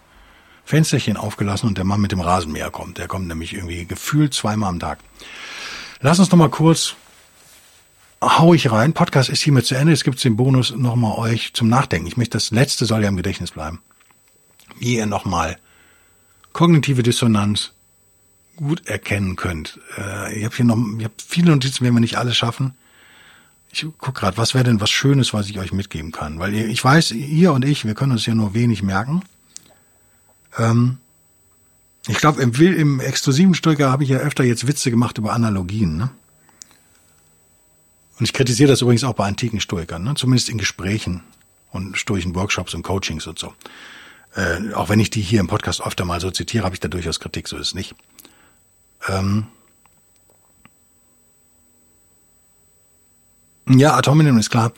Fensterchen 0.65 1.17
aufgelassen 1.17 1.67
und 1.67 1.77
der 1.77 1.85
Mann 1.85 2.01
mit 2.01 2.11
dem 2.11 2.21
Rasenmäher 2.21 2.71
kommt. 2.71 2.97
Der 2.97 3.07
kommt 3.07 3.27
nämlich 3.27 3.53
irgendwie 3.53 3.85
gefühlt 3.85 4.33
zweimal 4.33 4.69
am 4.69 4.79
Tag. 4.79 4.99
Lass 6.01 6.19
uns 6.19 6.31
noch 6.31 6.37
mal 6.37 6.49
kurz 6.49 6.95
hau 8.21 8.53
ich 8.53 8.71
rein. 8.71 8.93
Podcast 8.93 9.29
ist 9.29 9.41
hiermit 9.41 9.65
zu 9.65 9.75
Ende. 9.75 9.91
Es 9.91 10.05
gibt 10.05 10.23
den 10.23 10.37
Bonus 10.37 10.73
nochmal 10.73 11.17
euch 11.17 11.53
zum 11.53 11.67
Nachdenken. 11.67 12.07
Ich 12.07 12.15
möchte, 12.15 12.37
das 12.37 12.51
letzte 12.51 12.85
soll 12.85 13.01
ja 13.01 13.09
im 13.09 13.17
Gedächtnis 13.17 13.51
bleiben. 13.51 13.81
Wie 14.79 14.95
ihr 14.95 15.05
nochmal 15.05 15.57
kognitive 16.53 17.03
Dissonanz 17.03 17.73
gut 18.55 18.87
erkennen 18.87 19.35
könnt. 19.35 19.79
Äh, 19.97 20.37
ich 20.37 20.45
habe 20.45 20.55
hier 20.55 20.65
noch, 20.65 20.77
ich 20.97 21.03
habe 21.03 21.13
viele 21.27 21.51
Notizen, 21.51 21.83
werden 21.83 21.95
wir 21.95 21.99
nicht 21.99 22.17
alles 22.17 22.37
schaffen 22.37 22.75
ich 23.73 23.87
guck 23.97 24.15
gerade, 24.15 24.37
was 24.37 24.53
wäre 24.53 24.63
denn 24.63 24.79
was 24.81 24.91
Schönes, 24.91 25.33
was 25.33 25.49
ich 25.49 25.57
euch 25.57 25.73
mitgeben 25.73 26.11
kann? 26.11 26.37
Weil 26.37 26.53
ich 26.53 26.83
weiß, 26.83 27.11
ihr 27.11 27.53
und 27.53 27.65
ich, 27.65 27.85
wir 27.85 27.95
können 27.95 28.11
uns 28.11 28.25
ja 28.25 28.35
nur 28.35 28.53
wenig 28.53 28.83
merken. 28.83 29.23
Ähm, 30.57 30.97
ich 32.07 32.17
glaube, 32.17 32.41
im, 32.41 32.53
im 32.53 32.99
exklusiven 32.99 33.55
Stoiker 33.55 33.91
habe 33.91 34.03
ich 34.03 34.09
ja 34.09 34.17
öfter 34.17 34.43
jetzt 34.43 34.67
Witze 34.67 34.91
gemacht 34.91 35.17
über 35.17 35.33
Analogien. 35.33 35.97
Ne? 35.97 36.09
Und 38.19 38.25
ich 38.25 38.33
kritisiere 38.33 38.69
das 38.69 38.81
übrigens 38.81 39.03
auch 39.03 39.13
bei 39.13 39.25
antiken 39.25 39.61
Stoikern, 39.61 40.03
ne? 40.03 40.15
zumindest 40.15 40.49
in 40.49 40.57
Gesprächen 40.57 41.23
und 41.71 41.97
stoischen 41.97 42.35
Workshops 42.35 42.73
und 42.73 42.83
Coachings 42.83 43.25
und 43.27 43.39
so. 43.39 43.53
Äh, 44.35 44.73
auch 44.73 44.89
wenn 44.89 44.99
ich 44.99 45.09
die 45.09 45.21
hier 45.21 45.39
im 45.39 45.47
Podcast 45.47 45.85
öfter 45.85 46.05
mal 46.05 46.19
so 46.19 46.31
zitiere, 46.31 46.65
habe 46.65 46.75
ich 46.75 46.79
da 46.79 46.87
durchaus 46.87 47.19
Kritik, 47.19 47.47
so 47.47 47.57
ist 47.57 47.67
es 47.67 47.73
nicht. 47.73 47.95
Ähm, 49.07 49.47
Ja, 53.67 53.95
Ad 53.95 54.09
hominem 54.09 54.37
ist 54.37 54.49
klar. 54.49 54.73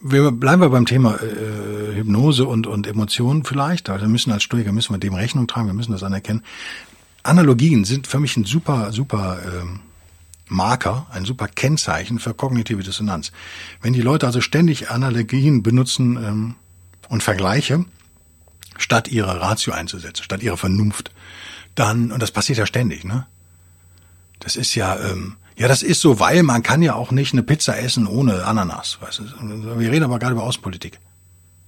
Wir 0.00 0.30
bleiben 0.30 0.62
wir 0.62 0.68
beim 0.68 0.86
Thema 0.86 1.16
äh, 1.20 1.96
Hypnose 1.96 2.46
und, 2.46 2.66
und 2.66 2.86
Emotionen 2.86 3.44
vielleicht. 3.44 3.90
Also 3.90 4.02
wir 4.04 4.08
müssen 4.08 4.30
als 4.30 4.44
Stoiker 4.44 4.72
müssen 4.72 4.94
wir 4.94 4.98
dem 4.98 5.14
Rechnung 5.14 5.48
tragen, 5.48 5.66
wir 5.66 5.74
müssen 5.74 5.92
das 5.92 6.04
anerkennen. 6.04 6.44
Analogien 7.24 7.84
sind 7.84 8.06
für 8.06 8.20
mich 8.20 8.36
ein 8.36 8.44
super, 8.44 8.92
super 8.92 9.38
ähm, 9.44 9.80
Marker, 10.46 11.06
ein 11.10 11.24
super 11.24 11.48
Kennzeichen 11.48 12.20
für 12.20 12.32
kognitive 12.32 12.82
Dissonanz. 12.82 13.32
Wenn 13.82 13.92
die 13.92 14.00
Leute 14.00 14.26
also 14.26 14.40
ständig 14.40 14.90
Analogien 14.90 15.62
benutzen 15.62 16.16
ähm, 16.16 16.54
und 17.08 17.22
Vergleiche, 17.22 17.84
statt 18.78 19.08
ihre 19.08 19.40
Ratio 19.40 19.72
einzusetzen, 19.72 20.22
statt 20.22 20.42
ihre 20.42 20.56
Vernunft, 20.56 21.10
dann, 21.74 22.12
und 22.12 22.22
das 22.22 22.30
passiert 22.30 22.58
ja 22.58 22.66
ständig, 22.66 23.04
ne? 23.04 23.26
Das 24.38 24.54
ist 24.54 24.74
ja, 24.76 24.96
ähm, 24.98 25.36
ja, 25.58 25.66
das 25.66 25.82
ist 25.82 26.00
so, 26.00 26.20
weil 26.20 26.44
man 26.44 26.62
kann 26.62 26.82
ja 26.82 26.94
auch 26.94 27.10
nicht 27.10 27.32
eine 27.32 27.42
Pizza 27.42 27.76
essen 27.78 28.06
ohne 28.06 28.44
Ananas. 28.44 28.98
Weißt 29.00 29.18
du? 29.18 29.78
Wir 29.78 29.90
reden 29.90 30.04
aber 30.04 30.20
gerade 30.20 30.32
über 30.32 30.44
Außenpolitik. 30.44 31.00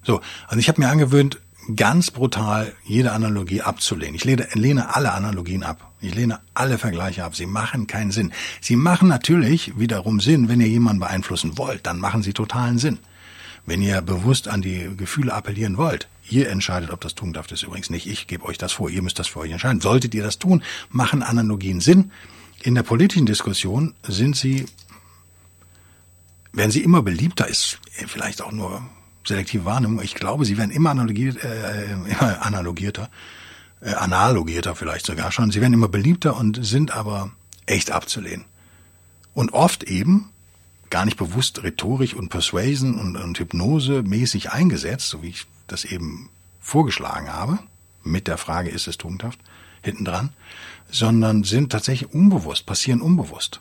So, 0.04 0.20
also 0.46 0.60
ich 0.60 0.68
habe 0.68 0.80
mir 0.80 0.88
angewöhnt, 0.88 1.40
ganz 1.74 2.12
brutal 2.12 2.72
jede 2.84 3.10
Analogie 3.12 3.62
abzulehnen. 3.62 4.14
Ich 4.14 4.24
lehne, 4.24 4.46
lehne 4.54 4.94
alle 4.94 5.12
Analogien 5.12 5.64
ab. 5.64 5.92
Ich 6.00 6.14
lehne 6.14 6.38
alle 6.54 6.78
Vergleiche 6.78 7.24
ab. 7.24 7.34
Sie 7.34 7.46
machen 7.46 7.88
keinen 7.88 8.12
Sinn. 8.12 8.32
Sie 8.60 8.76
machen 8.76 9.08
natürlich 9.08 9.76
wiederum 9.76 10.20
Sinn, 10.20 10.48
wenn 10.48 10.60
ihr 10.60 10.68
jemanden 10.68 11.00
beeinflussen 11.00 11.58
wollt. 11.58 11.86
Dann 11.86 11.98
machen 11.98 12.22
sie 12.22 12.32
totalen 12.32 12.78
Sinn. 12.78 12.98
Wenn 13.66 13.82
ihr 13.82 14.00
bewusst 14.02 14.46
an 14.46 14.62
die 14.62 14.88
Gefühle 14.96 15.34
appellieren 15.34 15.76
wollt, 15.76 16.08
ihr 16.28 16.48
entscheidet, 16.48 16.90
ob 16.90 17.00
das 17.00 17.16
tugendhaft 17.16 17.50
ist. 17.52 17.64
Übrigens 17.64 17.90
nicht 17.90 18.06
ich 18.06 18.28
gebe 18.28 18.44
euch 18.44 18.56
das 18.56 18.72
vor. 18.72 18.88
Ihr 18.88 19.02
müsst 19.02 19.18
das 19.18 19.26
für 19.26 19.40
euch 19.40 19.50
entscheiden. 19.50 19.80
Solltet 19.80 20.14
ihr 20.14 20.22
das 20.22 20.38
tun, 20.38 20.62
machen 20.90 21.24
Analogien 21.24 21.80
Sinn. 21.80 22.12
In 22.62 22.74
der 22.74 22.82
politischen 22.82 23.24
Diskussion 23.24 23.94
sind 24.02 24.36
sie, 24.36 24.66
werden 26.52 26.70
sie 26.70 26.82
immer 26.82 27.02
beliebter, 27.02 27.48
ist 27.48 27.78
vielleicht 28.06 28.42
auch 28.42 28.52
nur 28.52 28.82
selektive 29.26 29.64
Wahrnehmung. 29.64 30.02
Ich 30.02 30.14
glaube, 30.14 30.44
sie 30.44 30.58
werden 30.58 30.70
immer, 30.70 30.90
analogiert, 30.90 31.42
äh, 31.42 31.92
immer 31.92 32.42
analogierter, 32.42 33.10
äh, 33.80 33.94
analogierter 33.94 34.74
vielleicht 34.74 35.06
sogar 35.06 35.32
schon. 35.32 35.50
Sie 35.50 35.60
werden 35.62 35.72
immer 35.72 35.88
beliebter 35.88 36.36
und 36.36 36.64
sind 36.64 36.90
aber 36.90 37.30
echt 37.64 37.90
abzulehnen. 37.92 38.44
Und 39.32 39.52
oft 39.52 39.84
eben 39.84 40.30
gar 40.90 41.04
nicht 41.04 41.16
bewusst 41.16 41.62
rhetorisch 41.62 42.14
und 42.14 42.28
Persuasion 42.28 42.98
und, 42.98 43.16
und 43.16 43.38
Hypnose 43.38 44.02
mäßig 44.02 44.50
eingesetzt, 44.50 45.08
so 45.08 45.22
wie 45.22 45.28
ich 45.28 45.46
das 45.66 45.84
eben 45.84 46.28
vorgeschlagen 46.60 47.32
habe, 47.32 47.58
mit 48.02 48.26
der 48.26 48.36
Frage, 48.36 48.70
ist 48.70 48.86
es 48.88 48.98
tugendhaft, 48.98 49.38
hinten 49.82 50.04
dran, 50.04 50.30
sondern 50.90 51.44
sind 51.44 51.70
tatsächlich 51.70 52.12
unbewusst, 52.12 52.66
passieren 52.66 53.00
unbewusst. 53.00 53.60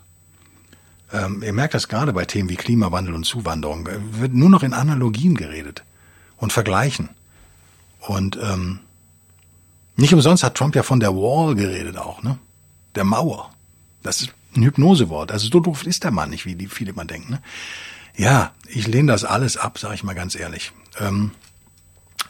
Ähm, 1.12 1.42
ihr 1.42 1.52
merkt 1.52 1.74
das 1.74 1.88
gerade 1.88 2.12
bei 2.12 2.24
Themen 2.24 2.48
wie 2.48 2.56
Klimawandel 2.56 3.14
und 3.14 3.24
Zuwanderung. 3.24 3.86
Äh, 3.86 3.98
wird 4.20 4.32
nur 4.32 4.50
noch 4.50 4.62
in 4.62 4.74
Analogien 4.74 5.34
geredet 5.34 5.82
und 6.36 6.52
Vergleichen. 6.52 7.08
Und 8.00 8.38
ähm, 8.42 8.80
nicht 9.96 10.14
umsonst 10.14 10.42
hat 10.42 10.54
Trump 10.54 10.74
ja 10.76 10.82
von 10.82 11.00
der 11.00 11.14
Wall 11.14 11.54
geredet 11.54 11.96
auch, 11.96 12.22
ne? 12.22 12.38
Der 12.94 13.04
Mauer. 13.04 13.50
Das 14.02 14.22
ist 14.22 14.32
ein 14.56 14.62
Hypnosewort. 14.62 15.30
Also 15.30 15.48
so 15.48 15.60
doof 15.60 15.86
ist 15.86 16.04
der 16.04 16.10
Mann 16.10 16.30
nicht, 16.30 16.46
wie 16.46 16.54
die 16.54 16.66
viele 16.66 16.92
mal 16.92 17.04
denken. 17.04 17.32
Ne? 17.32 17.42
Ja, 18.16 18.52
ich 18.66 18.86
lehne 18.86 19.12
das 19.12 19.24
alles 19.24 19.56
ab, 19.56 19.78
sage 19.78 19.94
ich 19.94 20.02
mal 20.02 20.14
ganz 20.14 20.34
ehrlich. 20.34 20.72
Ähm, 20.98 21.32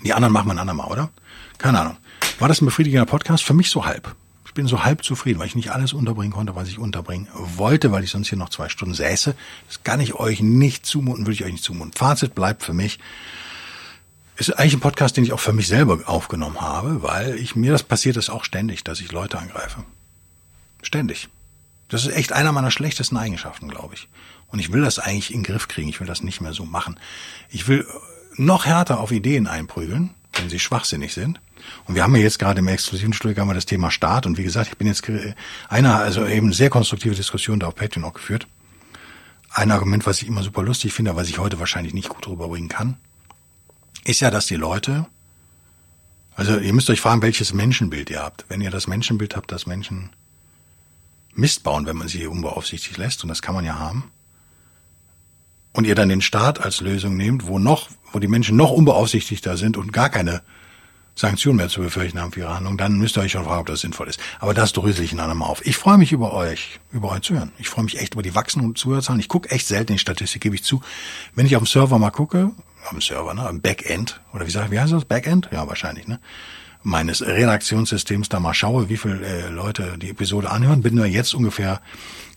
die 0.04 0.12
anderen 0.12 0.32
machen 0.32 0.48
wir 0.48 0.52
ein 0.52 0.58
andermal, 0.58 0.88
oder? 0.90 1.10
Keine 1.58 1.80
Ahnung. 1.80 1.96
War 2.40 2.48
das 2.48 2.62
ein 2.62 2.64
befriedigender 2.64 3.04
Podcast? 3.04 3.44
Für 3.44 3.52
mich 3.52 3.68
so 3.68 3.84
halb. 3.84 4.16
Ich 4.46 4.54
bin 4.54 4.66
so 4.66 4.82
halb 4.82 5.04
zufrieden, 5.04 5.38
weil 5.38 5.46
ich 5.46 5.54
nicht 5.54 5.72
alles 5.72 5.92
unterbringen 5.92 6.32
konnte, 6.32 6.56
was 6.56 6.68
ich 6.68 6.78
unterbringen 6.78 7.28
wollte, 7.34 7.92
weil 7.92 8.02
ich 8.02 8.10
sonst 8.10 8.30
hier 8.30 8.38
noch 8.38 8.48
zwei 8.48 8.70
Stunden 8.70 8.94
säße. 8.94 9.34
Das 9.68 9.84
kann 9.84 10.00
ich 10.00 10.14
euch 10.14 10.40
nicht 10.40 10.86
zumuten, 10.86 11.26
würde 11.26 11.34
ich 11.34 11.44
euch 11.44 11.52
nicht 11.52 11.62
zumuten. 11.62 11.92
Fazit 11.92 12.34
bleibt 12.34 12.62
für 12.62 12.72
mich, 12.72 12.98
ist 14.38 14.58
eigentlich 14.58 14.72
ein 14.72 14.80
Podcast, 14.80 15.18
den 15.18 15.24
ich 15.24 15.34
auch 15.34 15.40
für 15.40 15.52
mich 15.52 15.68
selber 15.68 16.00
aufgenommen 16.06 16.62
habe, 16.62 17.02
weil 17.02 17.36
ich 17.36 17.56
mir 17.56 17.72
das 17.72 17.82
passiert 17.82 18.16
ist 18.16 18.30
auch 18.30 18.44
ständig, 18.44 18.84
dass 18.84 19.02
ich 19.02 19.12
Leute 19.12 19.38
angreife. 19.38 19.84
Ständig. 20.80 21.28
Das 21.90 22.06
ist 22.06 22.16
echt 22.16 22.32
einer 22.32 22.52
meiner 22.52 22.70
schlechtesten 22.70 23.18
Eigenschaften, 23.18 23.68
glaube 23.68 23.96
ich. 23.96 24.08
Und 24.46 24.60
ich 24.60 24.72
will 24.72 24.80
das 24.80 24.98
eigentlich 24.98 25.34
in 25.34 25.40
den 25.42 25.44
Griff 25.44 25.68
kriegen. 25.68 25.90
Ich 25.90 26.00
will 26.00 26.06
das 26.06 26.22
nicht 26.22 26.40
mehr 26.40 26.54
so 26.54 26.64
machen. 26.64 26.98
Ich 27.50 27.68
will 27.68 27.86
noch 28.36 28.64
härter 28.64 28.98
auf 28.98 29.12
Ideen 29.12 29.46
einprügeln, 29.46 30.14
wenn 30.32 30.48
sie 30.48 30.58
schwachsinnig 30.58 31.12
sind. 31.12 31.38
Und 31.86 31.94
wir 31.94 32.02
haben 32.02 32.14
ja 32.16 32.22
jetzt 32.22 32.38
gerade 32.38 32.60
im 32.60 32.68
exklusiven 32.68 33.12
Studio 33.12 33.40
haben 33.40 33.48
wir 33.48 33.54
das 33.54 33.66
Thema 33.66 33.90
Staat. 33.90 34.26
Und 34.26 34.38
wie 34.38 34.44
gesagt, 34.44 34.68
ich 34.70 34.78
bin 34.78 34.86
jetzt 34.86 35.02
einer, 35.68 35.96
also 35.96 36.26
eben 36.26 36.52
sehr 36.52 36.70
konstruktive 36.70 37.14
Diskussion 37.14 37.60
da 37.60 37.68
auf 37.68 37.74
Patreon 37.74 38.04
auch 38.04 38.14
geführt. 38.14 38.46
Ein 39.52 39.70
Argument, 39.72 40.06
was 40.06 40.22
ich 40.22 40.28
immer 40.28 40.42
super 40.42 40.62
lustig 40.62 40.92
finde, 40.92 41.16
was 41.16 41.28
ich 41.28 41.38
heute 41.38 41.58
wahrscheinlich 41.58 41.94
nicht 41.94 42.08
gut 42.08 42.26
rüberbringen 42.28 42.68
kann, 42.68 42.96
ist 44.04 44.20
ja, 44.20 44.30
dass 44.30 44.46
die 44.46 44.56
Leute, 44.56 45.06
also 46.34 46.58
ihr 46.58 46.72
müsst 46.72 46.88
euch 46.90 47.00
fragen, 47.00 47.22
welches 47.22 47.52
Menschenbild 47.52 48.10
ihr 48.10 48.22
habt. 48.22 48.44
Wenn 48.48 48.60
ihr 48.60 48.70
das 48.70 48.86
Menschenbild 48.86 49.36
habt, 49.36 49.50
dass 49.52 49.66
Menschen 49.66 50.10
Mist 51.34 51.62
bauen, 51.62 51.86
wenn 51.86 51.96
man 51.96 52.08
sie 52.08 52.26
unbeaufsichtigt 52.26 52.96
lässt, 52.96 53.22
und 53.22 53.28
das 53.28 53.42
kann 53.42 53.54
man 53.54 53.64
ja 53.64 53.78
haben, 53.78 54.10
und 55.72 55.86
ihr 55.86 55.94
dann 55.94 56.08
den 56.08 56.20
Staat 56.20 56.60
als 56.60 56.80
Lösung 56.80 57.16
nehmt, 57.16 57.46
wo 57.46 57.58
noch, 57.58 57.88
wo 58.12 58.18
die 58.18 58.28
Menschen 58.28 58.56
noch 58.56 58.70
unbeaufsichtigter 58.70 59.56
sind 59.56 59.76
und 59.76 59.92
gar 59.92 60.08
keine 60.08 60.42
Sanktionen 61.20 61.58
mehr 61.58 61.68
zu 61.68 61.82
befürchten 61.82 62.18
haben 62.18 62.32
für 62.32 62.40
ihre 62.40 62.54
Handlung, 62.54 62.78
dann 62.78 62.98
müsst 62.98 63.16
ihr 63.16 63.20
euch 63.20 63.32
schon 63.32 63.44
fragen, 63.44 63.60
ob 63.60 63.66
das 63.66 63.80
sinnvoll 63.80 64.08
ist. 64.08 64.18
Aber 64.38 64.54
das 64.54 64.72
drösel 64.72 65.04
ich 65.04 65.12
in 65.12 65.20
einem 65.20 65.42
auf. 65.42 65.64
Ich 65.66 65.76
freue 65.76 65.98
mich 65.98 66.12
über 66.12 66.32
euch, 66.32 66.80
über 66.92 67.10
euch 67.12 67.22
zu 67.22 67.34
hören. 67.34 67.52
Ich 67.58 67.68
freue 67.68 67.84
mich 67.84 67.98
echt 67.98 68.14
über 68.14 68.22
die 68.22 68.34
wachsenden 68.34 68.74
Zuhörerzahlen. 68.74 69.20
Ich 69.20 69.28
gucke 69.28 69.50
echt 69.50 69.66
selten 69.66 69.92
in 69.92 69.96
die 69.96 70.00
Statistik, 70.00 70.40
gebe 70.40 70.54
ich 70.54 70.64
zu. 70.64 70.80
Wenn 71.34 71.46
ich 71.46 71.56
auf 71.56 71.62
dem 71.62 71.66
Server 71.66 71.98
mal 71.98 72.10
gucke, 72.10 72.52
auf 72.84 72.90
dem 72.90 73.00
Server, 73.02 73.34
ne, 73.34 73.46
am 73.46 73.60
Backend, 73.60 74.20
oder 74.32 74.46
wie 74.46 74.50
sag 74.50 74.70
wie 74.70 74.80
heißt 74.80 74.92
das? 74.92 75.04
Backend? 75.04 75.50
Ja, 75.52 75.68
wahrscheinlich, 75.68 76.08
ne? 76.08 76.18
Meines 76.82 77.20
Redaktionssystems 77.20 78.30
da 78.30 78.40
mal 78.40 78.54
schaue, 78.54 78.88
wie 78.88 78.96
viele 78.96 79.20
äh, 79.20 79.48
Leute 79.50 79.98
die 79.98 80.08
Episode 80.08 80.50
anhören, 80.50 80.80
bin 80.80 80.96
wir 80.96 81.04
jetzt 81.04 81.34
ungefähr, 81.34 81.82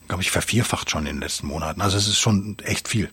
glaube 0.09 0.21
ich, 0.21 0.31
vervierfacht 0.31 0.91
schon 0.91 1.05
in 1.05 1.15
den 1.15 1.21
letzten 1.21 1.47
Monaten. 1.47 1.79
Also 1.79 1.97
es 1.97 2.09
ist 2.09 2.19
schon 2.19 2.57
echt 2.65 2.89
viel. 2.89 3.09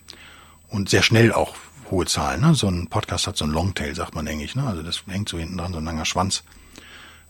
Und 0.66 0.88
sehr 0.88 1.02
schnell 1.02 1.32
auch 1.32 1.54
hohe 1.90 2.06
Zahlen. 2.06 2.40
Ne? 2.40 2.54
So 2.54 2.68
ein 2.68 2.88
Podcast 2.88 3.26
hat 3.26 3.36
so 3.36 3.44
ein 3.44 3.50
Longtail, 3.50 3.94
sagt 3.94 4.14
man 4.14 4.26
eigentlich. 4.26 4.54
Ne? 4.54 4.64
Also 4.66 4.82
das 4.82 5.02
hängt 5.06 5.28
so 5.28 5.38
hinten 5.38 5.56
dran, 5.56 5.72
so 5.72 5.78
ein 5.78 5.84
langer 5.84 6.04
Schwanz. 6.04 6.42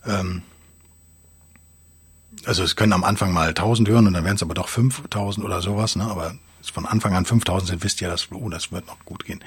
Ähm, 0.07 0.43
also 2.45 2.63
es 2.63 2.77
können 2.77 2.93
am 2.93 3.05
Anfang 3.05 3.33
mal 3.33 3.49
1000 3.49 3.89
hören 3.89 4.07
und 4.07 4.15
dann 4.15 4.25
werden 4.25 4.37
es 4.37 4.43
aber 4.43 4.55
doch 4.55 4.69
5000 4.69 5.45
oder 5.45 5.61
sowas. 5.61 5.97
Ne? 5.97 6.05
Aber 6.05 6.35
von 6.73 6.87
Anfang 6.87 7.15
an 7.15 7.25
5000 7.25 7.69
sind, 7.69 7.85
wisst 7.85 8.01
ihr, 8.01 8.09
dass, 8.09 8.31
oh, 8.33 8.49
das 8.49 8.71
wird 8.73 8.87
noch 8.87 8.99
gut 9.05 9.25
gehen. 9.25 9.43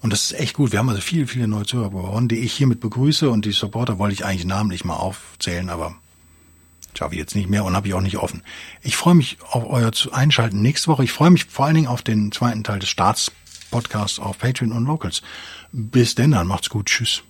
Und 0.00 0.12
das 0.12 0.24
ist 0.24 0.38
echt 0.38 0.54
gut. 0.54 0.72
Wir 0.72 0.78
haben 0.78 0.88
also 0.88 1.00
viele, 1.00 1.26
viele 1.26 1.48
neue 1.48 1.64
Zuhörer 1.64 1.90
gewonnen, 1.90 2.28
die 2.28 2.38
ich 2.38 2.52
hiermit 2.52 2.80
begrüße 2.80 3.30
und 3.30 3.44
die 3.44 3.52
Supporter 3.52 3.98
wollte 3.98 4.14
ich 4.14 4.24
eigentlich 4.24 4.44
namentlich 4.44 4.84
mal 4.84 4.96
aufzählen, 4.96 5.70
aber 5.70 5.94
schaffe 6.94 7.14
ich 7.14 7.20
jetzt 7.20 7.34
nicht 7.34 7.48
mehr 7.48 7.64
und 7.64 7.74
habe 7.74 7.88
ich 7.88 7.94
auch 7.94 8.00
nicht 8.00 8.18
offen. 8.18 8.42
Ich 8.82 8.96
freue 8.96 9.14
mich 9.14 9.38
auf 9.50 9.64
euer 9.66 9.90
Einschalten 10.12 10.60
nächste 10.60 10.88
Woche. 10.88 11.04
Ich 11.04 11.12
freue 11.12 11.30
mich 11.30 11.46
vor 11.46 11.66
allen 11.66 11.76
Dingen 11.76 11.86
auf 11.86 12.02
den 12.02 12.32
zweiten 12.32 12.64
Teil 12.64 12.78
des 12.78 12.90
Staatspodcasts 13.70 14.18
auf 14.18 14.38
Patreon 14.38 14.72
und 14.72 14.84
Locals. 14.84 15.22
Bis 15.72 16.14
denn 16.14 16.32
dann, 16.32 16.46
macht's 16.46 16.68
gut. 16.68 16.86
Tschüss. 16.86 17.22